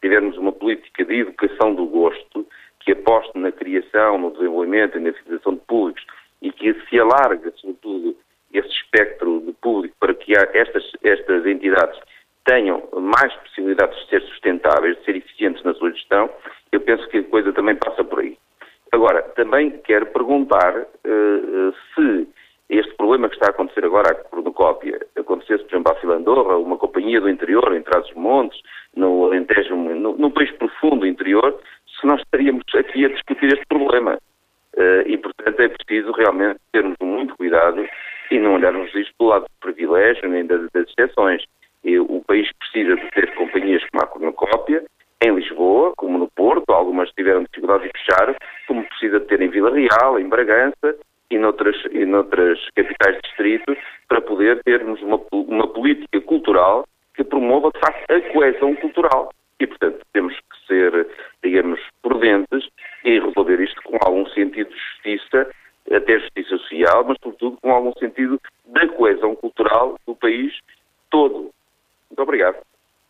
tivermos 0.01 0.37
uma 0.39 0.53
política 0.53 1.05
de 1.17 1.31
educação 1.31 1.75
do 1.75 1.87
gosto, 1.87 2.47
que 2.81 2.93
aposte 2.93 3.37
na 3.39 3.51
criação, 3.51 4.19
no 4.19 4.31
desenvolvimento 4.33 4.97
e 4.97 5.01
na 5.01 5.13
fidelização 5.13 5.55
de 5.55 5.61
públicos 5.61 6.05
e 6.43 6.53
que 6.53 6.75
se 6.89 7.01
alargue, 7.01 7.51
sobretudo, 7.57 8.17
esse 8.53 8.69
espectro 8.69 9.41
de 9.41 9.53
público 9.55 9.95
para 9.99 10.15
que 10.15 10.33
estas, 10.37 10.85
estas 11.03 11.47
entidades 11.47 11.99
tenham 12.45 12.83
mais 12.93 13.35
possibilidades 13.35 13.99
de 13.99 14.09
ser 14.09 14.23
sustentáveis, 14.23 14.97
de 14.99 15.05
ser 15.05 15.17
eficientes 15.17 15.63
na 15.65 15.75
sua 15.75 15.91
gestão, 15.91 16.31
eu 16.71 16.81
penso 16.81 17.09
que 17.09 17.19
a 17.19 17.25
coisa 17.25 17.53
também 17.53 17.75
passa 17.75 18.05
por 18.05 18.21
aí. 18.21 18.39
Agora, 18.93 19.23
também 19.35 19.71
quero 19.85 20.07
perguntar 20.07 20.79
uh, 20.79 21.75
se 21.95 22.29
este 22.69 22.95
problema 22.95 23.29
que 23.29 23.35
está 23.35 23.49
a 23.49 23.51
acontecer 23.51 23.85
agora 23.85 24.13
à 24.13 24.15
cornucópia 24.15 25.01
acontecesse, 25.17 25.65
por 25.65 25.75
exemplo, 25.75 25.93
à 25.93 25.97
Filandorra, 25.97 26.57
uma 26.57 26.77
companhia 26.77 27.21
do 27.21 27.29
interior, 27.29 27.75
em 27.75 27.83
Trás-os-Montes, 27.83 28.61
no 28.95 29.25
Alentejo, 29.25 29.77
interior, 31.27 31.59
se 32.01 32.07
nós 32.07 32.21
estaríamos 32.21 32.63
aqui 32.75 33.05
a 33.05 33.09
discutir 33.09 33.47
este 33.47 33.67
problema. 33.67 34.19
Uh, 34.75 35.03
e, 35.07 35.17
portanto, 35.17 35.61
é 35.61 35.69
preciso 35.69 36.13
realmente 36.13 36.61
termos 36.71 36.97
muito 37.01 37.35
cuidado 37.37 37.87
e 38.31 38.39
não 38.39 38.55
olharmos 38.55 38.95
isto 38.95 39.15
do 39.19 39.27
lado 39.27 39.45
do 39.45 39.61
privilégio 39.61 40.29
nem 40.29 40.47
das, 40.47 40.71
das 40.73 40.87
exceções. 40.91 41.43
E 41.83 41.99
o 41.99 42.23
país 42.27 42.49
precisa 42.59 42.97
de 42.97 43.11
ter 43.13 43.35
companhias 43.35 43.83
como 43.91 44.03
a 44.03 44.07
Cornucópia, 44.07 44.85
em 45.23 45.35
Lisboa, 45.35 45.95
como 45.97 46.19
no 46.19 46.29
Porto, 46.29 46.71
algumas 46.71 47.11
tiveram 47.13 47.45
dificuldade 47.45 47.85
de 47.85 47.91
fechar, 47.99 48.37
como 48.69 48.85
precisa 48.85 49.19
de 49.19 49.27
ter 49.27 49.41
em 49.41 49.49
Vila 49.49 49.73
Real, 49.75 50.19
em 50.19 50.29
Bragança 50.29 50.95
e 51.31 51.39
noutras, 51.39 51.77
e 51.91 52.05
noutras 52.05 52.59
capitais 52.75 53.17
de 53.17 53.23
distrito, 53.23 53.77
para 54.09 54.21
poder 54.21 54.63
termos 54.63 55.01
uma, 55.01 55.19
uma 55.33 55.69
política 55.69 56.21
cultural 56.21 56.87
que 57.15 57.25
promova, 57.25 57.71
de 57.73 57.81
facto, 57.81 58.11
a 58.11 58.21
coesão 58.33 58.75
cultural. 58.77 59.31
E, 59.59 59.67
portanto, 59.67 60.01
temos 60.13 60.35
que 60.35 60.67
ser, 60.67 61.09
digamos, 61.47 61.81
prudentes 62.03 62.69
e 63.05 63.21
resolver 63.21 63.61
isto 63.61 63.81
com 63.83 63.97
algum 64.01 64.27
sentido 64.31 64.69
de 64.69 64.77
justiça 64.77 65.49
até 65.95 66.19
justiça 66.19 66.57
social, 66.59 67.05
mas 67.07 67.17
sobretudo 67.23 67.59
com 67.63 67.71
algum 67.71 67.93
sentido 67.99 68.41
da 68.67 68.89
coesão 68.89 69.37
cultural 69.37 69.97
do 70.07 70.17
país 70.17 70.53
todo. 71.11 71.51
Muito 72.11 72.23
obrigado. 72.23 72.57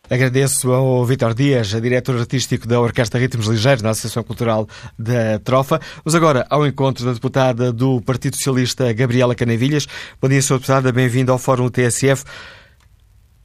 Agradeço 0.09 0.71
ao 0.71 1.03
Vítor 1.03 1.33
Dias, 1.33 1.69
diretor 1.81 2.17
artístico 2.17 2.65
da 2.65 2.79
Orquestra 2.79 3.19
Ritmos 3.19 3.47
Ligeiros, 3.47 3.81
na 3.81 3.89
Associação 3.89 4.23
Cultural 4.23 4.65
da 4.97 5.37
Trofa. 5.39 5.79
Vamos 6.05 6.15
agora 6.15 6.45
ao 6.49 6.65
encontro 6.65 7.03
da 7.03 7.11
deputada 7.11 7.73
do 7.73 7.99
Partido 8.01 8.35
Socialista, 8.37 8.93
Gabriela 8.93 9.35
Canavilhas. 9.35 9.85
Bom 10.21 10.29
dia, 10.29 10.39
Sra. 10.39 10.57
Deputada, 10.57 10.91
bem-vinda 10.93 11.33
ao 11.33 11.37
Fórum 11.37 11.69
TSF. 11.69 12.23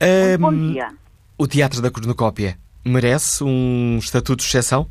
Um, 0.01 0.39
Bom 0.39 0.73
dia. 0.73 0.89
O 1.37 1.49
Teatro 1.49 1.83
da 1.83 1.91
Cornucópia 1.91 2.62
merece 2.85 3.45
um 3.45 3.99
estatuto 3.99 4.39
de 4.39 4.49
exceção? 4.49 4.87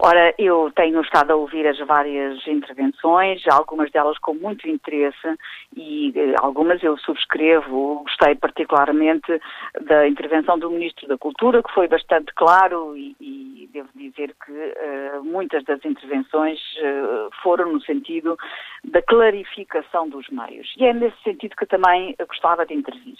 Ora, 0.00 0.32
eu 0.38 0.70
tenho 0.76 1.00
estado 1.00 1.32
a 1.32 1.36
ouvir 1.36 1.66
as 1.66 1.76
várias 1.80 2.46
intervenções, 2.46 3.42
algumas 3.48 3.90
delas 3.90 4.16
com 4.18 4.32
muito 4.32 4.68
interesse 4.68 5.36
e 5.76 6.12
eh, 6.14 6.34
algumas 6.38 6.80
eu 6.84 6.96
subscrevo. 6.98 8.04
Gostei 8.04 8.36
particularmente 8.36 9.40
da 9.80 10.06
intervenção 10.06 10.56
do 10.56 10.70
Ministro 10.70 11.08
da 11.08 11.18
Cultura, 11.18 11.64
que 11.64 11.74
foi 11.74 11.88
bastante 11.88 12.32
claro 12.34 12.96
e, 12.96 13.16
e 13.20 13.47
devo 13.72 13.88
dizer 13.94 14.34
que 14.44 14.52
uh, 14.52 15.24
muitas 15.24 15.64
das 15.64 15.84
intervenções 15.84 16.58
uh, 16.78 17.30
foram 17.42 17.72
no 17.72 17.80
sentido 17.82 18.36
da 18.84 19.02
clarificação 19.02 20.08
dos 20.08 20.28
meios. 20.28 20.72
E 20.76 20.84
é 20.84 20.92
nesse 20.92 21.20
sentido 21.22 21.56
que 21.56 21.66
também 21.66 22.14
gostava 22.26 22.64
de 22.66 22.74
intervir. 22.74 23.16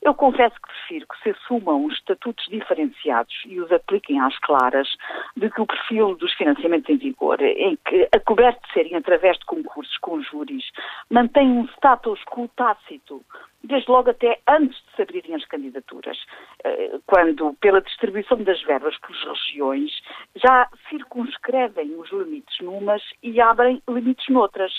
Eu 0.00 0.14
confesso 0.14 0.54
que 0.56 0.68
prefiro 0.68 1.06
que 1.06 1.22
se 1.22 1.30
assumam 1.30 1.84
os 1.84 1.94
estatutos 1.94 2.44
diferenciados 2.46 3.34
e 3.46 3.60
os 3.60 3.70
apliquem 3.70 4.20
às 4.20 4.36
claras 4.38 4.88
de 5.36 5.50
que 5.50 5.60
o 5.60 5.66
perfil 5.66 6.14
dos 6.16 6.32
financiamentos 6.34 6.88
em 6.90 6.96
vigor, 6.96 7.40
em 7.40 7.76
que, 7.84 8.08
a 8.14 8.20
coberto 8.20 8.60
de 8.66 8.72
serem 8.72 8.96
através 8.96 9.38
de 9.38 9.44
concursos 9.44 9.96
com 9.98 10.20
júris, 10.22 10.64
mantém 11.10 11.48
um 11.48 11.64
status 11.76 12.20
quo 12.24 12.48
tácito, 12.56 13.22
desde 13.64 13.90
logo 13.90 14.10
até 14.10 14.40
antes 14.48 14.76
de 14.76 14.96
se 14.96 15.02
abrirem 15.02 15.34
as 15.34 15.44
candidaturas, 15.46 16.18
eh, 16.64 16.98
quando, 17.06 17.54
pela 17.60 17.80
distribuição 17.80 18.42
das 18.42 18.60
verbas 18.62 18.96
pelas 18.98 19.38
regiões, 19.38 19.90
já 20.36 20.68
circunscrevem 20.88 21.94
os 21.96 22.10
limites 22.10 22.58
numas 22.60 23.02
e 23.22 23.40
abrem 23.40 23.82
limites 23.88 24.28
noutras. 24.28 24.72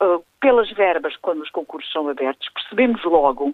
Eh, 0.00 0.18
pelas 0.40 0.70
verbas, 0.72 1.16
quando 1.16 1.42
os 1.42 1.50
concursos 1.50 1.90
são 1.92 2.08
abertos, 2.08 2.48
percebemos 2.50 3.02
logo 3.04 3.52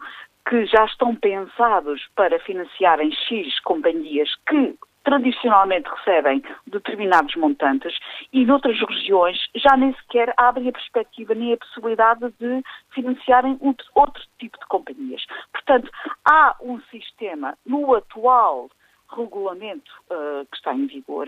que 0.48 0.66
já 0.66 0.84
estão 0.84 1.14
pensados 1.14 2.06
para 2.16 2.38
financiarem 2.40 3.12
X 3.12 3.60
companhias 3.60 4.28
que 4.48 4.74
tradicionalmente 5.04 5.88
recebem 5.88 6.42
determinados 6.66 7.34
montantes 7.36 7.96
e 8.32 8.44
noutras 8.44 8.78
regiões 8.80 9.38
já 9.54 9.76
nem 9.76 9.94
sequer 9.94 10.32
abrem 10.36 10.68
a 10.68 10.72
perspectiva 10.72 11.34
nem 11.34 11.52
a 11.52 11.56
possibilidade 11.56 12.32
de 12.38 12.62
financiarem 12.90 13.58
outro 13.94 14.22
tipo 14.38 14.58
de 14.58 14.66
companhias. 14.66 15.24
Portanto, 15.52 15.90
há 16.24 16.56
um 16.60 16.80
sistema 16.90 17.56
no 17.64 17.94
atual 17.94 18.70
regulamento 19.08 19.90
uh, 20.10 20.46
que 20.46 20.56
está 20.56 20.74
em 20.74 20.86
vigor 20.86 21.26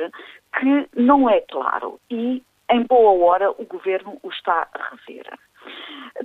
que 0.58 0.88
não 0.96 1.28
é 1.28 1.40
claro 1.40 1.98
e, 2.10 2.42
em 2.70 2.82
boa 2.82 3.24
hora, 3.24 3.50
o 3.50 3.64
Governo 3.64 4.18
o 4.22 4.30
está 4.30 4.68
a 4.72 4.94
rever. 4.94 5.26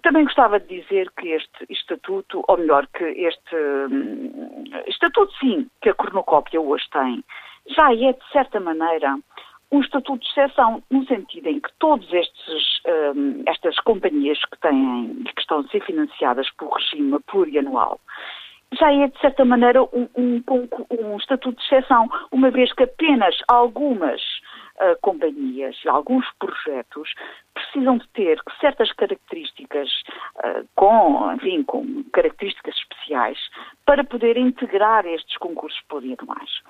Também 0.02 0.26
gostava 0.26 0.60
de 0.60 0.82
dizer 0.82 1.10
que 1.12 1.30
este 1.30 1.66
estatuto, 1.70 2.44
ou 2.48 2.58
melhor, 2.58 2.88
que 2.88 3.04
este 3.04 3.56
hum, 3.56 4.64
estatuto, 4.88 5.34
sim, 5.40 5.70
que 5.82 5.90
a 5.90 5.94
cornucópia 5.94 6.60
hoje 6.60 6.86
tem, 6.92 7.24
já 7.68 7.94
é, 7.94 8.14
de 8.14 8.32
certa 8.32 8.60
maneira, 8.60 9.18
um 9.72 9.82
estatuto 9.82 10.20
de 10.20 10.28
exceção, 10.28 10.84
no 10.90 11.06
sentido 11.08 11.48
em 11.48 11.60
que 11.60 11.70
todas 11.80 12.08
um, 12.12 13.44
estas 13.46 13.78
companhias 13.80 14.40
que 14.46 14.60
têm 14.60 15.24
que 15.24 15.42
estão 15.42 15.60
a 15.60 15.68
ser 15.68 15.82
financiadas 15.82 16.50
por 16.52 16.74
regime 16.74 17.20
plurianual 17.28 18.00
já 18.74 18.92
é, 18.92 19.08
de 19.08 19.20
certa 19.20 19.46
maneira, 19.46 19.82
um, 19.82 20.10
um, 20.18 20.44
um, 20.92 21.18
estatuto 21.18 21.58
de 21.58 21.64
exceção, 21.66 22.08
uma 22.32 22.52
vez 22.52 22.74
que 22.74 22.84
apenas 22.84 23.36
algumas 23.48 24.22
uh, 24.80 24.98
companhias 25.02 25.76
alguns 25.88 26.26
projetos 26.40 27.14
precisam 27.54 27.98
de 27.98 28.08
ter 28.10 28.42
certas 28.60 28.92
características, 28.94 29.90
uh, 30.38 30.68
com, 30.76 31.32
enfim, 31.34 31.64
com 31.64 32.04
características 32.14 32.76
especiais, 32.76 33.40
para 33.86 34.04
poder 34.04 34.38
integrar 34.38 35.06
estes 35.06 35.38
concursos 35.38 35.80
plurianuais. 35.88 36.62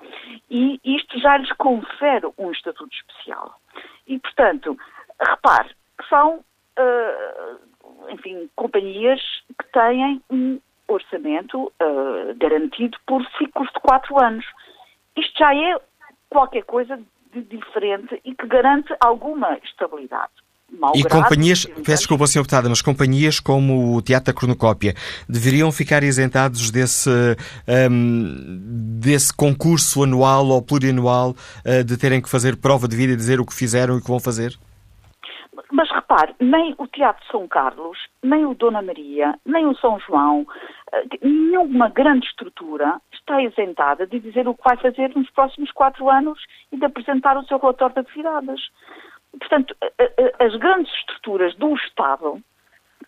E 0.50 0.80
isto 0.84 1.18
já 1.18 1.36
lhes 1.36 1.52
confere 1.52 2.26
um 2.38 2.50
estatuto 2.50 2.94
especial. 2.94 3.58
E, 4.06 4.18
portanto, 4.18 4.78
repare, 5.20 5.74
são, 6.08 6.36
uh, 6.78 8.10
enfim, 8.10 8.48
companhias 8.56 9.20
que 9.58 9.66
têm 9.72 10.22
um 10.30 10.60
orçamento 10.88 11.64
uh, 11.64 12.34
garantido 12.36 12.98
por 13.06 13.24
ciclos 13.36 13.68
de 13.68 13.80
quatro 13.80 14.18
anos. 14.18 14.46
Isto 15.16 15.38
já 15.38 15.54
é 15.54 15.78
qualquer 16.30 16.64
coisa 16.64 16.98
de 17.32 17.42
diferente 17.42 18.20
e 18.24 18.34
que 18.34 18.46
garante 18.46 18.94
alguma 19.00 19.58
estabilidade. 19.64 20.32
e 20.94 21.02
companhias, 21.04 21.64
peço 21.64 22.02
desculpa, 22.02 22.26
Sr. 22.26 22.40
Deputada, 22.40 22.68
mas 22.68 22.82
companhias 22.82 23.40
como 23.40 23.96
o 23.96 24.02
Teatro 24.02 24.32
da 24.32 24.38
Cronocópia 24.38 24.94
deveriam 25.28 25.72
ficar 25.72 26.02
isentados 26.02 26.70
desse, 26.70 27.10
um, 27.90 28.98
desse 29.00 29.34
concurso 29.34 30.04
anual 30.04 30.46
ou 30.48 30.62
plurianual 30.62 31.30
uh, 31.30 31.84
de 31.84 31.96
terem 31.96 32.20
que 32.20 32.28
fazer 32.28 32.56
prova 32.56 32.86
de 32.86 32.96
vida 32.96 33.12
e 33.12 33.16
dizer 33.16 33.40
o 33.40 33.46
que 33.46 33.54
fizeram 33.54 33.94
e 33.94 33.98
o 33.98 34.02
que 34.02 34.08
vão 34.08 34.20
fazer? 34.20 34.58
Mas 35.70 35.90
repare, 35.90 36.34
nem 36.40 36.74
o 36.78 36.86
Teatro 36.86 37.24
São 37.30 37.46
Carlos, 37.46 37.98
nem 38.22 38.46
o 38.46 38.54
Dona 38.54 38.80
Maria, 38.80 39.34
nem 39.44 39.66
o 39.66 39.76
São 39.76 39.98
João, 40.00 40.46
nenhuma 41.22 41.88
grande 41.88 42.26
estrutura 42.26 43.00
está 43.12 43.42
isentada 43.42 44.06
de 44.06 44.18
dizer 44.20 44.48
o 44.48 44.54
que 44.54 44.64
vai 44.64 44.76
fazer 44.76 45.14
nos 45.14 45.30
próximos 45.30 45.70
quatro 45.72 46.08
anos 46.08 46.38
e 46.72 46.76
de 46.76 46.84
apresentar 46.84 47.36
o 47.36 47.44
seu 47.44 47.58
relatório 47.58 47.94
de 47.94 48.00
atividades. 48.00 48.68
Portanto, 49.38 49.76
as 50.38 50.56
grandes 50.56 50.92
estruturas 50.94 51.54
do 51.56 51.74
Estado 51.74 52.42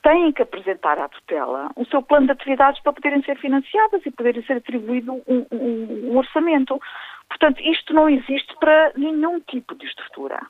têm 0.03 0.33
que 0.33 0.43
apresentar 0.43 0.99
à 0.99 1.09
tutela 1.09 1.71
o 1.77 1.85
seu 1.87 2.03
plano 2.03 2.27
de 2.27 2.33
atividades 2.33 2.81
para 2.83 2.93
poderem 2.93 3.23
ser 3.23 3.39
financiadas 3.39 4.05
e 4.05 4.11
poderem 4.11 4.43
ser 4.45 4.55
atribuído 4.55 5.13
um, 5.27 5.47
um, 5.51 6.11
um 6.11 6.17
orçamento. 6.17 6.81
Portanto, 7.29 7.61
isto 7.63 7.93
não 7.93 8.09
existe 8.09 8.55
para 8.59 8.93
nenhum 8.97 9.41
tipo 9.41 9.75
de 9.75 9.87
estrutura. 9.87 10.41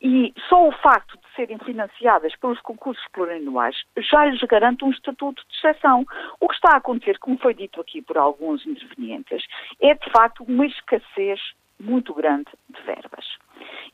E 0.00 0.32
só 0.48 0.68
o 0.68 0.72
facto 0.72 1.18
de 1.18 1.27
serem 1.38 1.58
financiadas 1.58 2.34
pelos 2.36 2.60
concursos 2.60 3.06
plurianuais 3.12 3.76
já 3.96 4.24
lhes 4.24 4.40
garante 4.40 4.84
um 4.84 4.90
estatuto 4.90 5.40
de 5.48 5.56
exceção. 5.56 6.04
O 6.40 6.48
que 6.48 6.54
está 6.56 6.72
a 6.72 6.78
acontecer, 6.78 7.16
como 7.18 7.38
foi 7.38 7.54
dito 7.54 7.80
aqui 7.80 8.02
por 8.02 8.18
alguns 8.18 8.66
intervenientes, 8.66 9.46
é 9.80 9.94
de 9.94 10.10
facto 10.10 10.42
uma 10.42 10.66
escassez 10.66 11.40
muito 11.80 12.12
grande 12.12 12.50
de 12.68 12.82
verbas. 12.82 13.24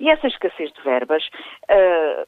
E 0.01 0.09
essa 0.09 0.27
escassez 0.27 0.73
de 0.73 0.81
verbas 0.83 1.23
uh, 1.71 2.27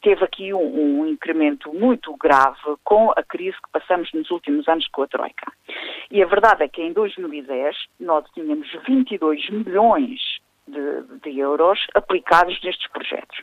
teve 0.00 0.24
aqui 0.24 0.54
um, 0.54 1.02
um, 1.02 1.06
incremento 1.06 1.70
muito 1.72 2.16
grave 2.16 2.76
com 2.82 3.10
a 3.14 3.22
crise 3.22 3.56
que 3.58 3.70
passamos 3.70 4.10
nos 4.14 4.30
últimos 4.30 4.66
anos 4.68 4.88
com 4.88 5.02
a 5.02 5.06
Troika. 5.06 5.52
E 6.10 6.22
a 6.22 6.26
verdade 6.26 6.64
é 6.64 6.68
que 6.68 6.82
em 6.82 6.94
2010 6.94 7.76
nós 8.00 8.24
tínhamos 8.32 8.70
22 8.86 9.50
milhões 9.50 10.40
de, 10.70 11.18
de, 11.22 11.38
euros 11.38 11.86
aplicados 11.94 12.60
nestes 12.62 12.86
projetos. 12.90 13.38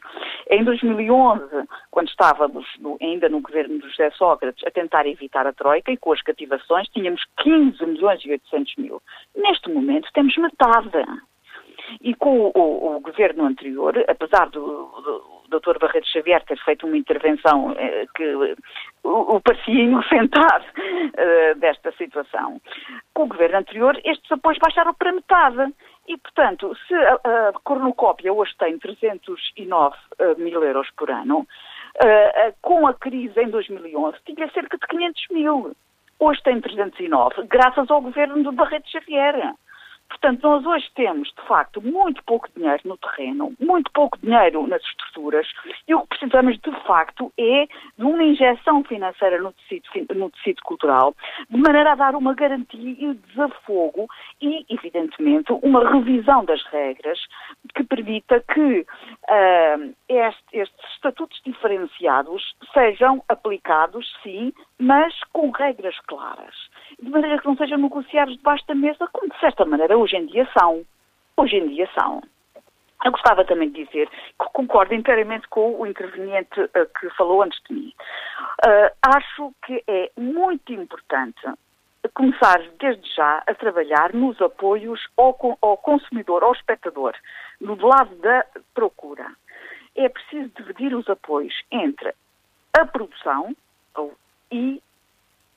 Em 0.49 0.63
2011, 0.63 1.43
quando 1.91 2.07
estávamos 2.07 2.65
no, 2.79 2.97
ainda 3.01 3.29
no 3.29 3.41
governo 3.41 3.79
de 3.79 3.89
José 3.89 4.09
Sócrates 4.11 4.65
a 4.65 4.71
tentar 4.71 5.05
evitar 5.05 5.45
a 5.45 5.53
Troika 5.53 5.91
e 5.91 5.97
com 5.97 6.13
as 6.13 6.21
cativações, 6.21 6.87
tínhamos 6.89 7.23
15 7.37 7.85
milhões 7.85 8.23
e 8.25 8.31
800 8.31 8.75
mil. 8.77 9.01
Neste 9.35 9.69
momento 9.69 10.09
temos 10.13 10.35
metade. 10.37 11.03
E 12.01 12.13
com 12.15 12.39
o, 12.39 12.51
o, 12.55 12.97
o 12.97 12.99
governo 12.99 13.45
anterior, 13.45 13.93
apesar 14.07 14.49
do, 14.49 14.61
do 14.61 15.37
Dr. 15.49 15.79
Barreto 15.79 16.07
Xavier 16.07 16.43
ter 16.43 16.57
feito 16.59 16.85
uma 16.85 16.97
intervenção 16.97 17.73
eh, 17.77 18.05
que 18.15 18.35
o, 19.03 19.37
o 19.37 19.41
inocentar 19.67 20.65
eh, 21.15 21.53
desta 21.55 21.91
situação. 21.93 22.61
Com 23.13 23.23
o 23.23 23.27
governo 23.27 23.57
anterior, 23.57 23.99
estes 24.03 24.31
apoios 24.31 24.59
baixaram 24.59 24.93
para 24.93 25.13
metade. 25.13 25.73
E, 26.07 26.17
portanto, 26.17 26.75
se 26.87 26.93
a, 26.93 27.49
a 27.49 27.53
cornucópia 27.63 28.31
hoje 28.31 28.53
tem 28.57 28.77
309 28.79 29.95
uh, 30.19 30.39
mil 30.41 30.63
euros 30.63 30.89
por 30.95 31.11
ano, 31.11 31.39
uh, 31.39 31.39
uh, 31.39 32.55
com 32.61 32.87
a 32.87 32.93
crise 32.93 33.37
em 33.41 33.49
2011 33.49 34.17
tinha 34.25 34.49
cerca 34.51 34.77
de 34.77 34.87
500 34.87 35.27
mil. 35.31 35.75
Hoje 36.19 36.41
tem 36.43 36.61
309, 36.61 37.43
graças 37.47 37.91
ao 37.91 38.01
governo 38.01 38.41
do 38.41 38.51
Barreto 38.53 38.89
Xavier. 38.89 39.53
Portanto, 40.09 40.41
nós 40.43 40.65
hoje 40.65 40.89
temos, 40.95 41.27
de 41.29 41.47
facto, 41.47 41.81
muito 41.81 42.23
pouco 42.23 42.47
dinheiro 42.55 42.81
no 42.85 42.97
terreno, 42.97 43.53
muito 43.59 43.91
pouco 43.91 44.17
dinheiro 44.19 44.65
nas 44.67 44.81
estruturas, 44.83 45.47
e 45.87 45.93
o 45.93 46.01
que 46.01 46.07
precisamos, 46.07 46.57
de 46.59 46.71
facto, 46.85 47.31
é 47.37 47.65
de 47.97 48.03
uma 48.03 48.23
injeção 48.23 48.83
financeira 48.83 49.41
no 49.41 49.53
tecido, 49.53 50.15
no 50.15 50.29
tecido 50.31 50.61
cultural, 50.63 51.15
de 51.49 51.57
maneira 51.57 51.91
a 51.91 51.95
dar 51.95 52.15
uma 52.15 52.33
garantia 52.33 52.95
e 52.97 53.13
desafogo 53.13 54.07
e, 54.41 54.65
evidentemente, 54.69 55.51
uma 55.61 55.87
revisão 55.89 56.45
das 56.45 56.63
regras 56.67 57.19
que 57.75 57.83
permita 57.83 58.43
que 58.53 58.79
uh, 58.81 59.95
este, 60.07 60.43
estes 60.53 60.93
estatutos 60.93 61.39
diferenciados 61.45 62.55
sejam 62.73 63.23
aplicados, 63.27 64.05
sim, 64.23 64.53
mas 64.79 65.13
com 65.33 65.51
regras 65.51 65.97
claras. 66.07 66.55
De 67.01 67.09
maneira 67.09 67.39
que 67.39 67.45
não 67.45 67.57
sejam 67.57 67.77
negociados 67.77 68.35
debaixo 68.37 68.65
da 68.67 68.75
mesa, 68.75 69.07
como 69.11 69.31
de 69.31 69.39
certa 69.39 69.65
maneira 69.65 69.96
hoje 69.97 70.15
em 70.15 70.25
dia 70.25 70.47
são. 70.57 70.85
Hoje 71.35 71.55
em 71.57 71.67
dia 71.67 71.89
são. 71.97 72.21
Eu 73.05 73.11
gostava 73.11 73.45
também 73.45 73.69
de 73.69 73.85
dizer 73.85 74.09
que 74.09 74.49
concordo 74.53 74.93
inteiramente 74.93 75.47
com 75.49 75.79
o 75.79 75.85
interveniente 75.85 76.59
uh, 76.59 76.99
que 76.99 77.09
falou 77.11 77.43
antes 77.43 77.59
de 77.67 77.73
mim. 77.73 77.93
Uh, 78.65 78.91
acho 79.15 79.53
que 79.65 79.83
é 79.87 80.11
muito 80.17 80.73
importante 80.73 81.41
começar 82.13 82.59
desde 82.79 83.07
já 83.15 83.43
a 83.45 83.53
trabalhar 83.53 84.13
nos 84.13 84.41
apoios 84.41 84.99
ao, 85.17 85.37
ao 85.61 85.77
consumidor, 85.77 86.43
ao 86.43 86.53
espectador, 86.53 87.13
no 87.59 87.75
lado 87.75 88.15
da 88.15 88.45
procura. 88.73 89.27
É 89.95 90.09
preciso 90.09 90.49
dividir 90.55 90.95
os 90.95 91.07
apoios 91.09 91.53
entre 91.71 92.13
a 92.79 92.85
produção 92.85 93.55
e 94.51 94.81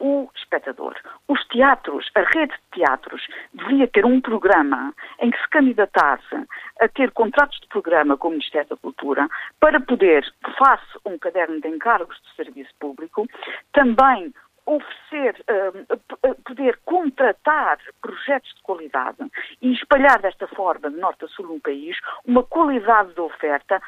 o 0.01 0.29
espectador. 0.35 0.97
Os 1.29 1.47
teatros, 1.49 2.11
a 2.15 2.21
rede 2.21 2.53
de 2.53 2.79
teatros, 2.79 3.23
devia 3.55 3.87
ter 3.87 4.05
um 4.05 4.21
programa 4.21 4.93
em 5.21 5.31
que 5.31 5.41
se 5.41 5.49
candidatasse 5.51 6.47
a 6.81 6.89
ter 6.89 7.11
contratos 7.13 7.61
de 7.61 7.69
programa 7.69 8.17
com 8.17 8.29
o 8.29 8.33
Ministério 8.33 8.71
da 8.71 8.77
Cultura 8.77 9.29
para 9.61 9.81
poder, 9.81 10.25
face 10.59 10.99
um 11.05 11.19
caderno 11.19 11.61
de 11.61 11.69
encargos 11.69 12.17
de 12.23 12.35
serviço 12.35 12.71
público, 12.81 13.27
também 13.73 14.33
oferecer, 14.67 15.45
uh, 15.51 16.35
poder 16.45 16.79
contratar 16.85 17.79
projetos 18.01 18.53
de 18.55 18.63
qualidade 18.63 19.19
e 19.61 19.73
espalhar 19.73 20.21
desta 20.21 20.47
forma, 20.49 20.91
de 20.91 20.97
norte 20.97 21.25
a 21.25 21.29
sul 21.29 21.47
no 21.47 21.61
país, 21.61 21.97
uma 22.25 22.45
qualidade 22.45 23.13
de 23.15 23.21
oferta 23.21 23.83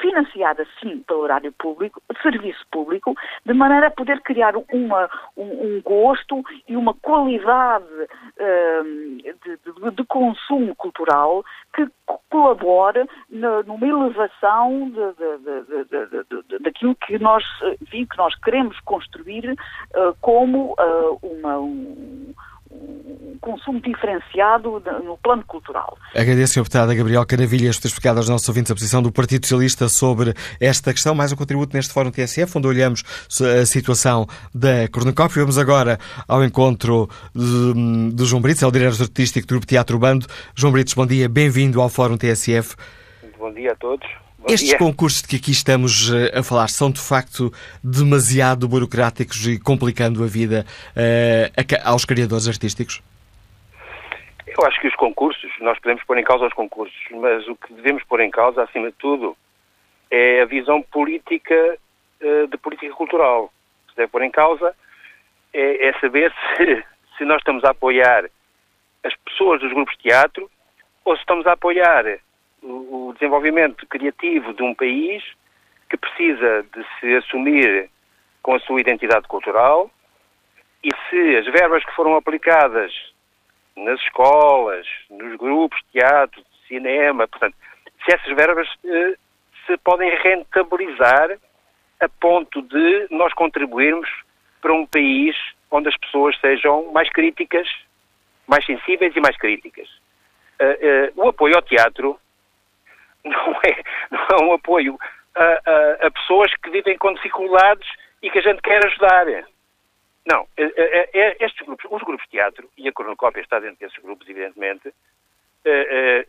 financiada 0.00 0.66
sim 0.80 1.02
pelo 1.06 1.20
horário 1.20 1.52
público, 1.52 2.02
serviço 2.22 2.64
público, 2.70 3.14
de 3.44 3.52
maneira 3.52 3.88
a 3.88 3.90
poder 3.90 4.20
criar 4.22 4.54
uma, 4.72 5.08
um, 5.36 5.76
um 5.76 5.82
gosto 5.82 6.42
e 6.68 6.76
uma 6.76 6.94
qualidade 6.94 7.84
um, 8.40 9.16
de, 9.18 9.58
de, 9.64 9.90
de, 9.90 10.04
consumo 10.04 10.74
cultural 10.76 11.44
que 11.74 11.86
colabore 12.30 13.08
na, 13.30 13.62
numa 13.62 13.86
elevação 13.86 14.92
daquilo 16.60 16.94
que 16.96 17.18
nós, 17.18 17.44
enfim, 17.82 18.06
que 18.06 18.16
nós 18.16 18.34
queremos 18.40 18.78
construir 18.80 19.52
uh, 19.52 20.14
como 20.20 20.74
uh, 20.74 21.18
uma, 21.22 21.58
um, 21.58 22.34
um 22.74 23.38
consumo 23.40 23.80
diferenciado 23.80 24.82
no 25.04 25.16
plano 25.18 25.44
cultural. 25.46 25.96
Agradeço, 26.14 26.54
Sr. 26.54 26.62
Deputada 26.62 26.94
Gabriel 26.94 27.26
Caravilhas, 27.26 27.76
por 27.76 27.82
ter 27.82 27.88
explicado 27.88 28.18
aos 28.18 28.28
nossos 28.28 28.48
ouvintes 28.48 28.70
a 28.70 28.74
posição 28.74 29.02
do 29.02 29.12
Partido 29.12 29.46
Socialista 29.46 29.88
sobre 29.88 30.34
esta 30.60 30.92
questão. 30.92 31.14
Mais 31.14 31.32
um 31.32 31.36
contributo 31.36 31.76
neste 31.76 31.92
Fórum 31.92 32.10
TSF, 32.10 32.58
onde 32.58 32.66
olhamos 32.66 33.02
a 33.60 33.64
situação 33.66 34.26
da 34.54 34.88
Cornucópia. 34.90 35.42
Vamos 35.42 35.58
agora 35.58 35.98
ao 36.26 36.44
encontro 36.44 37.08
de, 37.34 38.12
de 38.12 38.24
João 38.24 38.42
Brites, 38.42 38.62
é 38.62 38.66
o 38.66 38.70
diretor 38.70 39.02
artístico 39.02 39.46
do 39.46 39.50
Grupo 39.50 39.66
Teatro 39.66 39.98
Bando. 39.98 40.26
João 40.54 40.72
Brites, 40.72 40.94
bom 40.94 41.06
dia, 41.06 41.28
bem-vindo 41.28 41.80
ao 41.80 41.88
Fórum 41.88 42.16
TSF. 42.16 42.74
Bom 43.38 43.52
dia 43.52 43.72
a 43.72 43.76
todos. 43.76 44.23
Estes 44.46 44.68
dia. 44.70 44.78
concursos 44.78 45.22
de 45.22 45.28
que 45.28 45.36
aqui 45.36 45.50
estamos 45.50 46.12
eh, 46.12 46.38
a 46.38 46.42
falar 46.42 46.68
são 46.68 46.90
de 46.90 47.00
facto 47.00 47.50
demasiado 47.82 48.68
burocráticos 48.68 49.46
e 49.46 49.58
complicando 49.58 50.22
a 50.22 50.26
vida 50.26 50.66
uh, 50.94 51.88
aos 51.90 52.04
criadores 52.04 52.46
artísticos? 52.46 53.02
Eu 54.46 54.66
acho 54.66 54.78
que 54.80 54.88
os 54.88 54.94
concursos, 54.96 55.50
nós 55.60 55.78
podemos 55.78 56.04
pôr 56.04 56.18
em 56.18 56.24
causa 56.24 56.46
os 56.46 56.52
concursos, 56.52 56.94
mas 57.12 57.48
o 57.48 57.56
que 57.56 57.72
devemos 57.72 58.04
pôr 58.04 58.20
em 58.20 58.30
causa, 58.30 58.62
acima 58.62 58.88
de 58.88 58.96
tudo, 58.98 59.34
é 60.10 60.42
a 60.42 60.44
visão 60.44 60.82
política 60.82 61.78
uh, 62.20 62.46
de 62.46 62.58
política 62.58 62.94
cultural. 62.94 63.44
O 63.44 63.86
que 63.86 63.92
se 63.92 63.96
deve 63.96 64.12
pôr 64.12 64.22
em 64.22 64.30
causa 64.30 64.74
é, 65.54 65.88
é 65.88 65.98
saber 66.00 66.30
se, 66.56 66.84
se 67.16 67.24
nós 67.24 67.38
estamos 67.38 67.64
a 67.64 67.70
apoiar 67.70 68.24
as 69.02 69.14
pessoas 69.24 69.60
dos 69.60 69.72
grupos 69.72 69.96
de 69.96 70.02
teatro 70.02 70.50
ou 71.02 71.14
se 71.14 71.22
estamos 71.22 71.46
a 71.46 71.52
apoiar 71.52 72.04
o, 72.64 73.12
desenvolvimento 73.12 73.86
criativo 73.86 74.52
de 74.54 74.62
um 74.62 74.74
país 74.74 75.22
que 75.88 75.96
precisa 75.96 76.64
de 76.74 76.84
se 76.98 77.14
assumir 77.16 77.90
com 78.42 78.54
a 78.54 78.60
sua 78.60 78.80
identidade 78.80 79.28
cultural 79.28 79.90
e 80.82 80.90
se 81.08 81.36
as 81.36 81.46
verbas 81.46 81.84
que 81.84 81.94
foram 81.94 82.16
aplicadas 82.16 82.92
nas 83.76 84.00
escolas, 84.00 84.86
nos 85.10 85.36
grupos 85.36 85.78
de 85.84 86.00
teatro, 86.00 86.40
de 86.42 86.68
cinema, 86.68 87.26
portanto, 87.28 87.56
se 88.04 88.14
essas 88.14 88.36
verbas 88.36 88.68
eh, 88.84 89.16
se 89.66 89.76
podem 89.78 90.10
rentabilizar 90.16 91.38
a 92.00 92.08
ponto 92.08 92.62
de 92.62 93.06
nós 93.10 93.32
contribuirmos 93.34 94.08
para 94.60 94.72
um 94.72 94.86
país 94.86 95.36
onde 95.70 95.88
as 95.88 95.96
pessoas 95.96 96.38
sejam 96.40 96.92
mais 96.92 97.10
críticas, 97.10 97.68
mais 98.46 98.64
sensíveis 98.64 99.14
e 99.16 99.20
mais 99.20 99.36
críticas. 99.36 99.88
Uh, 100.60 101.20
uh, 101.20 101.24
o 101.24 101.28
apoio 101.28 101.56
ao 101.56 101.62
teatro 101.62 102.18
não 103.28 103.52
é, 103.64 103.82
não 104.10 104.26
é 104.30 104.44
um 104.44 104.52
apoio 104.52 104.98
a, 105.34 105.44
a, 105.44 106.06
a, 106.06 106.10
pessoas 106.10 106.54
que 106.56 106.70
vivem 106.70 106.96
com 106.98 107.14
dificuldades 107.14 107.88
e 108.22 108.30
que 108.30 108.38
a 108.38 108.42
gente 108.42 108.62
quer 108.62 108.84
ajudar. 108.86 109.26
Não, 110.26 110.46
é, 110.56 111.10
é, 111.12 111.36
estes 111.44 111.66
grupos, 111.66 111.86
os 111.90 112.02
grupos 112.02 112.24
de 112.24 112.30
teatro, 112.30 112.70
e 112.78 112.88
a 112.88 112.92
cornucópia 112.92 113.40
está 113.40 113.58
dentro 113.58 113.78
desses 113.78 114.02
grupos, 114.02 114.28
evidentemente, 114.28 114.92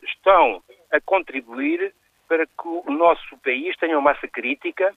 estão 0.01 0.61
a 0.91 0.99
contribuir 1.01 1.93
para 2.27 2.45
que 2.45 2.67
o 2.67 2.91
nosso 2.91 3.37
país 3.37 3.75
tenha 3.77 3.97
uma 3.97 4.13
massa 4.13 4.27
crítica 4.27 4.93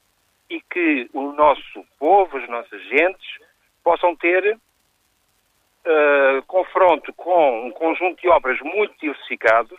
e 0.50 0.60
que 0.60 1.08
o 1.12 1.32
nosso 1.32 1.84
povo, 1.98 2.38
as 2.38 2.48
nossas 2.48 2.82
gentes, 2.84 3.38
possam 3.84 4.16
ter 4.16 4.54
uh, 4.54 6.42
confronto 6.46 7.12
com 7.14 7.66
um 7.66 7.70
conjunto 7.70 8.20
de 8.20 8.28
obras 8.28 8.58
muito 8.60 8.94
diversificados 8.98 9.78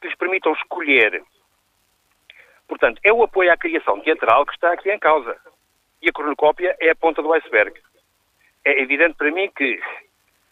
que 0.00 0.08
lhes 0.08 0.16
permitam 0.16 0.52
escolher. 0.52 1.22
Portanto, 2.68 3.00
é 3.02 3.12
o 3.12 3.22
apoio 3.22 3.50
à 3.50 3.56
criação 3.56 3.98
teatral 4.00 4.44
que 4.44 4.52
está 4.52 4.72
aqui 4.72 4.90
em 4.90 4.98
causa. 4.98 5.36
E 6.02 6.08
a 6.08 6.12
cornucópia 6.12 6.76
é 6.78 6.90
a 6.90 6.94
ponta 6.94 7.22
do 7.22 7.32
iceberg. 7.32 7.74
É 8.64 8.80
evidente 8.82 9.16
para 9.16 9.32
mim 9.32 9.50
que, 9.56 9.80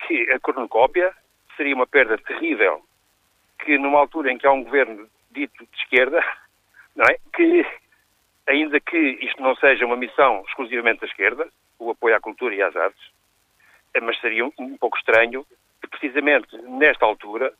que 0.06 0.30
a 0.32 0.40
cornucópia 0.40 1.14
seria 1.56 1.74
uma 1.74 1.86
perda 1.86 2.18
terrível 2.18 2.82
que 3.64 3.78
numa 3.78 3.98
altura 3.98 4.32
em 4.32 4.38
que 4.38 4.46
há 4.46 4.52
um 4.52 4.64
governo 4.64 5.08
dito 5.30 5.64
de 5.64 5.76
esquerda, 5.78 6.24
não 6.94 7.04
é? 7.04 7.18
Que, 7.34 7.66
ainda 8.46 8.80
que 8.80 8.96
isto 8.96 9.42
não 9.42 9.54
seja 9.56 9.84
uma 9.84 9.96
missão 9.96 10.42
exclusivamente 10.48 11.00
da 11.00 11.06
esquerda, 11.06 11.48
o 11.78 11.90
apoio 11.90 12.16
à 12.16 12.20
cultura 12.20 12.54
e 12.54 12.62
às 12.62 12.74
artes, 12.74 13.10
eh, 13.94 14.00
mas 14.00 14.18
seria 14.20 14.44
um, 14.44 14.76
pouco 14.78 14.96
estranho 14.96 15.46
que 15.80 15.88
precisamente 15.88 16.56
nesta 16.62 17.04
altura 17.04 17.52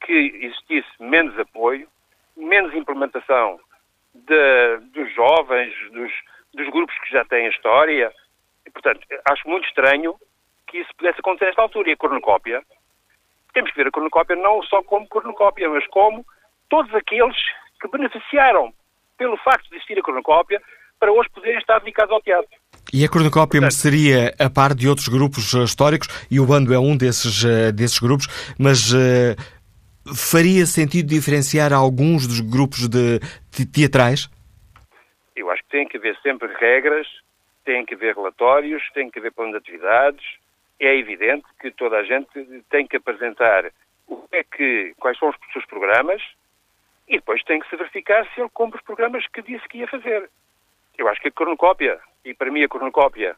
que 0.00 0.12
existisse 0.12 0.90
menos 1.00 1.38
apoio, 1.38 1.88
menos 2.36 2.74
implementação 2.74 3.60
de, 4.26 4.78
dos 4.92 5.14
jovens, 5.14 5.72
dos, 5.92 6.12
dos 6.54 6.68
grupos 6.70 6.94
que 7.00 7.12
já 7.12 7.24
têm 7.24 7.48
história. 7.48 8.12
E, 8.66 8.70
portanto, 8.70 9.00
acho 9.30 9.48
muito 9.48 9.66
estranho 9.66 10.14
que 10.66 10.78
isso 10.78 10.90
pudesse 10.96 11.20
acontecer 11.20 11.46
nesta 11.46 11.62
altura. 11.62 11.90
E 11.90 11.92
a 11.92 11.96
cornucópia, 11.96 12.62
temos 13.52 13.70
que 13.70 13.76
ver 13.76 13.88
a 13.88 13.90
cornucópia 13.90 14.36
não 14.36 14.62
só 14.64 14.82
como 14.82 15.08
cornucópia, 15.08 15.68
mas 15.68 15.86
como 15.88 16.24
todos 16.68 16.94
aqueles 16.94 17.36
que 17.80 17.88
beneficiaram 17.88 18.72
pelo 19.18 19.36
facto 19.38 19.68
de 19.68 19.76
existir 19.76 19.98
a 19.98 20.02
cornucópia 20.02 20.60
para 20.98 21.12
hoje 21.12 21.28
poderem 21.30 21.58
estar 21.58 21.78
dedicados 21.80 22.12
ao 22.12 22.22
teatro. 22.22 22.50
E 22.92 23.04
a 23.04 23.08
cornucópia 23.08 23.60
mereceria 23.60 24.34
a 24.38 24.50
par 24.50 24.74
de 24.74 24.88
outros 24.88 25.08
grupos 25.08 25.54
eh, 25.54 25.62
históricos, 25.62 26.08
e 26.30 26.40
o 26.40 26.46
bando 26.46 26.74
é 26.74 26.78
um 26.78 26.96
desses, 26.96 27.44
eh, 27.44 27.72
desses 27.72 27.98
grupos, 27.98 28.26
mas 28.58 28.92
uh, 28.92 29.36
faria 30.14 30.66
sentido 30.66 31.08
diferenciar 31.08 31.72
alguns 31.72 32.26
dos 32.26 32.40
grupos 32.40 32.88
de 32.88 33.20
teatrais? 33.50 34.28
Eu 35.34 35.50
acho 35.50 35.62
que 35.64 35.70
tem 35.70 35.88
que 35.88 35.96
haver 35.96 36.16
sempre 36.22 36.48
regras, 36.54 37.06
tem 37.64 37.84
que 37.84 37.94
haver 37.94 38.14
relatórios, 38.14 38.82
tem 38.92 39.10
que 39.10 39.18
haver 39.18 39.32
plano 39.32 39.52
de 39.52 39.58
atividades. 39.58 40.24
É 40.78 40.96
evidente 40.96 41.44
que 41.60 41.70
toda 41.70 41.98
a 41.98 42.04
gente 42.04 42.28
tem 42.70 42.86
que 42.86 42.96
apresentar 42.96 43.70
o 44.06 44.16
que 44.16 44.36
é 44.36 44.44
que, 44.44 44.94
quais 44.98 45.18
são 45.18 45.28
os 45.28 45.36
seus 45.52 45.64
programas, 45.66 46.22
e 47.06 47.16
depois 47.16 47.42
tem 47.44 47.60
que 47.60 47.68
se 47.68 47.76
verificar 47.76 48.26
se 48.32 48.40
ele 48.40 48.50
cumpre 48.52 48.78
os 48.78 48.84
programas 48.84 49.26
que 49.28 49.42
disse 49.42 49.68
que 49.68 49.78
ia 49.78 49.88
fazer. 49.88 50.28
Eu 50.96 51.08
acho 51.08 51.20
que 51.20 51.28
a 51.28 51.32
cornucópia, 51.32 51.98
e 52.24 52.34
para 52.34 52.50
mim 52.50 52.62
a 52.62 52.68
cornucópia, 52.68 53.36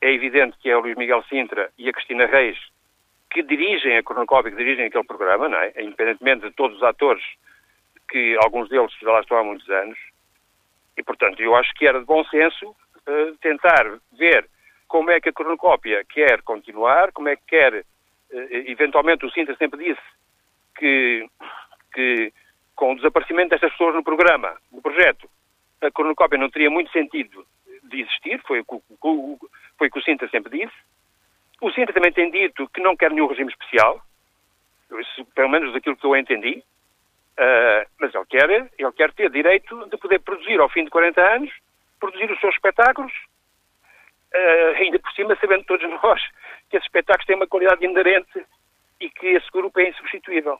é 0.00 0.12
evidente 0.12 0.56
que 0.58 0.68
é 0.68 0.76
o 0.76 0.80
Luís 0.80 0.96
Miguel 0.96 1.22
Sintra 1.24 1.70
e 1.78 1.88
a 1.88 1.92
Cristina 1.92 2.26
Reis 2.26 2.58
que 3.34 3.42
dirigem 3.42 3.98
a 3.98 4.02
cornucópia, 4.02 4.52
que 4.52 4.56
dirigem 4.56 4.86
aquele 4.86 5.02
programa, 5.02 5.48
não 5.48 5.58
é? 5.58 5.72
Independentemente 5.82 6.46
de 6.46 6.52
todos 6.52 6.76
os 6.76 6.82
atores, 6.84 7.24
que 8.08 8.36
alguns 8.42 8.68
deles 8.68 8.92
já 9.00 9.10
lá 9.10 9.20
estão 9.20 9.38
há 9.38 9.44
muitos 9.44 9.68
anos. 9.68 9.98
E, 10.96 11.02
portanto, 11.02 11.40
eu 11.40 11.54
acho 11.56 11.72
que 11.74 11.86
era 11.86 11.98
de 11.98 12.04
bom 12.04 12.24
senso 12.26 12.70
uh, 12.70 13.36
tentar 13.40 13.84
ver 14.12 14.48
como 14.86 15.10
é 15.10 15.20
que 15.20 15.28
a 15.28 15.32
cornucópia 15.32 16.04
quer 16.04 16.42
continuar, 16.42 17.12
como 17.12 17.28
é 17.28 17.36
que 17.36 17.42
quer, 17.46 17.74
uh, 17.74 17.84
eventualmente 18.66 19.26
o 19.26 19.30
Sintra 19.30 19.56
sempre 19.56 19.84
disse 19.84 20.02
que, 20.76 21.28
que 21.92 22.32
com 22.74 22.92
o 22.92 22.96
desaparecimento 22.96 23.50
destas 23.50 23.72
pessoas 23.72 23.94
no 23.94 24.04
programa, 24.04 24.56
no 24.72 24.80
projeto, 24.80 25.28
a 25.80 25.90
cornucópia 25.90 26.38
não 26.38 26.50
teria 26.50 26.70
muito 26.70 26.90
sentido 26.92 27.46
de 27.82 28.00
existir, 28.00 28.40
foi 28.46 28.60
o 28.60 28.64
que, 28.64 28.80
foi 29.78 29.88
o, 29.88 29.90
que 29.90 29.98
o 29.98 30.02
Sintra 30.02 30.28
sempre 30.28 30.58
disse. 30.58 30.76
O 31.60 31.70
Sintra 31.72 31.92
também 31.92 32.12
tem 32.12 32.30
dito 32.30 32.68
que 32.68 32.80
não 32.80 32.96
quer 32.96 33.10
nenhum 33.10 33.26
regime 33.26 33.50
especial, 33.50 34.00
isso, 35.00 35.24
pelo 35.34 35.48
menos 35.48 35.72
daquilo 35.72 35.96
que 35.96 36.06
eu 36.06 36.16
entendi, 36.16 36.62
uh, 37.38 37.88
mas 38.00 38.14
ele 38.14 38.24
quer, 38.26 38.50
ele 38.50 38.92
quer 38.92 39.12
ter 39.12 39.30
direito 39.30 39.88
de 39.88 39.96
poder 39.96 40.20
produzir 40.20 40.60
ao 40.60 40.68
fim 40.68 40.84
de 40.84 40.90
40 40.90 41.20
anos, 41.20 41.50
produzir 41.98 42.30
os 42.30 42.40
seus 42.40 42.54
espetáculos, 42.54 43.12
uh, 44.34 44.76
ainda 44.76 44.98
por 44.98 45.12
cima 45.12 45.36
sabendo 45.40 45.64
todos 45.64 45.88
nós 46.02 46.20
que 46.70 46.76
esses 46.76 46.86
espetáculos 46.86 47.26
têm 47.26 47.36
uma 47.36 47.46
qualidade 47.46 47.84
inerente 47.84 48.44
e 49.00 49.10
que 49.10 49.26
esse 49.26 49.50
grupo 49.50 49.80
é 49.80 49.88
insubstituível. 49.88 50.58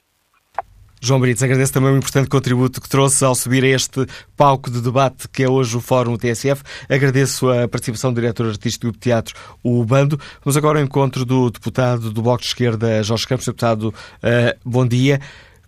João 1.05 1.21
Brites, 1.21 1.43
agradeço 1.43 1.71
também 1.71 1.93
o 1.93 1.99
importante 1.99 2.31
contributo 2.31 2.81
que 2.81 2.89
trouxe 2.89 3.23
ao 3.27 3.35
subir 3.35 3.63
a 3.63 3.69
este 3.69 4.07
palco 4.35 4.71
de 4.71 4.81
debate 4.81 5.29
que 5.29 5.43
é 5.43 5.49
hoje 5.49 5.77
o 5.77 5.81
Fórum 5.81 6.17
TSF. 6.17 6.63
Agradeço 6.89 7.51
a 7.51 7.69
participação 7.69 8.11
do 8.11 8.19
diretor 8.19 8.47
artístico 8.47 8.91
do 8.91 8.99
teatro, 8.99 9.35
o 9.63 9.85
Bando. 9.85 10.19
Vamos 10.43 10.57
agora 10.57 10.79
ao 10.79 10.85
encontro 10.85 11.27
do 11.27 11.51
deputado 11.51 12.11
do 12.11 12.23
Bloco 12.23 12.41
de 12.41 12.47
Esquerda, 12.47 13.03
Jorge 13.03 13.27
Campos. 13.27 13.45
Deputado, 13.45 13.89
uh, 13.89 14.59
bom 14.65 14.87
dia. 14.89 15.21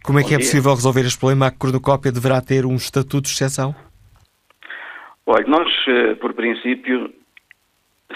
Como 0.06 0.20
é 0.20 0.22
que 0.22 0.34
é 0.34 0.38
possível 0.38 0.70
resolver 0.72 1.00
este 1.00 1.18
problema? 1.18 1.48
A 1.48 1.50
cornucópia 1.50 2.12
deverá 2.12 2.40
ter 2.40 2.64
um 2.64 2.76
estatuto 2.76 3.22
de 3.22 3.30
exceção? 3.30 3.74
Olha, 5.26 5.44
nós, 5.48 5.68
eh, 5.88 6.14
por 6.14 6.32
princípio, 6.32 7.12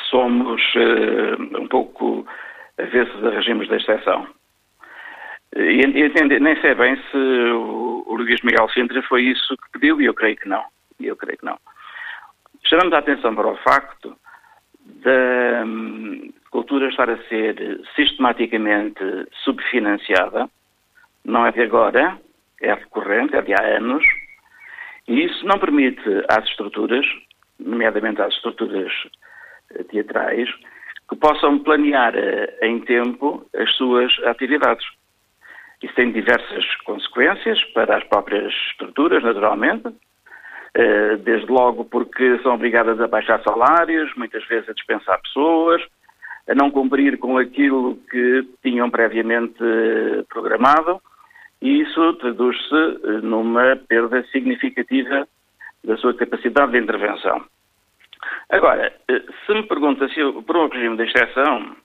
somos 0.09 0.63
uh, 0.77 1.59
um 1.59 1.67
pouco 1.67 2.25
avessos 2.79 3.25
a 3.25 3.31
regimes 3.31 3.69
de 3.69 3.75
exceção. 3.75 4.25
E, 5.57 5.85
nem 6.39 6.61
sei 6.61 6.77
bem 6.77 6.95
se 7.11 7.17
o, 7.17 8.05
o 8.07 8.15
Luís 8.15 8.41
Miguel 8.43 8.69
Sintra 8.69 9.03
foi 9.03 9.25
isso 9.25 9.57
que 9.57 9.73
pediu, 9.73 10.01
e 10.01 10.07
eu 10.07 10.15
creio 10.15 10.37
que 10.37 10.49
não. 10.49 10.63
E 11.01 11.09
eu 11.09 11.17
creio 11.17 11.39
que 11.39 11.45
não. 11.45 11.59
Chamamos 12.63 12.93
a 12.93 12.99
atenção 12.99 13.35
para 13.35 13.49
o 13.49 13.57
facto 13.57 14.17
da 15.03 15.65
hum, 15.67 16.33
cultura 16.53 16.89
estar 16.89 17.11
a 17.11 17.19
ser 17.25 17.81
sistematicamente 17.97 19.03
subfinanciada, 19.43 20.49
não 21.25 21.47
é 21.47 21.53
de 21.53 21.63
agora, 21.63 22.19
é 22.61 22.75
recorrente, 22.75 23.35
é 23.35 23.43
de 23.43 23.55
há 23.55 23.77
anos, 23.77 24.05
e 25.09 25.25
isso 25.25 25.45
não 25.47 25.59
permite 25.59 26.03
às 26.29 26.45
estruturas, 26.45 27.07
nomeadamente 27.59 28.23
às 28.23 28.33
estruturas 28.35 28.93
eh, 29.75 29.83
teatrais, 29.85 30.49
que 31.09 31.17
possam 31.17 31.59
planear 31.59 32.15
eh, 32.15 32.59
em 32.63 32.81
tempo 32.81 33.45
as 33.57 33.75
suas 33.77 34.13
atividades. 34.25 34.87
Isso 35.83 35.95
tem 35.95 36.13
diversas 36.13 36.65
consequências 36.85 37.63
para 37.73 37.97
as 37.97 38.05
próprias 38.05 38.53
estruturas, 38.71 39.23
naturalmente, 39.23 39.89
eh, 40.75 41.17
desde 41.17 41.51
logo 41.51 41.85
porque 41.87 42.39
são 42.43 42.55
obrigadas 42.55 43.01
a 43.01 43.09
baixar 43.09 43.43
salários, 43.43 44.15
muitas 44.17 44.47
vezes 44.47 44.69
a 44.69 44.75
dispensar 44.75 45.21
pessoas, 45.23 45.83
a 46.49 46.55
não 46.55 46.71
cumprir 46.71 47.19
com 47.19 47.39
aquilo 47.39 47.97
que 48.11 48.47
tinham 48.63 48.91
previamente 48.91 49.59
programado, 50.29 51.01
e 51.61 51.81
isso 51.83 52.15
traduz-se 52.15 52.75
eh, 52.75 53.21
numa 53.23 53.77
perda 53.89 54.23
significativa 54.33 55.27
da 55.85 55.97
sua 55.97 56.15
capacidade 56.15 56.73
de 56.73 56.79
intervenção. 56.79 57.45
Agora, 58.51 58.93
se 59.47 59.55
me 59.55 59.63
pergunta 59.63 60.09
se 60.09 60.21
por 60.43 60.57
um 60.57 60.69
regime 60.69 60.97
de 60.97 61.05
exceção, 61.05 61.77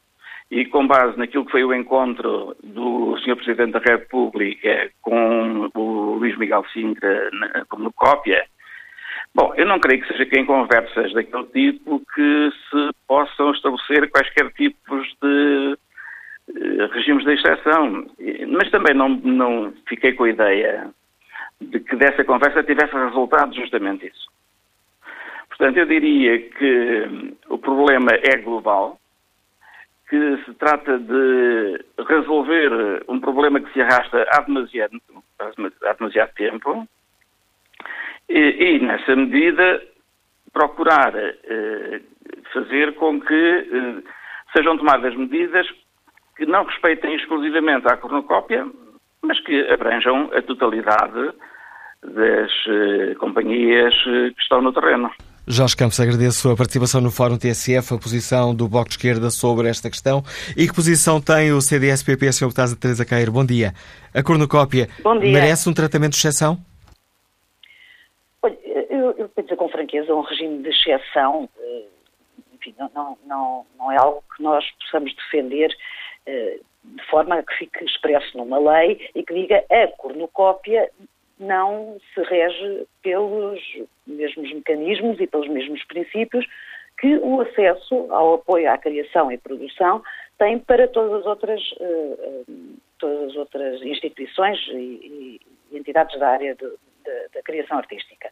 e 0.51 0.65
com 0.65 0.87
base 0.87 1.17
naquilo 1.17 1.45
que 1.45 1.51
foi 1.51 1.63
o 1.63 1.73
encontro 1.73 2.55
do 2.63 3.17
Sr. 3.17 3.35
Presidente 3.35 3.71
da 3.71 3.79
República 3.79 4.91
com 5.01 5.69
o 5.73 6.15
Luís 6.17 6.37
Miguel 6.37 6.65
Sintra 6.71 7.29
como 7.69 7.91
cópia, 7.93 8.45
bom, 9.33 9.53
eu 9.55 9.65
não 9.65 9.79
creio 9.79 10.01
que 10.01 10.07
seja 10.07 10.25
que 10.25 10.39
em 10.39 10.45
conversas 10.45 11.13
daquele 11.13 11.45
tipo 11.45 12.01
que 12.13 12.51
se 12.69 12.89
possam 13.07 13.51
estabelecer 13.51 14.09
quaisquer 14.11 14.51
tipos 14.53 15.07
de 15.21 15.77
regimes 16.91 17.25
de 17.25 17.33
exceção. 17.33 18.05
Mas 18.49 18.69
também 18.71 18.93
não, 18.93 19.09
não 19.09 19.73
fiquei 19.87 20.13
com 20.13 20.25
a 20.25 20.29
ideia 20.29 20.89
de 21.61 21.79
que 21.79 21.95
dessa 21.95 22.23
conversa 22.23 22.63
tivesse 22.63 22.93
resultado 22.93 23.55
justamente 23.55 24.07
isso. 24.07 24.27
Portanto, 25.49 25.77
eu 25.77 25.85
diria 25.85 26.39
que 26.49 27.35
o 27.47 27.57
problema 27.57 28.11
é 28.11 28.37
global, 28.37 28.99
que 30.09 30.37
se 30.45 30.53
trata 30.55 30.99
de 30.99 31.83
resolver 32.07 33.03
um 33.07 33.19
problema 33.19 33.59
que 33.59 33.71
se 33.73 33.81
arrasta 33.81 34.27
há 34.31 34.41
demasiado, 34.41 35.01
há 35.39 35.93
demasiado 35.93 36.33
tempo 36.33 36.87
e, 38.29 38.39
e, 38.39 38.79
nessa 38.79 39.15
medida, 39.15 39.81
procurar 40.51 41.13
eh, 41.15 42.01
fazer 42.53 42.93
com 42.95 43.19
que 43.19 43.33
eh, 43.33 44.03
sejam 44.55 44.77
tomadas 44.77 45.15
medidas 45.15 45.67
que 46.35 46.45
não 46.45 46.65
respeitem 46.65 47.15
exclusivamente 47.15 47.87
a 47.87 47.97
cornucópia, 47.97 48.67
mas 49.21 49.39
que 49.39 49.67
abranjam 49.71 50.29
a 50.33 50.41
totalidade 50.41 51.33
das 52.03 52.51
eh, 52.67 53.15
companhias 53.15 53.93
eh, 54.07 54.31
que 54.35 54.41
estão 54.41 54.61
no 54.61 54.71
terreno. 54.71 55.11
Jorge 55.47 55.75
Campos, 55.77 55.99
agradeço 55.99 56.49
a 56.49 56.55
participação 56.55 57.01
no 57.01 57.11
Fórum 57.11 57.37
TSF, 57.37 57.93
a 57.93 57.97
posição 57.97 58.53
do 58.53 58.67
Bloco 58.67 58.89
de 58.89 58.95
Esquerda 58.95 59.29
sobre 59.29 59.69
esta 59.69 59.89
questão. 59.89 60.23
E 60.57 60.67
que 60.67 60.73
posição 60.73 61.21
tem 61.21 61.51
o 61.51 61.61
CDS-PP, 61.61 62.31
Sr. 62.31 62.45
Deputado 62.45 62.75
Teresa 62.75 63.05
Cair? 63.05 63.29
Bom 63.29 63.45
dia. 63.45 63.73
A 64.13 64.23
cornucópia 64.23 64.87
merece 65.21 65.69
um 65.69 65.73
tratamento 65.73 66.13
de 66.13 66.17
exceção? 66.17 66.57
Olha, 68.41 68.57
eu, 68.89 69.11
eu 69.17 69.29
penso 69.29 69.55
com 69.55 69.69
franqueza, 69.69 70.13
um 70.13 70.21
regime 70.21 70.63
de 70.63 70.69
exceção, 70.69 71.47
eh, 71.59 71.83
enfim, 72.55 72.73
não, 72.79 72.89
não, 72.95 73.17
não, 73.27 73.65
não 73.77 73.91
é 73.91 73.97
algo 73.97 74.23
que 74.35 74.41
nós 74.41 74.65
possamos 74.81 75.15
defender 75.15 75.69
de 76.25 77.05
forma 77.09 77.35
a 77.35 77.43
que 77.43 77.53
fique 77.57 77.83
expresso 77.83 78.37
numa 78.37 78.59
lei 78.59 79.09
e 79.15 79.23
que 79.23 79.33
diga 79.33 79.63
a 79.69 79.87
cornucópia 79.97 80.89
não 81.39 81.97
se 82.13 82.21
rege 82.23 82.87
pelos 83.01 83.59
mesmos 84.07 84.53
mecanismos 84.53 85.19
e 85.19 85.27
pelos 85.27 85.49
mesmos 85.49 85.83
princípios 85.85 86.45
que 86.97 87.17
o 87.17 87.41
acesso 87.41 88.07
ao 88.09 88.35
apoio 88.35 88.71
à 88.71 88.77
criação 88.77 89.31
e 89.31 89.37
produção 89.37 90.01
tem 90.37 90.59
para 90.59 90.87
todas 90.87 91.21
as 91.21 91.25
outras, 91.25 91.61
uh, 91.73 92.45
todas 92.99 93.31
as 93.31 93.35
outras 93.35 93.81
instituições 93.81 94.57
e, 94.69 95.39
e 95.71 95.77
entidades 95.77 96.17
da 96.19 96.29
área 96.29 96.55
de, 96.55 96.67
de, 96.67 97.27
da 97.33 97.41
criação 97.43 97.77
artística. 97.77 98.29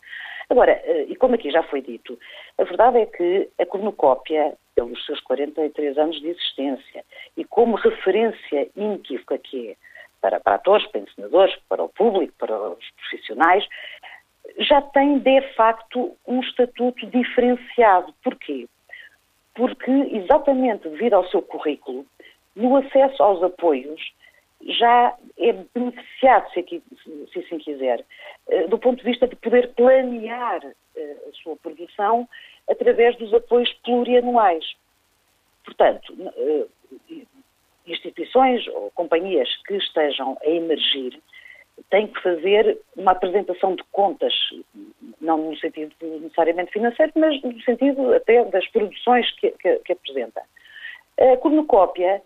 Agora, 0.53 0.79
uh, 0.85 1.11
e 1.11 1.15
como 1.15 1.33
aqui 1.33 1.49
já 1.49 1.63
foi 1.63 1.81
dito, 1.81 2.15
a 2.59 2.63
verdade 2.63 2.99
é 2.99 3.07
que 3.07 3.49
a 3.59 3.65
cornucópia, 3.65 4.53
pelos 4.75 5.03
seus 5.03 5.19
43 5.21 5.97
anos 5.97 6.21
de 6.21 6.27
existência 6.27 7.03
e 7.35 7.43
como 7.43 7.75
referência 7.75 8.69
inequívoca 8.75 9.39
que 9.39 9.71
é 9.71 9.75
para, 10.21 10.39
para 10.39 10.55
atores, 10.55 10.85
para 10.91 11.01
ensinadores, 11.01 11.55
para 11.67 11.83
o 11.83 11.89
público, 11.89 12.35
para 12.37 12.55
os 12.69 12.91
profissionais, 12.91 13.67
já 14.59 14.79
tem 14.79 15.17
de 15.17 15.41
facto 15.55 16.15
um 16.27 16.39
estatuto 16.39 17.03
diferenciado. 17.07 18.13
Porquê? 18.23 18.67
Porque, 19.55 19.89
exatamente 19.89 20.87
devido 20.87 21.15
ao 21.15 21.27
seu 21.29 21.41
currículo, 21.41 22.05
no 22.55 22.77
acesso 22.77 23.23
aos 23.23 23.41
apoios, 23.41 23.99
já 24.67 25.15
é 25.37 25.53
beneficiado, 25.73 26.51
se, 26.51 26.59
aqui, 26.59 26.83
se 27.31 27.39
assim 27.39 27.57
quiser, 27.57 28.03
eh, 28.49 28.67
do 28.67 28.77
ponto 28.77 28.99
de 28.99 29.03
vista 29.03 29.27
de 29.27 29.35
poder 29.35 29.73
planear 29.73 30.63
eh, 30.95 31.17
a 31.29 31.33
sua 31.43 31.55
produção 31.57 32.27
através 32.69 33.17
dos 33.17 33.33
apoios 33.33 33.71
plurianuais. 33.83 34.65
Portanto, 35.65 36.15
eh, 36.37 36.65
instituições 37.87 38.65
ou 38.69 38.91
companhias 38.91 39.49
que 39.67 39.75
estejam 39.75 40.37
a 40.41 40.49
emergir 40.49 41.19
têm 41.89 42.07
que 42.07 42.21
fazer 42.21 42.79
uma 42.95 43.11
apresentação 43.11 43.75
de 43.75 43.83
contas, 43.91 44.33
não 45.19 45.37
no 45.37 45.57
sentido 45.57 45.93
necessariamente 46.01 46.71
financeiro, 46.71 47.11
mas 47.15 47.41
no 47.41 47.59
sentido 47.63 48.13
até 48.13 48.45
das 48.45 48.67
produções 48.67 49.29
que, 49.35 49.51
que, 49.51 49.77
que 49.79 49.93
apresenta. 49.93 50.41
A 51.19 51.37
cornucópia, 51.37 52.21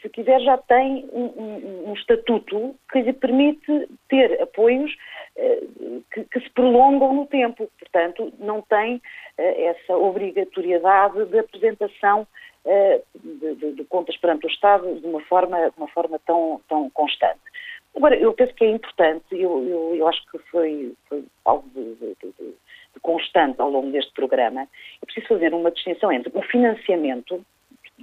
se 0.00 0.08
quiser, 0.08 0.40
já 0.40 0.58
tem 0.58 1.08
um, 1.12 1.24
um, 1.24 1.90
um 1.90 1.94
estatuto 1.94 2.74
que 2.90 3.00
lhe 3.00 3.12
permite 3.12 3.88
ter 4.08 4.40
apoios 4.42 4.94
eh, 5.36 5.62
que, 6.12 6.24
que, 6.24 6.40
se 6.40 6.50
prolongam 6.50 7.14
no 7.14 7.26
tempo. 7.26 7.70
Portanto, 7.78 8.32
não 8.38 8.62
tem 8.62 9.00
eh, 9.38 9.64
essa 9.66 9.96
obrigatoriedade 9.96 11.24
de 11.26 11.38
apresentação 11.38 12.26
eh, 12.64 13.00
de, 13.14 13.54
de, 13.54 13.72
de, 13.72 13.84
contas 13.84 14.16
perante 14.16 14.46
o 14.46 14.50
Estado 14.50 15.00
de 15.00 15.06
uma 15.06 15.20
forma, 15.22 15.70
de 15.70 15.76
uma 15.76 15.88
forma 15.88 16.18
tão, 16.26 16.60
tão 16.68 16.90
constante. 16.90 17.40
Agora, 17.94 18.16
eu 18.16 18.32
penso 18.32 18.54
que 18.54 18.64
é 18.64 18.70
importante, 18.70 19.24
eu, 19.32 19.66
eu, 19.68 19.94
eu 19.96 20.08
acho 20.08 20.22
que 20.30 20.38
foi, 20.50 20.94
foi 21.08 21.24
algo 21.44 21.68
de, 21.74 21.94
de, 21.94 22.54
constante 23.02 23.60
ao 23.60 23.68
longo 23.68 23.90
deste 23.90 24.12
programa, 24.12 24.62
é 24.62 25.04
preciso 25.04 25.26
fazer 25.26 25.52
uma 25.52 25.70
distinção 25.70 26.12
entre 26.12 26.30
o 26.34 26.42
financiamento, 26.42 27.44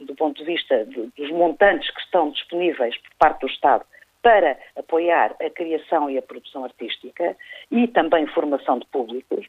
do 0.06 0.16
ponto 0.16 0.38
de 0.38 0.46
vista 0.46 0.86
dos 0.86 1.32
montantes 1.32 1.90
que 1.92 2.02
estão 2.02 2.32
disponíveis 2.32 2.98
por 2.98 3.12
parte 3.18 3.42
do 3.42 3.48
Estado 3.48 3.86
para 4.22 4.58
apoiar 4.76 5.36
a 5.42 5.50
criação 5.50 6.10
e 6.10 6.18
a 6.18 6.22
produção 6.22 6.66
artística 6.66 7.38
e 7.72 7.88
também 7.88 8.28
formação 8.28 8.80
de 8.80 8.86
públicos, 8.88 9.46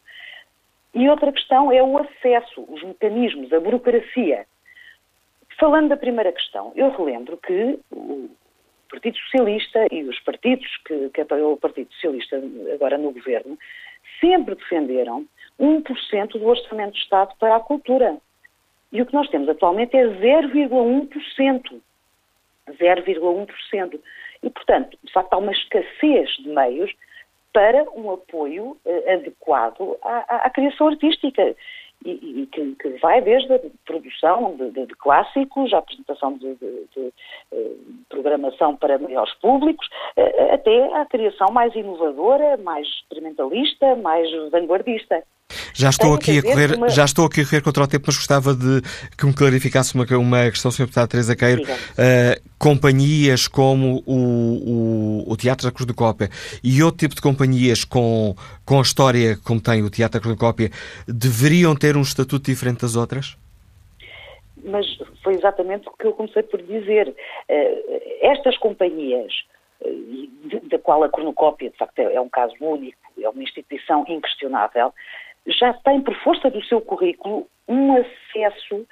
e 0.95 1.09
outra 1.09 1.33
questão 1.33 1.73
é 1.73 1.83
o 1.83 1.99
acesso, 1.99 2.65
os 2.69 2.83
mecanismos, 2.83 3.53
a 3.53 3.61
burocracia 3.61 4.47
Falando 5.61 5.91
da 5.91 5.97
primeira 5.99 6.33
questão, 6.33 6.73
eu 6.75 6.91
relembro 6.91 7.37
que 7.37 7.79
o 7.93 8.31
Partido 8.89 9.19
Socialista 9.19 9.87
e 9.93 10.03
os 10.05 10.19
partidos 10.21 10.67
que, 10.87 11.11
que 11.11 11.21
apoiam 11.21 11.53
o 11.53 11.57
Partido 11.59 11.93
Socialista 11.93 12.43
agora 12.73 12.97
no 12.97 13.13
governo 13.13 13.59
sempre 14.19 14.55
defenderam 14.55 15.27
1% 15.61 16.33
do 16.33 16.47
orçamento 16.47 16.93
do 16.93 16.97
Estado 16.97 17.35
para 17.39 17.57
a 17.57 17.61
cultura. 17.61 18.17
E 18.93 19.01
o 19.01 19.07
que 19.07 19.15
nós 19.15 19.29
temos 19.29 19.49
atualmente 19.49 19.97
é 19.97 20.05
0,1%. 20.05 21.81
0,1%. 22.69 24.01
E, 24.43 24.51
portanto, 24.51 24.99
de 25.03 25.13
facto, 25.13 25.33
há 25.33 25.39
uma 25.39 25.53
escassez 25.53 26.31
de 26.39 26.49
meios 26.49 26.93
para 27.53 27.85
um 27.95 28.13
apoio 28.13 28.77
eh, 28.85 29.15
adequado 29.15 29.97
à, 30.03 30.37
à, 30.37 30.47
à 30.47 30.51
criação 30.51 30.89
artística 30.89 31.55
e, 32.05 32.11
e 32.11 32.47
que, 32.47 32.75
que, 32.77 32.89
vai 33.01 33.21
desde 33.21 33.53
a 33.53 33.61
produção 33.85 34.57
de, 34.57 34.71
de, 34.71 34.87
de 34.87 34.95
clássicos, 34.95 35.73
a 35.73 35.79
apresentação 35.79 36.37
de, 36.39 36.55
de, 36.55 37.13
eh, 37.53 37.71
programação 38.09 38.77
para 38.77 38.99
maiores 38.99 39.35
públicos, 39.35 39.89
eh, 40.17 40.55
até 40.55 40.95
à 40.95 41.05
criação 41.05 41.49
mais 41.53 41.75
inovadora, 41.75 42.57
mais 42.59 42.87
experimentalista, 42.87 43.97
mais 43.97 44.31
vanguardista. 44.51 45.23
Já 45.75 45.91
estou, 45.91 46.15
aqui 46.15 46.39
a 46.39 46.43
correr, 46.43 46.75
uma... 46.77 46.89
já 46.89 47.05
estou 47.05 47.27
aqui 47.27 47.41
a 47.41 47.45
correr 47.45 47.61
contra 47.63 47.85
o 47.85 47.87
tempo, 47.87 48.05
mas 48.07 48.17
gostava 48.17 48.55
de 48.55 48.83
que 49.17 49.27
me 49.27 49.33
clarificasse 49.33 49.95
uma, 49.95 50.05
uma 50.17 50.51
questão, 50.51 50.71
Sr. 50.71 50.85
Deputado 50.85 51.09
Teresa 51.09 51.37
Queiro. 51.37 51.63
Uh, 51.63 52.51
companhias 52.59 53.49
como 53.49 54.03
o, 54.07 55.25
o, 55.27 55.33
o, 55.33 55.37
Teatro 55.37 55.67
da 55.67 55.73
Cruz 55.73 55.87
do 55.87 55.95
Cópia 55.95 56.29
e 56.63 56.83
outro 56.83 56.99
tipo 56.99 57.15
de 57.15 57.23
companhias 57.23 57.85
com, 57.85 58.35
com 58.67 58.79
a 58.79 58.83
história 58.83 59.39
como 59.43 59.59
tem 59.59 59.83
o 59.83 59.89
Teatro 59.89 60.21
da 60.21 60.23
Cruz 60.23 60.37
do 60.37 60.39
Cópia 60.39 60.71
deveriam 61.09 61.75
ter 61.75 61.97
um 61.97 62.03
estatuto 62.03 62.51
diferente 62.51 62.83
das 62.83 62.97
outras? 62.97 63.39
Mas 64.63 64.87
foi 65.23 65.35
exatamente 65.35 65.89
o 65.89 65.93
que 65.93 66.07
eu 66.07 66.13
comecei 66.13 66.43
por 66.43 66.61
dizer. 66.63 67.09
Uh, 67.09 68.01
estas 68.21 68.57
companhias, 68.59 69.33
uh, 69.81 70.69
da 70.69 70.79
qual 70.79 71.03
a 71.03 71.09
Cornucópia, 71.09 71.71
de 71.71 71.77
facto, 71.77 71.99
é, 71.99 72.15
é 72.15 72.21
um 72.21 72.29
caso 72.29 72.55
único, 72.61 72.99
é 73.19 73.29
uma 73.29 73.43
instituição 73.43 74.05
inquestionável, 74.09 74.93
já 75.47 75.73
tem, 75.85 76.01
por 76.01 76.15
força 76.23 76.51
do 76.51 76.63
seu 76.65 76.81
currículo, 76.81 77.47
um 77.69 77.97
acesso 77.97 78.87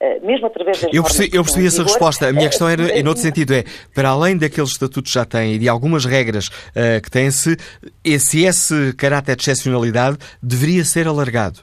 eh, 0.00 0.18
mesmo 0.20 0.46
através 0.46 0.80
das 0.80 0.94
Eu 0.94 1.02
percebi, 1.02 1.36
eu 1.36 1.42
percebi 1.42 1.66
essa 1.66 1.82
resposta. 1.82 2.26
A 2.28 2.32
minha 2.32 2.48
questão 2.48 2.66
era, 2.66 2.98
em 2.98 3.06
outro 3.06 3.22
sentido, 3.22 3.52
é, 3.52 3.64
para 3.94 4.08
além 4.08 4.36
daqueles 4.36 4.70
estatutos 4.70 5.12
que 5.12 5.18
já 5.18 5.26
têm 5.26 5.54
e 5.54 5.58
de 5.58 5.68
algumas 5.68 6.06
regras 6.06 6.48
uh, 6.48 7.02
que 7.02 7.10
têm-se, 7.10 7.56
esse, 8.02 8.44
esse 8.44 8.94
caráter 8.94 9.36
de 9.36 9.42
excepcionalidade 9.42 10.16
deveria 10.42 10.84
ser 10.84 11.06
alargado? 11.06 11.60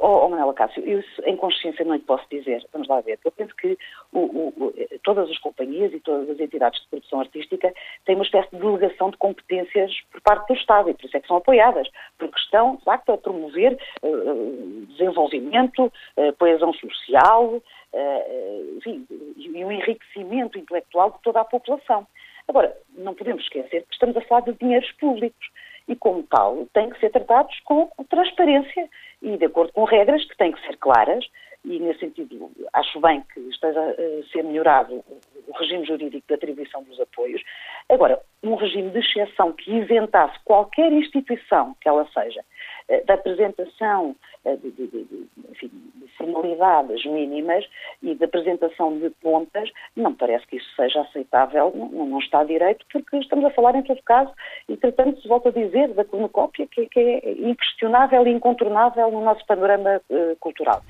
Oh 0.00 0.23
Manuela 0.44 0.54
Cássio, 0.54 0.84
eu 0.84 1.02
em 1.24 1.36
consciência 1.36 1.84
não 1.84 1.94
lhe 1.94 2.02
posso 2.02 2.24
dizer. 2.30 2.64
Vamos 2.72 2.88
lá 2.88 3.00
ver. 3.00 3.18
Eu 3.24 3.32
penso 3.32 3.54
que 3.56 3.78
o, 4.12 4.18
o, 4.20 4.74
todas 5.02 5.30
as 5.30 5.38
companhias 5.38 5.92
e 5.92 6.00
todas 6.00 6.28
as 6.28 6.38
entidades 6.38 6.80
de 6.82 6.88
produção 6.88 7.20
artística 7.20 7.72
têm 8.04 8.14
uma 8.14 8.24
espécie 8.24 8.50
de 8.50 8.58
delegação 8.58 9.10
de 9.10 9.16
competências 9.16 9.92
por 10.12 10.20
parte 10.20 10.48
do 10.48 10.54
Estado 10.54 10.90
e 10.90 10.94
por 10.94 11.06
isso 11.06 11.16
é 11.16 11.20
que 11.20 11.28
são 11.28 11.36
apoiadas, 11.36 11.88
porque 12.18 12.38
estão, 12.38 12.76
de 12.76 12.84
facto, 12.84 13.12
a 13.12 13.18
promover 13.18 13.78
uh, 14.02 14.86
desenvolvimento, 14.88 15.84
uh, 15.84 16.32
coesão 16.38 16.72
social, 16.74 17.44
uh, 17.46 18.78
enfim, 18.78 19.06
e 19.36 19.64
o 19.64 19.72
enriquecimento 19.72 20.58
intelectual 20.58 21.12
de 21.12 21.22
toda 21.22 21.40
a 21.40 21.44
população. 21.44 22.06
Agora, 22.46 22.76
não 22.96 23.14
podemos 23.14 23.42
esquecer 23.42 23.82
que 23.82 23.94
estamos 23.94 24.16
a 24.16 24.20
falar 24.22 24.42
de 24.42 24.52
dinheiros 24.52 24.90
públicos 24.92 25.48
e, 25.88 25.96
como 25.96 26.22
tal, 26.24 26.66
têm 26.72 26.90
que 26.90 27.00
ser 27.00 27.10
tratados 27.10 27.58
com 27.64 27.90
transparência 28.08 28.88
e 29.22 29.36
de 29.36 29.44
acordo 29.44 29.72
com 29.72 29.84
regras 29.84 30.24
que 30.24 30.36
têm 30.36 30.52
que 30.52 30.60
ser 30.66 30.76
claras 30.78 31.24
e, 31.64 31.78
nesse 31.78 32.00
sentido, 32.00 32.50
acho 32.74 33.00
bem 33.00 33.22
que 33.32 33.40
esteja 33.48 33.80
a 33.80 34.32
ser 34.32 34.44
melhorado 34.44 35.02
o 35.48 35.52
regime 35.58 35.84
jurídico 35.86 36.26
de 36.28 36.34
atribuição 36.34 36.82
dos 36.82 37.00
apoios. 37.00 37.42
Agora, 37.88 38.20
um 38.42 38.54
regime 38.54 38.90
de 38.90 38.98
exceção 38.98 39.52
que 39.52 39.72
isentasse 39.72 40.38
qualquer 40.44 40.92
instituição 40.92 41.74
que 41.80 41.88
ela 41.88 42.06
seja 42.12 42.44
eh, 42.88 43.02
da 43.04 43.14
apresentação 43.14 44.14
eh, 44.14 44.33
de, 44.44 44.70
de, 44.70 44.86
de, 44.86 45.26
enfim, 45.50 45.70
de, 45.94 46.08
finalidades 46.16 47.04
mínimas 47.06 47.64
e 48.02 48.14
da 48.14 48.26
apresentação 48.26 48.98
de 48.98 49.10
contas, 49.22 49.70
não 49.96 50.14
parece 50.14 50.46
que 50.46 50.56
isso 50.56 50.68
seja 50.76 51.00
aceitável, 51.00 51.72
não, 51.74 52.06
não, 52.06 52.18
está 52.18 52.44
direito, 52.44 52.84
porque 52.92 53.16
estamos 53.16 53.44
a 53.44 53.50
falar 53.50 53.74
em 53.74 53.82
todo 53.82 54.02
caso, 54.02 54.30
e 54.68 54.76
tratando 54.76 55.20
se 55.20 55.26
volta 55.26 55.48
a 55.48 55.52
dizer, 55.52 55.88
da 55.94 56.04
cornucópia, 56.04 56.66
que, 56.66 56.86
que, 56.86 57.00
é 57.00 57.32
inquestionável 57.32 58.26
e 58.26 58.30
incontornável 58.30 59.10
no 59.10 59.22
nosso 59.22 59.44
panorama 59.46 60.00
uh, 60.10 60.36
cultural. 60.40 60.82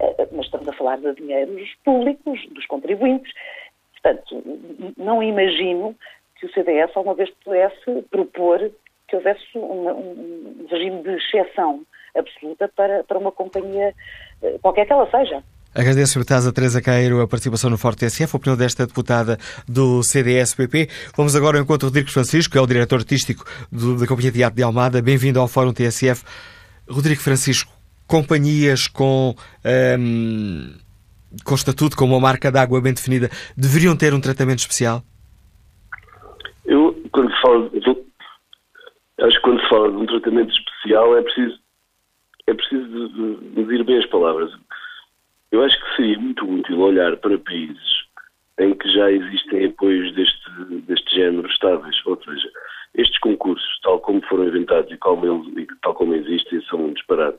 Uh, 0.00 0.28
mas 0.32 0.46
estamos 0.46 0.68
a 0.68 0.72
falar 0.72 0.98
de 0.98 1.14
dinheiros 1.14 1.74
públicos, 1.84 2.46
dos 2.50 2.66
contribuintes, 2.66 3.32
portanto, 3.92 4.42
não 4.96 5.22
imagino 5.22 5.94
que 6.38 6.46
o 6.46 6.52
CDS 6.52 6.94
alguma 6.94 7.14
vez 7.14 7.30
pudesse 7.42 8.02
propor 8.10 8.70
que 9.08 9.16
houvesse 9.16 9.42
uma, 9.54 9.92
um 9.92 10.66
regime 10.70 11.02
de 11.02 11.10
exceção 11.16 11.82
absoluta 12.14 12.68
para, 12.74 13.04
para 13.04 13.18
uma 13.18 13.30
companhia, 13.30 13.94
eh, 14.42 14.58
qualquer 14.60 14.86
que 14.86 14.92
ela 14.92 15.08
seja. 15.10 15.42
Agradeço, 15.74 16.18
deputada 16.18 16.52
Teresa 16.52 16.80
Caeiro, 16.80 17.20
a 17.20 17.28
participação 17.28 17.68
no 17.68 17.76
Forte 17.76 18.06
TSF, 18.06 18.34
a 18.34 18.38
opinião 18.38 18.56
desta 18.56 18.86
deputada 18.86 19.36
do 19.68 20.02
CDS-PP. 20.02 20.88
Vamos 21.14 21.36
agora 21.36 21.58
ao 21.58 21.62
encontro 21.62 21.88
Rodrigues 21.88 22.14
Francisco, 22.14 22.52
que 22.52 22.58
é 22.58 22.60
o 22.62 22.66
diretor 22.66 23.00
artístico 23.00 23.44
do, 23.70 23.98
da 23.98 24.06
Companhia 24.06 24.32
de 24.32 24.38
Teatro 24.38 24.56
de 24.56 24.62
Almada. 24.62 25.02
Bem-vindo 25.02 25.38
ao 25.38 25.46
Fórum 25.46 25.74
TSF. 25.74 26.24
Rodrigo 26.88 27.20
Francisco, 27.20 27.70
companhias 28.06 28.86
com, 28.86 29.34
um, 29.98 30.72
com 31.44 31.54
estatuto, 31.54 31.94
com 31.94 32.06
uma 32.06 32.20
marca 32.20 32.50
de 32.50 32.58
água 32.58 32.80
bem 32.80 32.94
definida, 32.94 33.28
deveriam 33.54 33.94
ter 33.94 34.14
um 34.14 34.20
tratamento 34.20 34.60
especial? 34.60 35.02
Eu, 36.64 36.96
quando 37.12 37.30
falo, 37.42 37.70
acho 39.20 39.36
que 39.36 39.42
quando 39.42 39.60
se 39.60 39.68
fala 39.68 39.90
de 39.90 39.96
um 39.96 40.06
tratamento 40.06 40.52
especial 40.52 41.16
é 41.16 41.22
preciso, 41.22 41.58
é 42.46 42.54
preciso 42.54 43.40
medir 43.56 43.84
bem 43.84 43.98
as 43.98 44.06
palavras. 44.06 44.52
Eu 45.50 45.62
acho 45.62 45.78
que 45.78 45.96
seria 45.96 46.18
muito 46.18 46.48
útil 46.48 46.80
olhar 46.80 47.16
para 47.16 47.38
países 47.38 48.06
em 48.58 48.74
que 48.74 48.88
já 48.90 49.10
existem 49.10 49.66
apoios 49.66 50.14
deste, 50.14 50.50
deste 50.86 51.14
género 51.14 51.46
estáveis. 51.48 51.96
Ou 52.06 52.20
seja, 52.22 52.50
estes 52.94 53.18
concursos, 53.18 53.80
tal 53.82 54.00
como 54.00 54.22
foram 54.22 54.48
inventados 54.48 54.90
e, 54.90 54.96
como 54.96 55.26
eles, 55.26 55.66
tal 55.82 55.94
como 55.94 56.14
existem, 56.14 56.62
são 56.62 56.86
um 56.86 56.92
disparate. 56.92 57.38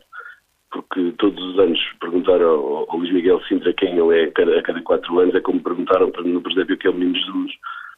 Porque 0.70 1.12
todos 1.18 1.44
os 1.44 1.60
anos 1.60 1.80
perguntar 2.00 2.42
ao, 2.42 2.90
ao 2.90 2.98
Luís 2.98 3.12
Miguel 3.12 3.42
Sintra 3.48 3.74
quem 3.74 3.98
ele 3.98 4.20
é 4.20 4.24
a 4.26 4.32
cada, 4.32 4.60
a 4.60 4.62
cada 4.62 4.82
quatro 4.82 5.20
anos 5.20 5.34
é 5.34 5.42
como 5.42 5.64
perguntaram 5.64 6.12
para 6.12 6.24
no 6.24 6.42
presépio 6.42 6.78
que 6.78 6.88
é 6.88 6.90
o 6.90 6.94
Menino 6.94 7.16
Jesus. 7.16 7.54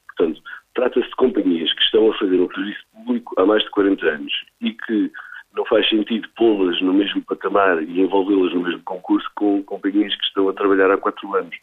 Portanto, 0.08 0.42
trata-se 0.76 1.08
de 1.08 1.16
companhias 1.16 1.74
que 1.74 1.82
estão 1.82 2.12
a 2.12 2.18
fazer 2.18 2.40
um 2.40 2.52
serviço 2.52 2.84
público 2.94 3.36
há 3.38 3.46
mais 3.46 3.64
de 3.64 3.70
40 3.72 4.06
anos 4.06 4.34
e 4.62 4.72
que 4.72 5.12
não 5.56 5.66
faz 5.66 5.88
sentido 5.90 6.28
pô-las 6.36 6.80
no 6.82 6.94
mesmo 6.94 7.22
patamar 7.24 7.82
e 7.82 8.02
envolvê-las 8.02 8.54
no 8.54 8.62
mesmo 8.62 8.82
concurso 8.84 9.28
com 9.36 9.64
companhias 9.64 10.16
que 10.16 10.26
estão 10.26 10.48
a 10.48 10.54
trabalhar 10.54 10.92
há 10.92 10.98
quatro 10.98 11.34
anos. 11.36 11.56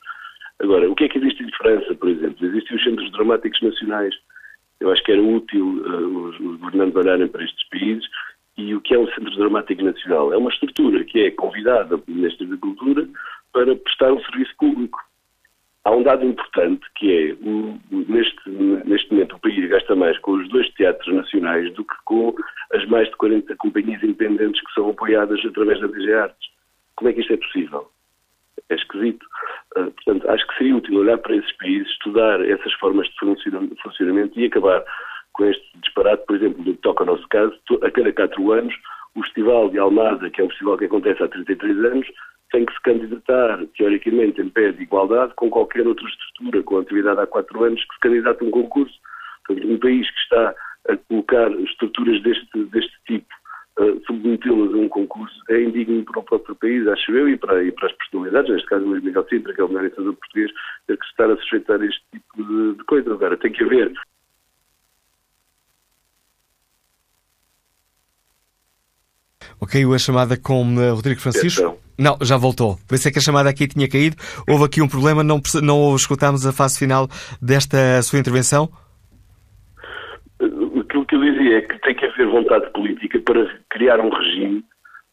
Agora, 0.60 0.90
o 0.90 0.94
que 0.94 1.04
é 1.04 1.08
que 1.08 1.18
existe 1.18 1.42
em 1.42 1.52
França, 1.52 1.94
por 1.94 2.08
exemplo? 2.08 2.44
Existem 2.44 2.76
os 2.76 2.82
centros 2.82 3.12
dramáticos 3.12 3.60
nacionais. 3.60 4.14
Eu 4.80 4.90
acho 4.90 5.02
que 5.02 5.12
era 5.12 5.22
útil 5.22 5.66
uh, 5.66 6.28
os, 6.28 6.40
os 6.40 6.56
governantes 6.58 6.96
olharem 6.96 7.28
para 7.28 7.44
estes 7.44 7.68
países 7.68 8.06
e 8.56 8.74
o 8.74 8.80
que 8.80 8.94
é 8.94 8.98
um 8.98 9.06
centro 9.08 9.36
dramático 9.36 9.82
nacional? 9.82 10.32
É 10.32 10.36
uma 10.36 10.50
estrutura 10.50 11.04
que 11.04 11.20
é 11.20 11.30
convidada 11.30 11.98
pelo 11.98 12.16
Ministro 12.16 12.46
da 12.46 12.56
Cultura 12.56 13.06
para 13.52 13.76
prestar 13.76 14.12
um 14.12 14.20
serviço 14.22 14.54
público. 14.58 14.98
Há 15.86 15.92
um 15.92 16.02
dado 16.02 16.24
importante 16.24 16.84
que 16.96 17.12
é, 17.12 17.36
neste, 17.92 18.50
neste 18.50 19.12
momento, 19.12 19.36
o 19.36 19.38
país 19.38 19.70
gasta 19.70 19.94
mais 19.94 20.18
com 20.18 20.32
os 20.32 20.48
dois 20.48 20.68
teatros 20.70 21.14
nacionais 21.14 21.72
do 21.74 21.84
que 21.84 21.94
com 22.04 22.34
as 22.72 22.84
mais 22.86 23.08
de 23.08 23.14
40 23.14 23.54
companhias 23.54 24.02
independentes 24.02 24.60
que 24.62 24.72
são 24.74 24.90
apoiadas 24.90 25.38
através 25.46 25.80
da 25.80 25.86
DG 25.86 26.12
Artes. 26.12 26.48
Como 26.96 27.08
é 27.08 27.12
que 27.12 27.20
isto 27.20 27.34
é 27.34 27.36
possível? 27.36 27.88
É 28.68 28.74
esquisito. 28.74 29.24
Uh, 29.76 29.92
portanto, 29.92 30.28
acho 30.28 30.44
que 30.48 30.58
seria 30.58 30.74
útil 30.74 30.98
olhar 30.98 31.18
para 31.18 31.36
esses 31.36 31.52
países, 31.52 31.88
estudar 31.92 32.44
essas 32.44 32.72
formas 32.72 33.06
de 33.06 33.80
funcionamento 33.80 34.40
e 34.40 34.46
acabar 34.46 34.84
com 35.34 35.44
este 35.44 35.64
disparate, 35.84 36.26
por 36.26 36.34
exemplo, 36.34 36.64
no 36.64 36.74
que 36.74 36.82
toca 36.82 37.04
ao 37.04 37.14
nosso 37.14 37.28
caso, 37.28 37.54
a 37.84 37.90
cada 37.92 38.12
quatro 38.12 38.50
anos, 38.50 38.74
o 39.14 39.22
Festival 39.22 39.70
de 39.70 39.78
Almada, 39.78 40.30
que 40.30 40.40
é 40.40 40.44
um 40.44 40.48
festival 40.48 40.78
que 40.78 40.86
acontece 40.86 41.22
há 41.22 41.28
33 41.28 41.78
anos, 41.84 42.08
tem 42.50 42.64
que 42.64 42.72
se 42.72 42.80
candidatar, 42.82 43.64
teoricamente, 43.76 44.40
em 44.40 44.48
pé 44.48 44.72
de 44.72 44.82
igualdade 44.82 45.34
com 45.34 45.50
qualquer 45.50 45.86
outra 45.86 46.06
estrutura 46.06 46.62
com 46.62 46.78
atividade 46.78 47.20
há 47.20 47.26
quatro 47.26 47.64
anos 47.64 47.80
que 47.84 47.94
se 47.94 48.00
candidata 48.00 48.44
a 48.44 48.46
um 48.46 48.50
concurso. 48.50 48.94
Portanto, 49.46 49.68
um 49.68 49.78
país 49.78 50.10
que 50.10 50.20
está 50.20 50.54
a 50.88 50.96
colocar 51.08 51.50
estruturas 51.60 52.22
deste, 52.22 52.64
deste 52.66 52.96
tipo, 53.06 53.26
uh, 53.80 54.00
submetê-las 54.06 54.72
a 54.72 54.76
um 54.76 54.88
concurso, 54.88 55.36
é 55.50 55.62
indigno 55.62 56.04
para 56.04 56.20
o 56.20 56.24
próprio 56.24 56.54
país, 56.56 56.86
acho 56.86 57.12
eu, 57.12 57.28
e 57.28 57.36
para, 57.36 57.62
e 57.64 57.72
para 57.72 57.86
as 57.86 57.92
personalidades, 57.94 58.50
neste 58.50 58.68
caso 58.68 58.84
o 58.84 58.88
Luís 58.88 59.02
Miguel 59.02 59.26
Sintra, 59.28 59.52
que 59.52 59.60
é 59.60 59.64
o 59.64 59.68
melhor 59.68 59.84
embaixador 59.84 60.14
português, 60.14 60.50
ter 60.86 60.96
que 60.96 61.06
estar 61.06 61.30
a 61.30 61.36
sujeitar 61.36 61.82
este 61.82 62.02
tipo 62.12 62.44
de, 62.44 62.78
de 62.78 62.84
coisa. 62.84 63.12
Agora, 63.12 63.36
tem 63.36 63.52
que 63.52 63.64
haver 63.64 63.92
Ok, 69.60 69.82
a 69.94 69.98
chamada 69.98 70.36
com 70.36 70.62
uh, 70.76 70.94
Rodrigo 70.94 71.20
Francisco. 71.20 71.62
Então. 71.62 71.86
Não, 71.98 72.18
já 72.20 72.36
voltou. 72.36 72.76
Pensei 72.88 73.10
que 73.10 73.18
a 73.18 73.22
chamada 73.22 73.48
aqui 73.48 73.66
tinha 73.66 73.88
caído. 73.88 74.16
Houve 74.46 74.64
aqui 74.64 74.82
um 74.82 74.88
problema, 74.88 75.24
não, 75.24 75.40
não 75.62 75.96
escutámos 75.96 76.46
a 76.46 76.52
fase 76.52 76.78
final 76.78 77.08
desta 77.40 78.02
sua 78.02 78.18
intervenção? 78.18 78.68
Aquilo 80.38 81.06
que 81.06 81.16
eu 81.16 81.20
dizia 81.20 81.58
é 81.58 81.60
que 81.62 81.78
tem 81.80 81.94
que 81.94 82.04
haver 82.04 82.26
vontade 82.26 82.70
política 82.72 83.18
para 83.20 83.48
criar 83.70 83.98
um 84.00 84.10
regime 84.10 84.62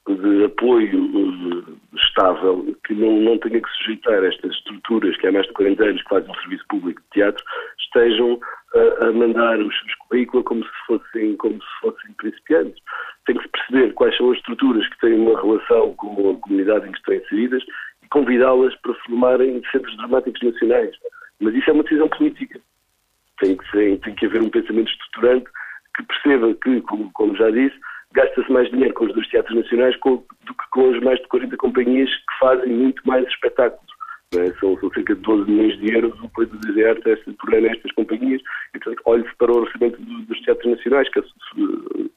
de 0.05 0.43
apoio 0.43 1.05
uh, 1.05 1.77
estável 1.95 2.75
que 2.85 2.93
não, 2.93 3.21
não 3.21 3.37
tenha 3.37 3.61
que 3.61 3.69
sujeitar 3.77 4.23
estas 4.25 4.51
estruturas 4.51 5.15
que 5.17 5.27
há 5.27 5.31
mais 5.31 5.45
de 5.47 5.53
40 5.53 5.83
anos 5.83 6.03
que 6.03 6.09
fazem 6.09 6.29
um 6.29 6.35
serviço 6.41 6.65
público 6.69 7.01
de 7.01 7.07
teatro 7.13 7.43
estejam 7.79 8.39
a, 8.75 9.05
a 9.05 9.11
mandar 9.13 9.59
os 9.59 9.79
seus 9.79 9.95
currículos 10.07 10.45
como 10.45 10.63
se 10.63 10.71
fossem 10.85 11.37
como 11.37 11.55
se 11.55 11.79
fossem 11.81 12.11
principiantes 12.17 12.81
tem 13.25 13.37
que 13.37 13.47
perceber 13.49 13.93
quais 13.93 14.15
são 14.17 14.31
as 14.31 14.37
estruturas 14.37 14.87
que 14.89 14.99
têm 14.99 15.13
uma 15.13 15.39
relação 15.39 15.93
com 15.95 16.31
a 16.31 16.35
comunidade 16.39 16.87
em 16.87 16.91
que 16.91 16.97
estão 16.97 17.15
inseridas 17.15 17.63
e 18.03 18.07
convidá-las 18.09 18.75
para 18.81 18.93
formarem 19.05 19.61
centros 19.71 19.95
dramáticos 19.97 20.41
nacionais. 20.41 20.95
Mas 21.39 21.55
isso 21.55 21.69
é 21.69 21.73
uma 21.73 21.83
decisão 21.83 22.09
política. 22.09 22.59
Tem 23.39 23.55
que, 23.57 23.71
ser, 23.71 23.99
tem 23.99 24.15
que 24.15 24.25
haver 24.25 24.41
um 24.41 24.49
pensamento 24.49 24.91
estruturante 24.91 25.45
que 25.95 26.03
perceba 26.03 26.53
que, 26.55 26.81
como, 26.81 27.11
como 27.13 27.35
já 27.35 27.49
disse, 27.51 27.75
gasta-se 28.13 28.51
mais 28.51 28.69
dinheiro 28.69 28.93
com 28.93 29.05
os 29.05 29.13
dois 29.13 29.27
teatros 29.27 29.55
nacionais 29.55 29.95
do 29.99 30.19
que 30.53 30.69
com 30.71 30.91
as 30.91 30.99
mais 31.01 31.19
de 31.19 31.27
40 31.27 31.57
companhias 31.57 32.09
que 32.09 32.39
fazem 32.39 32.71
muito 32.71 33.01
mais 33.07 33.27
espetáculos. 33.27 33.92
É? 34.35 34.53
São, 34.59 34.77
são, 34.79 34.89
cerca 34.91 35.15
de 35.15 35.21
12 35.21 35.49
milhões 35.49 35.79
de 35.79 35.93
euros 35.93 36.13
o 36.19 36.45
do 36.45 36.57
deserto 36.59 37.33
por 37.39 37.53
ano 37.53 37.67
estas 37.67 37.91
companhias 37.91 38.41
e, 38.73 38.79
portanto, 38.79 39.01
olhe-se 39.05 39.35
para 39.37 39.51
o 39.51 39.57
orçamento 39.57 40.01
dos 40.01 40.41
teatros 40.41 40.71
nacionais, 40.71 41.09
que 41.09 41.19
é, 41.19 41.23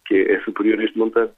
que 0.06 0.14
é 0.32 0.40
superior 0.40 0.80
a 0.80 0.84
este 0.84 0.98
montante. 0.98 1.32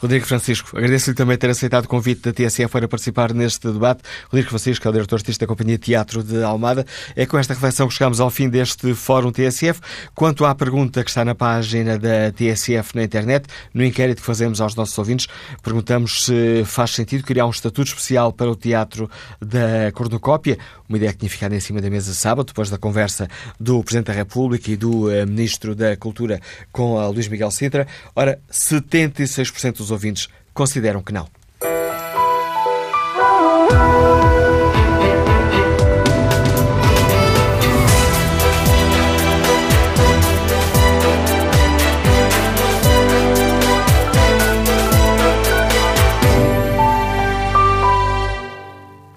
Rodrigo 0.00 0.26
Francisco, 0.26 0.76
agradeço-lhe 0.76 1.16
também 1.16 1.36
ter 1.36 1.50
aceitado 1.50 1.84
o 1.84 1.88
convite 1.88 2.22
da 2.22 2.32
TSF 2.32 2.68
para 2.68 2.88
participar 2.88 3.32
neste 3.34 3.70
debate. 3.70 4.02
Rodrigo 4.26 4.48
Francisco 4.48 4.86
é 4.86 4.90
o 4.90 4.92
diretor 4.92 5.16
artista 5.16 5.44
da 5.44 5.48
Companhia 5.48 5.78
Teatro 5.78 6.22
de 6.22 6.42
Almada. 6.42 6.86
É 7.14 7.26
com 7.26 7.38
esta 7.38 7.54
reflexão 7.54 7.88
que 7.88 7.94
chegamos 7.94 8.20
ao 8.20 8.30
fim 8.30 8.48
deste 8.48 8.94
Fórum 8.94 9.30
TSF. 9.30 9.80
Quanto 10.14 10.44
à 10.44 10.54
pergunta 10.54 11.02
que 11.04 11.10
está 11.10 11.24
na 11.24 11.34
página 11.34 11.98
da 11.98 12.32
TSF 12.32 12.94
na 12.94 13.04
internet, 13.04 13.46
no 13.74 13.84
inquérito 13.84 14.20
que 14.20 14.26
fazemos 14.26 14.60
aos 14.60 14.74
nossos 14.74 14.96
ouvintes, 14.98 15.28
perguntamos 15.62 16.24
se 16.24 16.64
faz 16.64 16.90
sentido 16.92 17.24
criar 17.24 17.46
um 17.46 17.50
estatuto 17.50 17.88
especial 17.88 18.32
para 18.32 18.50
o 18.50 18.56
Teatro 18.56 19.10
da 19.40 19.92
Cornucópia, 19.92 20.58
uma 20.88 20.96
ideia 20.96 21.12
que 21.12 21.18
tinha 21.18 21.30
ficado 21.30 21.54
em 21.54 21.60
cima 21.60 21.80
da 21.80 21.88
mesa 21.88 22.12
sábado, 22.14 22.46
depois 22.46 22.68
da 22.68 22.78
conversa 22.78 23.28
do 23.58 23.82
Presidente 23.82 24.06
da 24.06 24.12
República 24.12 24.70
e 24.70 24.76
do 24.76 25.10
eh, 25.10 25.24
Ministro 25.24 25.74
da 25.74 25.96
Cultura 25.96 26.40
com 26.72 26.98
a 26.98 27.08
Luís 27.08 27.28
Miguel 27.28 27.50
Sintra. 27.50 27.86
Ora, 28.14 28.40
76% 28.50 29.69
dos 29.78 29.90
ouvintes 29.90 30.28
consideram 30.52 31.02
que 31.02 31.12
não. 31.12 31.28